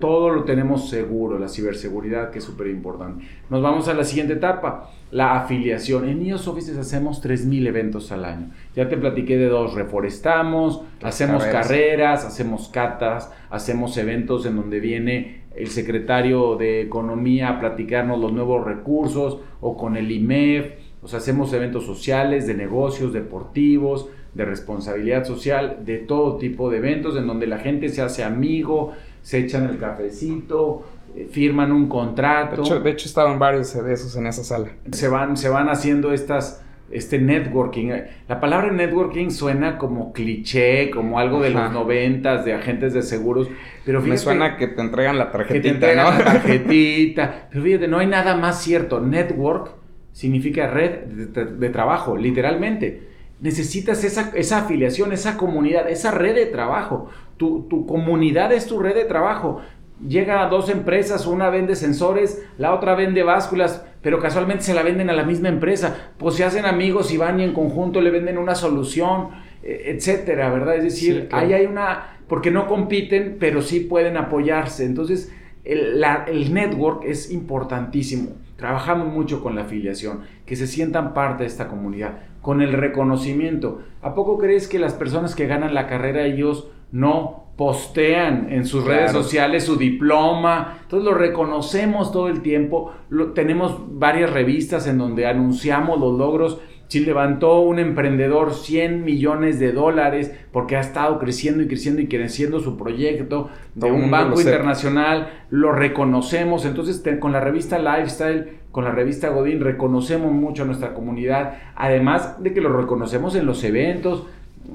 todo 0.00 0.30
lo 0.30 0.44
tenemos 0.44 0.88
seguro, 0.88 1.38
la 1.38 1.48
ciberseguridad 1.48 2.30
que 2.30 2.38
es 2.38 2.44
súper 2.44 2.68
importante. 2.68 3.26
Nos 3.50 3.60
vamos 3.60 3.86
a 3.86 3.92
la 3.92 4.02
siguiente 4.02 4.32
etapa, 4.32 4.90
la 5.10 5.36
afiliación. 5.36 6.08
En 6.08 6.24
IOS 6.24 6.48
Offices 6.48 6.78
hacemos 6.78 7.22
3.000 7.22 7.66
eventos 7.66 8.10
al 8.10 8.24
año. 8.24 8.50
Ya 8.74 8.88
te 8.88 8.96
platiqué 8.96 9.36
de 9.36 9.48
dos, 9.48 9.74
reforestamos, 9.74 10.80
hacemos 11.02 11.44
carreras. 11.44 12.24
hacemos 12.24 12.70
catas, 12.70 13.30
hacemos 13.50 13.98
eventos 13.98 14.46
en 14.46 14.56
donde 14.56 14.80
viene 14.80 15.42
el 15.54 15.68
secretario 15.68 16.56
de 16.56 16.80
Economía 16.80 17.50
a 17.50 17.60
platicarnos 17.60 18.18
los 18.18 18.32
nuevos 18.32 18.64
recursos 18.64 19.40
o 19.60 19.76
con 19.76 19.98
el 19.98 20.10
IMEF. 20.10 20.72
O 21.02 21.06
sea, 21.06 21.18
hacemos 21.18 21.52
eventos 21.52 21.84
sociales, 21.84 22.46
de 22.46 22.54
negocios, 22.54 23.12
deportivos, 23.12 24.08
de 24.34 24.44
responsabilidad 24.44 25.24
social, 25.24 25.78
de 25.84 25.98
todo 25.98 26.36
tipo 26.36 26.70
de 26.70 26.78
eventos 26.78 27.16
en 27.16 27.26
donde 27.26 27.46
la 27.46 27.58
gente 27.58 27.88
se 27.88 28.02
hace 28.02 28.22
amigo, 28.22 28.92
se 29.28 29.40
echan 29.40 29.68
el 29.68 29.76
cafecito, 29.76 30.86
eh, 31.14 31.28
firman 31.30 31.70
un 31.70 31.86
contrato. 31.86 32.62
De 32.80 32.90
hecho, 32.90 33.06
estaban 33.06 33.38
varios 33.38 33.74
de 33.74 33.92
esos 33.92 34.16
en 34.16 34.26
esa 34.26 34.42
sala. 34.42 34.68
Se 34.90 35.06
van, 35.08 35.36
se 35.36 35.50
van 35.50 35.68
haciendo 35.68 36.14
estas, 36.14 36.64
este 36.90 37.18
networking. 37.18 37.90
La 38.26 38.40
palabra 38.40 38.72
networking 38.72 39.28
suena 39.28 39.76
como 39.76 40.14
cliché, 40.14 40.88
como 40.88 41.18
algo 41.18 41.42
de 41.42 41.50
los 41.50 41.70
noventas, 41.70 42.46
de 42.46 42.54
agentes 42.54 42.94
de 42.94 43.02
seguros, 43.02 43.50
pero 43.84 44.00
fíjate... 44.00 44.12
Me 44.12 44.16
suena 44.16 44.56
que 44.56 44.68
te 44.68 44.80
entregan 44.80 45.18
la 45.18 45.30
tarjetita, 45.30 45.52
que 45.52 45.60
te 45.60 45.74
entregan 45.74 46.18
la 46.18 46.24
tarjetita. 46.24 47.48
Pero 47.50 47.62
fíjate, 47.62 47.86
no 47.86 47.98
hay 47.98 48.06
nada 48.06 48.34
más 48.34 48.62
cierto. 48.62 48.98
Network 48.98 49.72
significa 50.12 50.68
red 50.68 51.00
de, 51.04 51.68
trabajo, 51.68 52.16
literalmente. 52.16 53.02
Necesitas 53.40 54.02
esa, 54.04 54.32
esa 54.34 54.58
afiliación, 54.58 55.12
esa 55.12 55.36
comunidad, 55.36 55.88
esa 55.88 56.10
red 56.10 56.34
de 56.34 56.46
trabajo. 56.46 57.08
Tu, 57.36 57.86
comunidad 57.86 58.52
es 58.52 58.66
tu 58.66 58.80
red 58.80 58.94
de 58.94 59.04
trabajo. 59.04 59.60
Llega 60.06 60.42
a 60.42 60.48
dos 60.48 60.68
empresas, 60.68 61.26
una 61.26 61.50
vende 61.50 61.76
sensores, 61.76 62.44
la 62.56 62.74
otra 62.74 62.94
vende 62.94 63.22
básculas, 63.22 63.84
pero 64.02 64.18
casualmente 64.18 64.64
se 64.64 64.74
la 64.74 64.82
venden 64.82 65.10
a 65.10 65.12
la 65.12 65.24
misma 65.24 65.48
empresa. 65.48 66.12
Pues 66.18 66.34
se 66.34 66.44
hacen 66.44 66.66
amigos 66.66 67.12
y 67.12 67.16
van 67.16 67.38
y 67.40 67.44
en 67.44 67.52
conjunto 67.52 68.00
le 68.00 68.10
venden 68.10 68.38
una 68.38 68.54
solución, 68.54 69.28
e, 69.62 69.92
etcétera, 69.92 70.50
¿verdad? 70.50 70.76
Es 70.76 70.84
decir, 70.84 71.28
ahí 71.30 71.52
hay 71.52 71.66
una, 71.66 72.18
porque 72.26 72.50
no 72.50 72.66
compiten, 72.66 73.36
pero 73.38 73.62
sí 73.62 73.80
pueden 73.80 74.16
apoyarse. 74.16 74.84
Entonces, 74.84 75.32
el, 75.64 76.02
el 76.26 76.54
network 76.54 77.04
es 77.04 77.30
importantísimo. 77.30 78.32
Trabajamos 78.56 79.12
mucho 79.12 79.42
con 79.42 79.54
la 79.54 79.62
afiliación, 79.62 80.22
que 80.44 80.56
se 80.56 80.66
sientan 80.66 81.14
parte 81.14 81.44
de 81.44 81.48
esta 81.48 81.68
comunidad, 81.68 82.18
con 82.42 82.62
el 82.62 82.72
reconocimiento. 82.72 83.80
¿A 84.02 84.14
poco 84.14 84.38
crees 84.38 84.68
que 84.68 84.78
las 84.78 84.94
personas 84.94 85.34
que 85.34 85.46
ganan 85.46 85.74
la 85.74 85.86
carrera 85.86 86.24
ellos 86.24 86.68
no 86.92 87.48
postean 87.58 88.46
en 88.52 88.64
sus 88.64 88.84
redes 88.84 89.10
sociales 89.10 89.64
su 89.64 89.76
diploma, 89.76 90.78
entonces 90.82 91.04
lo 91.04 91.14
reconocemos 91.14 92.12
todo 92.12 92.28
el 92.28 92.40
tiempo, 92.40 92.92
tenemos 93.34 93.76
varias 93.98 94.32
revistas 94.32 94.86
en 94.86 94.96
donde 94.96 95.26
anunciamos 95.26 95.98
los 95.98 96.16
logros. 96.16 96.60
Si 96.88 97.00
levantó 97.00 97.60
un 97.60 97.78
emprendedor 97.78 98.54
100 98.54 99.04
millones 99.04 99.58
de 99.58 99.72
dólares 99.72 100.32
porque 100.52 100.76
ha 100.76 100.80
estado 100.80 101.18
creciendo 101.18 101.62
y 101.62 101.68
creciendo 101.68 102.00
y 102.00 102.08
creciendo 102.08 102.60
su 102.60 102.78
proyecto 102.78 103.50
de 103.74 103.90
un 103.90 104.10
banco 104.10 104.40
internacional, 104.40 105.28
lo 105.50 105.72
reconocemos. 105.72 106.64
Entonces, 106.64 107.02
con 107.20 107.32
la 107.32 107.40
revista 107.40 107.78
Lifestyle, 107.78 108.58
con 108.72 108.84
la 108.84 108.90
revista 108.90 109.28
Godín, 109.28 109.60
reconocemos 109.60 110.32
mucho 110.32 110.62
a 110.62 110.66
nuestra 110.66 110.94
comunidad, 110.94 111.58
además 111.76 112.42
de 112.42 112.54
que 112.54 112.62
lo 112.62 112.74
reconocemos 112.74 113.34
en 113.34 113.44
los 113.44 113.62
eventos, 113.64 114.26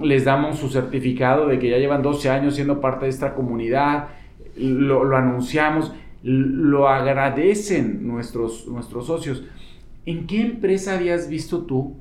les 0.01 0.25
damos 0.25 0.59
su 0.59 0.69
certificado 0.69 1.47
de 1.47 1.57
que 1.57 1.69
ya 1.69 1.77
llevan 1.77 2.03
12 2.03 2.29
años 2.29 2.55
siendo 2.55 2.79
parte 2.79 3.05
de 3.05 3.11
esta 3.11 3.33
comunidad, 3.33 4.09
lo, 4.55 5.15
anunciamos, 5.15 5.93
lo 6.21 6.87
agradecen 6.89 8.07
nuestros, 8.07 8.67
nuestros 8.67 9.07
socios. 9.07 9.43
¿En 10.05 10.27
qué 10.27 10.41
empresa 10.41 10.95
habías 10.95 11.29
visto 11.29 11.65
tú? 11.65 11.95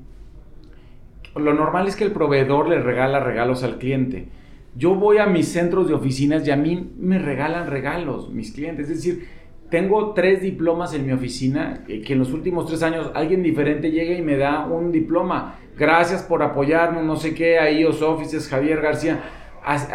Lo 1.35 1.53
normal 1.53 1.87
es 1.87 1.95
que 1.95 2.03
el 2.03 2.11
proveedor 2.11 2.67
le 2.67 2.81
regala 2.81 3.19
regalos 3.19 3.63
al 3.63 3.77
cliente. 3.77 4.27
Yo 4.75 4.95
voy 4.95 5.17
a 5.17 5.25
mis 5.25 5.47
centros 5.47 5.87
de 5.87 5.93
oficinas 5.93 6.47
y 6.47 6.51
a 6.51 6.55
mí 6.55 6.91
me 6.97 7.19
regalan 7.19 7.67
regalos 7.67 8.29
mis 8.31 8.51
clientes. 8.51 8.89
Es 8.89 8.97
decir, 8.97 9.27
tengo 9.69 10.13
tres 10.13 10.41
diplomas 10.41 10.93
en 10.93 11.05
mi 11.05 11.13
oficina, 11.13 11.83
eh, 11.87 12.01
que 12.01 12.13
en 12.13 12.19
los 12.19 12.31
últimos 12.31 12.67
tres 12.67 12.83
años 12.83 13.11
alguien 13.15 13.41
diferente 13.41 13.89
llega 13.89 14.13
y 14.13 14.21
me 14.21 14.37
da 14.37 14.65
un 14.65 14.91
diploma. 14.91 15.55
Gracias 15.77 16.21
por 16.23 16.43
apoyarnos, 16.43 17.03
no 17.03 17.15
sé 17.15 17.33
qué, 17.33 17.57
a 17.57 17.71
IOS 17.71 18.01
Offices, 18.01 18.47
Javier 18.47 18.81
García. 18.81 19.21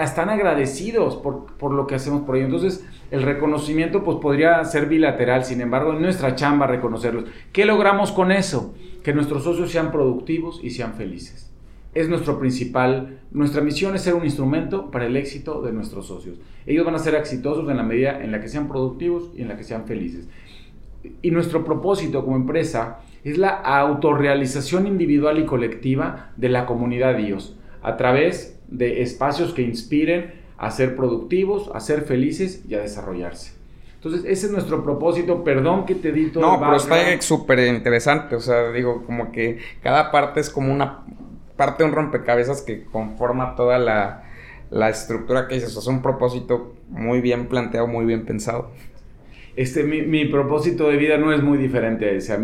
Están 0.00 0.30
agradecidos 0.30 1.16
por, 1.16 1.72
lo 1.72 1.86
que 1.86 1.94
hacemos 1.94 2.22
por 2.22 2.36
ellos. 2.36 2.46
Entonces, 2.46 2.86
el 3.10 3.22
reconocimiento 3.22 4.04
pues 4.04 4.18
podría 4.18 4.64
ser 4.64 4.86
bilateral, 4.86 5.44
sin 5.44 5.60
embargo, 5.60 5.92
en 5.92 6.02
nuestra 6.02 6.34
chamba 6.34 6.66
reconocerlos. 6.66 7.24
¿Qué 7.52 7.64
logramos 7.64 8.12
con 8.12 8.32
eso? 8.32 8.74
Que 9.02 9.12
nuestros 9.12 9.44
socios 9.44 9.70
sean 9.70 9.90
productivos 9.90 10.60
y 10.62 10.70
sean 10.70 10.94
felices 10.94 11.48
es 11.94 12.08
nuestro 12.08 12.38
principal, 12.38 13.18
nuestra 13.30 13.62
misión 13.62 13.94
es 13.94 14.02
ser 14.02 14.14
un 14.14 14.24
instrumento 14.24 14.90
para 14.90 15.06
el 15.06 15.16
éxito 15.16 15.62
de 15.62 15.72
nuestros 15.72 16.06
socios. 16.06 16.38
Ellos 16.66 16.84
van 16.84 16.94
a 16.94 16.98
ser 16.98 17.14
exitosos 17.14 17.68
en 17.68 17.76
la 17.76 17.82
medida 17.82 18.22
en 18.22 18.30
la 18.30 18.40
que 18.40 18.48
sean 18.48 18.68
productivos 18.68 19.32
y 19.34 19.42
en 19.42 19.48
la 19.48 19.56
que 19.56 19.64
sean 19.64 19.86
felices. 19.86 20.28
Y 21.22 21.30
nuestro 21.30 21.64
propósito 21.64 22.24
como 22.24 22.36
empresa 22.36 23.00
es 23.24 23.38
la 23.38 23.48
autorrealización 23.50 24.86
individual 24.86 25.38
y 25.38 25.46
colectiva 25.46 26.30
de 26.36 26.50
la 26.50 26.66
comunidad 26.66 27.16
Dios 27.16 27.56
a 27.82 27.96
través 27.96 28.57
de 28.68 29.02
espacios 29.02 29.52
que 29.52 29.62
inspiren 29.62 30.34
a 30.56 30.70
ser 30.70 30.96
productivos, 30.96 31.70
a 31.74 31.80
ser 31.80 32.02
felices 32.02 32.64
y 32.68 32.74
a 32.74 32.80
desarrollarse. 32.80 33.52
Entonces, 33.94 34.24
ese 34.26 34.46
es 34.46 34.52
nuestro 34.52 34.84
propósito. 34.84 35.42
Perdón 35.42 35.84
que 35.84 35.96
te 35.96 36.12
di 36.12 36.30
todo. 36.30 36.42
No, 36.42 36.60
pero 36.60 36.76
está 36.76 37.20
súper 37.20 37.58
interesante. 37.60 38.36
O 38.36 38.40
sea, 38.40 38.70
digo, 38.70 39.04
como 39.04 39.32
que 39.32 39.58
cada 39.82 40.12
parte 40.12 40.40
es 40.40 40.50
como 40.50 40.72
una 40.72 41.04
parte 41.56 41.82
de 41.82 41.88
un 41.88 41.94
rompecabezas 41.96 42.62
que 42.62 42.84
conforma 42.84 43.56
toda 43.56 43.78
la, 43.78 44.22
la 44.70 44.88
estructura 44.88 45.48
que 45.48 45.56
dices, 45.56 45.76
es 45.76 45.86
un 45.88 46.02
propósito 46.02 46.76
muy 46.88 47.20
bien 47.20 47.48
planteado, 47.48 47.88
muy 47.88 48.04
bien 48.04 48.24
pensado. 48.24 48.70
Este, 49.56 49.82
mi, 49.82 50.02
mi 50.02 50.26
propósito 50.26 50.88
de 50.88 50.96
vida 50.96 51.18
no 51.18 51.32
es 51.32 51.42
muy 51.42 51.58
diferente 51.58 52.06
a 52.06 52.10
ese. 52.12 52.38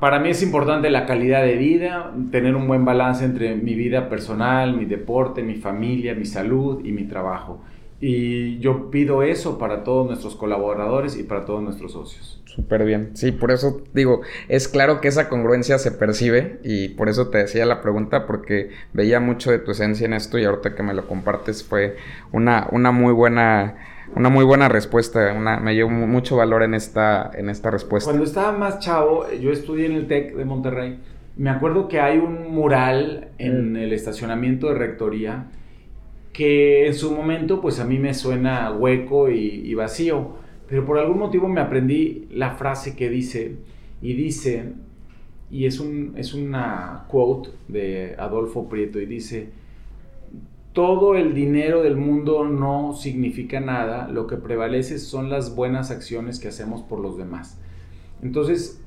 Para 0.00 0.18
mí 0.18 0.30
es 0.30 0.42
importante 0.42 0.90
la 0.90 1.06
calidad 1.06 1.42
de 1.42 1.56
vida, 1.56 2.12
tener 2.30 2.54
un 2.56 2.66
buen 2.66 2.84
balance 2.84 3.24
entre 3.24 3.54
mi 3.56 3.74
vida 3.74 4.08
personal, 4.08 4.76
mi 4.76 4.84
deporte, 4.84 5.42
mi 5.42 5.56
familia, 5.56 6.14
mi 6.14 6.26
salud 6.26 6.84
y 6.84 6.92
mi 6.92 7.04
trabajo. 7.04 7.60
Y 8.00 8.58
yo 8.58 8.90
pido 8.90 9.22
eso 9.22 9.58
para 9.58 9.82
todos 9.84 10.06
nuestros 10.06 10.36
colaboradores 10.36 11.16
y 11.16 11.22
para 11.22 11.44
todos 11.44 11.62
nuestros 11.62 11.92
socios. 11.92 12.42
Súper 12.44 12.84
bien. 12.84 13.10
Sí, 13.14 13.32
por 13.32 13.50
eso 13.50 13.82
digo, 13.92 14.20
es 14.48 14.68
claro 14.68 15.00
que 15.00 15.08
esa 15.08 15.28
congruencia 15.28 15.78
se 15.78 15.90
percibe 15.90 16.60
y 16.62 16.90
por 16.90 17.08
eso 17.08 17.28
te 17.28 17.38
decía 17.38 17.66
la 17.66 17.80
pregunta 17.80 18.26
porque 18.26 18.70
veía 18.92 19.18
mucho 19.18 19.50
de 19.50 19.58
tu 19.58 19.72
esencia 19.72 20.04
en 20.04 20.12
esto 20.12 20.38
y 20.38 20.44
ahorita 20.44 20.74
que 20.76 20.82
me 20.82 20.94
lo 20.94 21.08
compartes 21.08 21.64
fue 21.64 21.96
una, 22.30 22.68
una 22.70 22.92
muy 22.92 23.12
buena 23.12 23.93
una 24.14 24.28
muy 24.28 24.44
buena 24.44 24.68
respuesta, 24.68 25.32
una, 25.32 25.58
me 25.58 25.72
dio 25.72 25.88
mucho 25.88 26.36
valor 26.36 26.62
en 26.62 26.74
esta, 26.74 27.30
en 27.34 27.48
esta 27.48 27.70
respuesta. 27.70 28.10
Cuando 28.10 28.24
estaba 28.24 28.52
más 28.56 28.78
chavo, 28.78 29.30
yo 29.32 29.50
estudié 29.50 29.86
en 29.86 29.92
el 29.92 30.06
TEC 30.06 30.34
de 30.34 30.44
Monterrey, 30.44 31.00
me 31.36 31.50
acuerdo 31.50 31.88
que 31.88 32.00
hay 32.00 32.18
un 32.18 32.52
mural 32.52 33.28
en 33.38 33.72
mm. 33.72 33.76
el 33.76 33.92
estacionamiento 33.92 34.68
de 34.68 34.74
Rectoría 34.74 35.46
que 36.32 36.86
en 36.86 36.94
su 36.94 37.12
momento 37.12 37.60
pues 37.60 37.80
a 37.80 37.84
mí 37.84 37.98
me 37.98 38.12
suena 38.12 38.72
hueco 38.72 39.30
y, 39.30 39.72
vacío, 39.74 40.36
pero 40.68 40.84
por 40.84 40.98
algún 40.98 41.18
motivo 41.18 41.48
me 41.48 41.60
aprendí 41.60 42.26
la 42.30 42.50
frase 42.52 42.96
que 42.96 43.08
dice, 43.08 43.56
y 44.02 44.14
dice, 44.14 44.72
y 45.50 45.66
es, 45.66 45.78
un, 45.78 46.14
es 46.16 46.34
una 46.34 47.04
quote 47.08 47.50
de 47.68 48.16
Adolfo 48.18 48.68
Prieto, 48.68 49.00
y 49.00 49.06
dice, 49.06 49.50
todo 50.74 51.14
el 51.14 51.32
dinero 51.32 51.82
del 51.82 51.96
mundo 51.96 52.44
no 52.44 52.92
significa 52.92 53.60
nada, 53.60 54.08
lo 54.08 54.26
que 54.26 54.36
prevalece 54.36 54.98
son 54.98 55.30
las 55.30 55.56
buenas 55.56 55.90
acciones 55.90 56.38
que 56.38 56.48
hacemos 56.48 56.82
por 56.82 57.00
los 57.00 57.16
demás. 57.16 57.58
Entonces, 58.22 58.82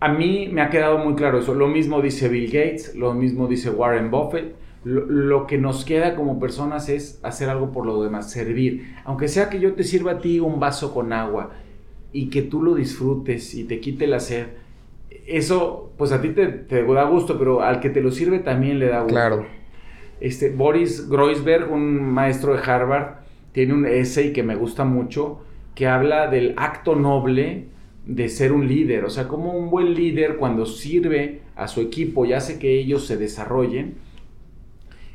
a 0.00 0.08
mí 0.08 0.48
me 0.52 0.62
ha 0.62 0.70
quedado 0.70 0.98
muy 0.98 1.14
claro 1.14 1.38
eso. 1.38 1.54
Lo 1.54 1.68
mismo 1.68 2.02
dice 2.02 2.28
Bill 2.28 2.46
Gates, 2.46 2.96
lo 2.96 3.14
mismo 3.14 3.46
dice 3.46 3.70
Warren 3.70 4.10
Buffett 4.10 4.56
lo, 4.84 5.46
que 5.46 5.58
nos 5.58 5.84
queda 5.84 6.14
como 6.14 6.38
personas 6.38 6.88
es 6.88 7.20
hacer 7.22 7.48
algo 7.48 7.72
por 7.72 7.84
lo 7.84 8.02
demás, 8.02 8.30
servir. 8.30 8.94
Aunque 9.04 9.28
sea 9.28 9.50
que 9.50 9.60
yo 9.60 9.74
te 9.74 9.84
sirva 9.84 10.12
a 10.12 10.18
ti 10.20 10.40
un 10.40 10.60
vaso 10.60 10.94
con 10.94 11.12
agua 11.12 11.50
y 12.12 12.30
que 12.30 12.42
tú 12.42 12.62
lo 12.62 12.74
disfrutes 12.74 13.54
y 13.54 13.64
te 13.64 13.80
quite 13.80 14.06
la 14.06 14.20
sed, 14.20 14.46
eso 15.26 15.92
pues 15.98 16.12
a 16.12 16.22
ti 16.22 16.30
te, 16.30 16.64
da 16.84 17.04
gusto, 17.04 17.38
pero 17.38 17.62
al 17.62 17.80
que 17.80 17.90
te 17.90 18.00
lo 18.00 18.10
sirve 18.10 18.38
también 18.38 18.78
le 18.78 18.86
da 18.86 19.00
gusto. 19.00 19.14
Claro. 19.14 19.46
Este, 20.20 20.50
Boris 20.50 21.08
Groisberg, 21.08 21.70
un 21.72 22.02
maestro 22.02 22.54
de 22.54 22.62
Harvard, 22.62 23.18
tiene 23.52 23.74
un 23.74 23.86
essay 23.86 24.32
que 24.32 24.42
me 24.42 24.56
gusta 24.56 24.84
mucho 24.84 25.40
que 25.74 25.86
habla 25.86 26.26
del 26.26 26.54
acto 26.56 26.96
noble 26.96 27.66
de 28.04 28.28
ser 28.28 28.52
un 28.52 28.66
líder, 28.66 29.04
o 29.04 29.10
sea, 29.10 29.28
como 29.28 29.52
un 29.52 29.70
buen 29.70 29.94
líder 29.94 30.36
cuando 30.36 30.66
sirve 30.66 31.42
a 31.54 31.68
su 31.68 31.80
equipo 31.80 32.24
y 32.24 32.32
hace 32.32 32.58
que 32.58 32.78
ellos 32.78 33.06
se 33.06 33.16
desarrollen, 33.16 33.96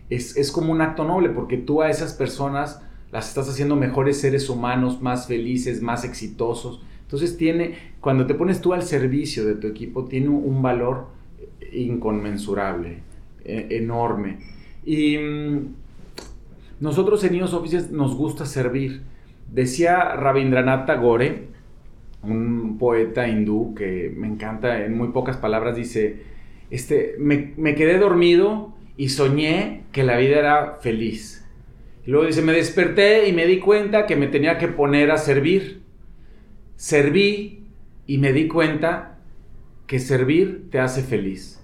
es, 0.09 0.51
como 0.51 0.71
un 0.71 0.81
acto 0.81 1.03
noble, 1.03 1.29
porque 1.29 1.57
tú 1.57 1.81
a 1.81 1.89
esas 1.89 2.13
personas 2.13 2.81
las 3.11 3.29
estás 3.29 3.49
haciendo 3.49 3.75
mejores 3.75 4.21
seres 4.21 4.49
humanos, 4.49 5.01
más 5.01 5.27
felices, 5.27 5.81
más 5.81 6.03
exitosos. 6.03 6.83
Entonces 7.01 7.35
tiene, 7.35 7.75
cuando 7.99 8.25
te 8.27 8.35
pones 8.35 8.61
tú 8.61 8.73
al 8.73 8.83
servicio 8.83 9.45
de 9.45 9.55
tu 9.55 9.67
equipo, 9.67 10.05
tiene 10.05 10.29
un 10.29 10.61
valor 10.61 11.07
inconmensurable, 11.71 12.99
e, 13.43 13.67
enorme. 13.71 14.37
Y 14.85 15.17
mm, 15.17 15.75
nosotros 16.79 17.23
en 17.23 17.35
IOS 17.35 17.53
Offices 17.53 17.91
nos 17.91 18.15
gusta 18.15 18.45
servir. 18.45 19.01
Decía 19.51 20.15
Rabindranath 20.15 20.85
Tagore, 20.85 21.47
un 22.23 22.77
poeta 22.77 23.27
hindú 23.27 23.75
que 23.75 24.13
me 24.15 24.27
encanta, 24.27 24.83
en 24.85 24.97
muy 24.97 25.09
pocas 25.09 25.37
palabras 25.37 25.75
dice, 25.75 26.23
este, 26.71 27.15
me, 27.19 27.53
me 27.57 27.75
quedé 27.75 27.99
dormido 27.99 28.73
y 28.97 29.09
soñé 29.09 29.83
que 29.91 30.03
la 30.03 30.17
vida 30.17 30.39
era 30.39 30.77
feliz. 30.81 31.45
Luego 32.05 32.25
dice, 32.25 32.41
me 32.41 32.53
desperté 32.53 33.27
y 33.29 33.33
me 33.33 33.45
di 33.45 33.59
cuenta 33.59 34.05
que 34.05 34.15
me 34.15 34.27
tenía 34.27 34.57
que 34.57 34.67
poner 34.67 35.11
a 35.11 35.17
servir. 35.17 35.83
Serví 36.75 37.65
y 38.07 38.17
me 38.17 38.33
di 38.33 38.47
cuenta 38.47 39.19
que 39.87 39.99
servir 39.99 40.69
te 40.69 40.79
hace 40.79 41.01
feliz. 41.01 41.63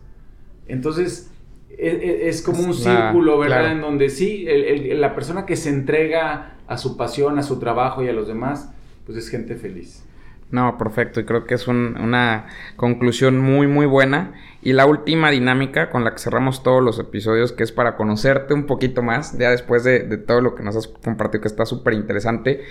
Entonces, 0.67 1.31
e, 1.79 1.87
e, 2.25 2.29
es, 2.29 2.41
como 2.41 2.61
un 2.61 2.73
círculo, 2.73 3.39
¿verdad? 3.39 3.71
En 3.71 3.81
donde 3.81 4.09
sí, 4.09 4.45
la 4.91 5.15
persona 5.15 5.45
que 5.45 5.55
se 5.55 5.69
entrega 5.69 6.55
a 6.67 6.77
su 6.77 6.97
pasión, 6.97 7.39
a 7.39 7.43
su 7.43 7.59
trabajo 7.59 8.03
y 8.03 8.09
a 8.09 8.13
los 8.13 8.27
demás, 8.27 8.71
pues 9.05 9.17
es 9.17 9.29
gente 9.29 9.55
feliz. 9.55 10.03
No, 10.51 10.77
perfecto. 10.77 11.19
Y 11.19 11.25
creo 11.25 11.45
que 11.45 11.55
es 11.55 11.67
una 11.67 12.47
conclusión 12.75 13.39
muy, 13.39 13.67
muy 13.67 13.85
buena. 13.85 14.33
Y 14.61 14.73
la 14.73 14.85
última 14.85 15.29
dinámica 15.29 15.89
con 15.89 16.03
la 16.03 16.11
que 16.11 16.19
cerramos 16.19 16.63
todos 16.63 16.83
los 16.83 16.99
episodios, 16.99 17.51
que 17.51 17.63
es 17.63 17.71
para 17.71 17.95
conocerte 17.95 18.53
un 18.53 18.65
poquito 18.65 19.01
más, 19.01 19.37
ya 19.37 19.51
después 19.51 19.83
de, 19.83 20.01
todo 20.17 20.41
lo 20.41 20.55
que 20.55 20.63
nos 20.63 20.75
has 20.75 20.87
compartido, 20.87 21.41
que 21.41 21.47
está 21.47 21.65
súper 21.65 21.93
interesante. 21.93 22.61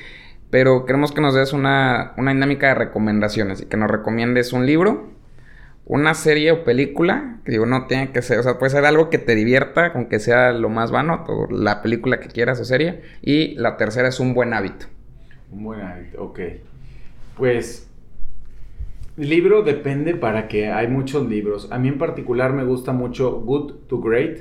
Pero 0.50 0.84
queremos 0.84 1.12
que 1.12 1.20
nos 1.20 1.34
des 1.34 1.52
una, 1.52 2.14
una 2.16 2.32
dinámica 2.32 2.68
de 2.68 2.74
recomendaciones 2.74 3.62
y 3.62 3.66
que 3.66 3.76
nos 3.76 3.90
recomiendes 3.90 4.52
un 4.52 4.66
libro, 4.66 5.17
una 5.88 6.14
serie 6.14 6.52
o 6.52 6.64
película, 6.64 7.40
que 7.44 7.52
digo, 7.52 7.66
no 7.66 7.86
tiene 7.86 8.12
que 8.12 8.20
ser, 8.22 8.38
o 8.38 8.42
sea, 8.42 8.58
puede 8.58 8.70
ser 8.70 8.84
algo 8.84 9.08
que 9.08 9.18
te 9.18 9.34
divierta, 9.34 9.92
aunque 9.94 10.20
sea 10.20 10.52
lo 10.52 10.68
más 10.68 10.90
vano, 10.90 11.24
la 11.50 11.82
película 11.82 12.20
que 12.20 12.28
quieras 12.28 12.60
o 12.60 12.64
serie. 12.64 13.00
Y 13.22 13.54
la 13.54 13.76
tercera 13.78 14.08
es 14.08 14.20
un 14.20 14.34
buen 14.34 14.52
hábito. 14.52 14.86
Un 15.50 15.64
buen 15.64 15.80
hábito, 15.80 16.22
ok. 16.22 16.40
Pues 17.36 17.88
libro 19.16 19.62
depende 19.62 20.14
para 20.14 20.46
que 20.46 20.68
hay 20.68 20.88
muchos 20.88 21.28
libros. 21.28 21.68
A 21.72 21.78
mí 21.78 21.88
en 21.88 21.98
particular 21.98 22.52
me 22.52 22.64
gusta 22.64 22.92
mucho 22.92 23.40
Good 23.40 23.72
to 23.88 24.00
Great 24.00 24.40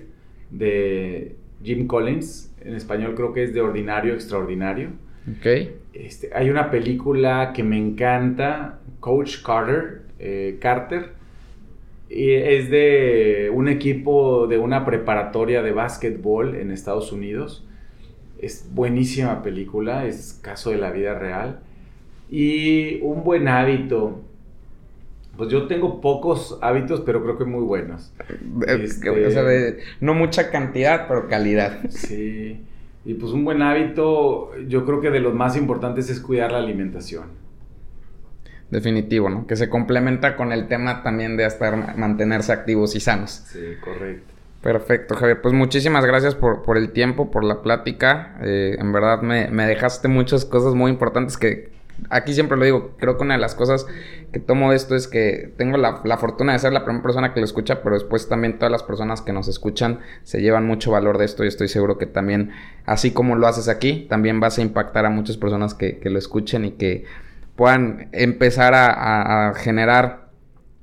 de 0.52 1.36
Jim 1.64 1.88
Collins. 1.88 2.54
En 2.62 2.76
español 2.76 3.16
creo 3.16 3.32
que 3.32 3.44
es 3.44 3.54
de 3.54 3.62
ordinario 3.62 4.14
extraordinario. 4.14 4.90
Ok. 5.30 5.46
Este, 5.94 6.30
hay 6.34 6.50
una 6.50 6.70
película 6.70 7.54
que 7.56 7.64
me 7.64 7.78
encanta, 7.78 8.80
Coach 9.00 9.42
Carter, 9.44 10.04
eh, 10.20 10.58
Carter. 10.62 11.17
Y 12.10 12.32
es 12.32 12.70
de 12.70 13.52
un 13.54 13.68
equipo 13.68 14.48
de 14.48 14.58
una 14.58 14.86
preparatoria 14.86 15.62
de 15.62 15.72
básquetbol 15.72 16.56
en 16.56 16.72
Estados 16.72 17.12
Unidos. 17.12 17.66
Es 18.40 18.70
buenísima 18.72 19.44
película, 19.44 20.06
es 20.06 20.40
caso 20.42 20.72
de 20.72 20.78
la 20.78 20.92
vida 20.92 21.18
real. 21.18 21.60
Y 22.30 23.02
un 23.02 23.24
buen 23.24 23.48
hábito. 23.48 24.22
Pues 25.36 25.50
yo 25.50 25.68
tengo 25.68 26.02
pocos 26.02 26.58
hábitos, 26.62 27.02
pero 27.02 27.22
creo 27.22 27.38
que 27.38 27.46
muy 27.46 27.64
buenos. 27.64 28.12
Este, 28.68 29.78
no 30.00 30.14
mucha 30.14 30.50
cantidad, 30.50 31.08
pero 31.08 31.28
calidad. 31.28 31.90
Sí. 31.90 32.60
Y 33.06 33.14
pues 33.14 33.32
un 33.32 33.46
buen 33.46 33.62
hábito, 33.62 34.52
yo 34.68 34.86
creo 34.86 35.00
que 35.00 35.12
de 35.12 35.20
los 35.20 35.34
más 35.34 35.56
importantes 35.56 36.10
es 36.10 36.20
cuidar 36.20 36.52
la 36.52 36.58
alimentación. 36.58 37.47
Definitivo, 38.70 39.30
¿no? 39.30 39.48
Que 39.48 39.56
se 39.56 39.70
complementa 39.70 40.36
con 40.36 40.52
el 40.52 40.68
tema 40.68 41.04
también 41.04 41.38
de 41.38 41.46
estar, 41.46 41.98
mantenerse 41.98 42.52
activos 42.52 42.96
y 42.96 43.00
sanos. 43.00 43.44
Sí, 43.48 43.78
correcto. 43.82 44.34
Perfecto, 44.62 45.16
Javier. 45.16 45.42
Pues 45.42 45.54
muchísimas 45.54 46.06
gracias 46.06 46.36
por, 46.36 46.64
por 46.64 46.78
el 46.78 46.92
tiempo, 46.92 47.32
por 47.32 47.44
la 47.44 47.62
plática. 47.62 48.38
Eh, 48.42 48.76
en 48.78 48.92
verdad 48.92 49.22
me, 49.22 49.50
me, 49.50 49.66
dejaste 49.66 50.10
muchas 50.10 50.44
cosas 50.44 50.74
muy 50.74 50.92
importantes 50.92 51.38
que 51.38 51.78
aquí 52.10 52.34
siempre 52.34 52.58
lo 52.58 52.66
digo, 52.66 52.92
creo 52.98 53.18
que 53.18 53.24
una 53.24 53.36
de 53.36 53.40
las 53.40 53.56
cosas 53.56 53.86
que 54.32 54.40
tomo 54.40 54.72
de 54.72 54.78
esto 54.78 54.96
es 54.96 55.08
que 55.08 55.54
tengo 55.58 55.78
la, 55.78 56.18
fortuna 56.18 56.54
de 56.54 56.60
ser 56.60 56.74
la 56.74 56.84
primera 56.84 57.04
persona 57.04 57.34
que 57.34 57.40
lo 57.40 57.46
escucha, 57.46 57.82
pero 57.82 57.96
después 57.96 58.28
también 58.28 58.58
todas 58.58 58.72
las 58.72 58.84
personas 58.84 59.22
que 59.22 59.34
nos 59.34 59.48
escuchan 59.48 60.00
se 60.24 60.42
llevan 60.42 60.66
mucho 60.66 60.92
valor 60.92 61.18
de 61.18 61.26
esto 61.26 61.44
y 61.44 61.48
estoy 61.48 61.68
seguro 61.68 61.98
que 61.98 62.06
también, 62.06 62.52
así 62.86 63.12
como 63.12 63.36
lo 63.36 63.48
haces 63.48 63.68
aquí, 63.68 64.06
también 64.10 64.40
vas 64.40 64.58
a 64.58 64.62
impactar 64.62 65.06
a 65.06 65.10
muchas 65.10 65.38
personas 65.38 65.74
que, 65.74 66.00
lo 66.08 66.18
escuchen 66.18 66.64
y 66.64 66.72
que 66.72 67.04
puedan 67.58 68.08
empezar 68.14 68.74
a 68.76 69.54
generar 69.58 70.28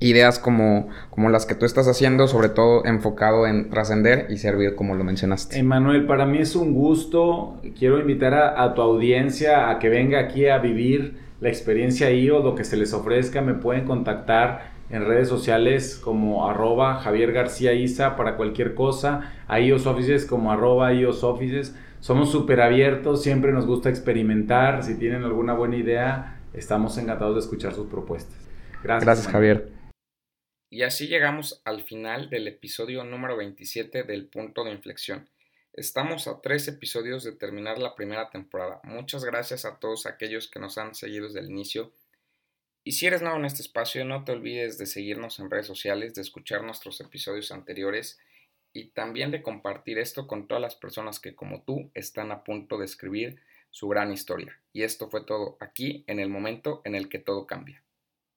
ideas 0.04 0.38
como, 0.38 0.88
como 1.10 1.30
las 1.30 1.46
que 1.46 1.54
tú 1.54 1.64
estás 1.64 1.88
haciendo, 1.88 2.28
sobre 2.28 2.48
todo 2.48 2.84
enfocado 2.84 3.46
en 3.46 3.70
trascender 3.70 4.26
y 4.28 4.36
servir 4.36 4.74
como 4.74 4.94
lo 4.94 5.04
mencionaste. 5.04 5.58
Emanuel, 5.58 6.06
para 6.06 6.26
mí 6.26 6.38
es 6.38 6.54
un 6.56 6.74
gusto. 6.74 7.60
Quiero 7.78 7.98
invitar 7.98 8.34
a, 8.34 8.74
tu 8.74 8.82
audiencia 8.82 9.70
a 9.70 9.78
que 9.78 9.88
venga 9.88 10.20
aquí 10.20 10.46
a 10.46 10.58
vivir 10.58 11.16
la 11.40 11.48
experiencia 11.48 12.10
IO, 12.10 12.42
lo 12.42 12.54
que 12.54 12.64
se 12.64 12.76
les 12.76 12.92
ofrezca. 12.92 13.40
Me 13.40 13.54
pueden 13.54 13.84
contactar 13.84 14.74
en 14.90 15.06
redes 15.06 15.28
sociales 15.28 15.98
como 16.02 16.48
arroba 16.48 16.96
Javier 16.96 17.32
García 17.32 17.72
Isa 17.72 18.16
para 18.16 18.36
cualquier 18.36 18.74
cosa, 18.74 19.32
a 19.48 19.58
IOS 19.58 19.86
Offices 19.86 20.26
como 20.26 20.52
arroba 20.52 20.92
IOS 20.92 21.24
Offices. 21.24 21.74
Somos 22.00 22.30
súper 22.30 22.60
abiertos, 22.60 23.22
siempre 23.22 23.52
nos 23.52 23.64
gusta 23.64 23.88
experimentar. 23.88 24.82
Si 24.82 24.98
tienen 24.98 25.24
alguna 25.24 25.54
buena 25.54 25.76
idea, 25.76 26.33
estamos 26.54 26.96
encantados 26.98 27.34
de 27.34 27.40
escuchar 27.40 27.74
sus 27.74 27.88
propuestas. 27.88 28.36
Gracias. 28.82 29.04
Gracias, 29.04 29.28
Javier. 29.28 29.72
Y 30.70 30.82
así 30.82 31.06
llegamos 31.06 31.62
al 31.64 31.82
final 31.82 32.30
del 32.30 32.48
episodio 32.48 33.04
número 33.04 33.36
27 33.36 34.02
del 34.04 34.26
punto 34.26 34.64
de 34.64 34.72
inflexión. 34.72 35.28
Estamos 35.72 36.28
a 36.28 36.40
tres 36.40 36.68
episodios 36.68 37.24
de 37.24 37.32
terminar 37.32 37.78
la 37.78 37.94
primera 37.94 38.30
temporada. 38.30 38.80
Muchas 38.84 39.24
gracias 39.24 39.64
a 39.64 39.78
todos 39.78 40.06
aquellos 40.06 40.48
que 40.48 40.60
nos 40.60 40.78
han 40.78 40.94
seguido 40.94 41.26
desde 41.26 41.40
el 41.40 41.50
inicio. 41.50 41.92
Y 42.84 42.92
si 42.92 43.06
eres 43.06 43.22
nuevo 43.22 43.38
en 43.38 43.44
este 43.44 43.62
espacio, 43.62 44.04
no 44.04 44.24
te 44.24 44.32
olvides 44.32 44.78
de 44.78 44.86
seguirnos 44.86 45.38
en 45.38 45.50
redes 45.50 45.66
sociales, 45.66 46.14
de 46.14 46.22
escuchar 46.22 46.62
nuestros 46.62 47.00
episodios 47.00 47.50
anteriores 47.50 48.18
y 48.72 48.90
también 48.90 49.30
de 49.30 49.42
compartir 49.42 49.98
esto 49.98 50.26
con 50.26 50.46
todas 50.46 50.60
las 50.60 50.74
personas 50.74 51.18
que 51.20 51.34
como 51.34 51.62
tú 51.62 51.90
están 51.94 52.30
a 52.30 52.44
punto 52.44 52.78
de 52.78 52.84
escribir 52.84 53.40
su 53.74 53.88
gran 53.88 54.12
historia. 54.12 54.56
Y 54.72 54.84
esto 54.84 55.10
fue 55.10 55.24
todo 55.24 55.56
aquí 55.58 56.04
en 56.06 56.20
el 56.20 56.28
momento 56.28 56.80
en 56.84 56.94
el 56.94 57.08
que 57.08 57.18
todo 57.18 57.44
cambia. 57.44 57.82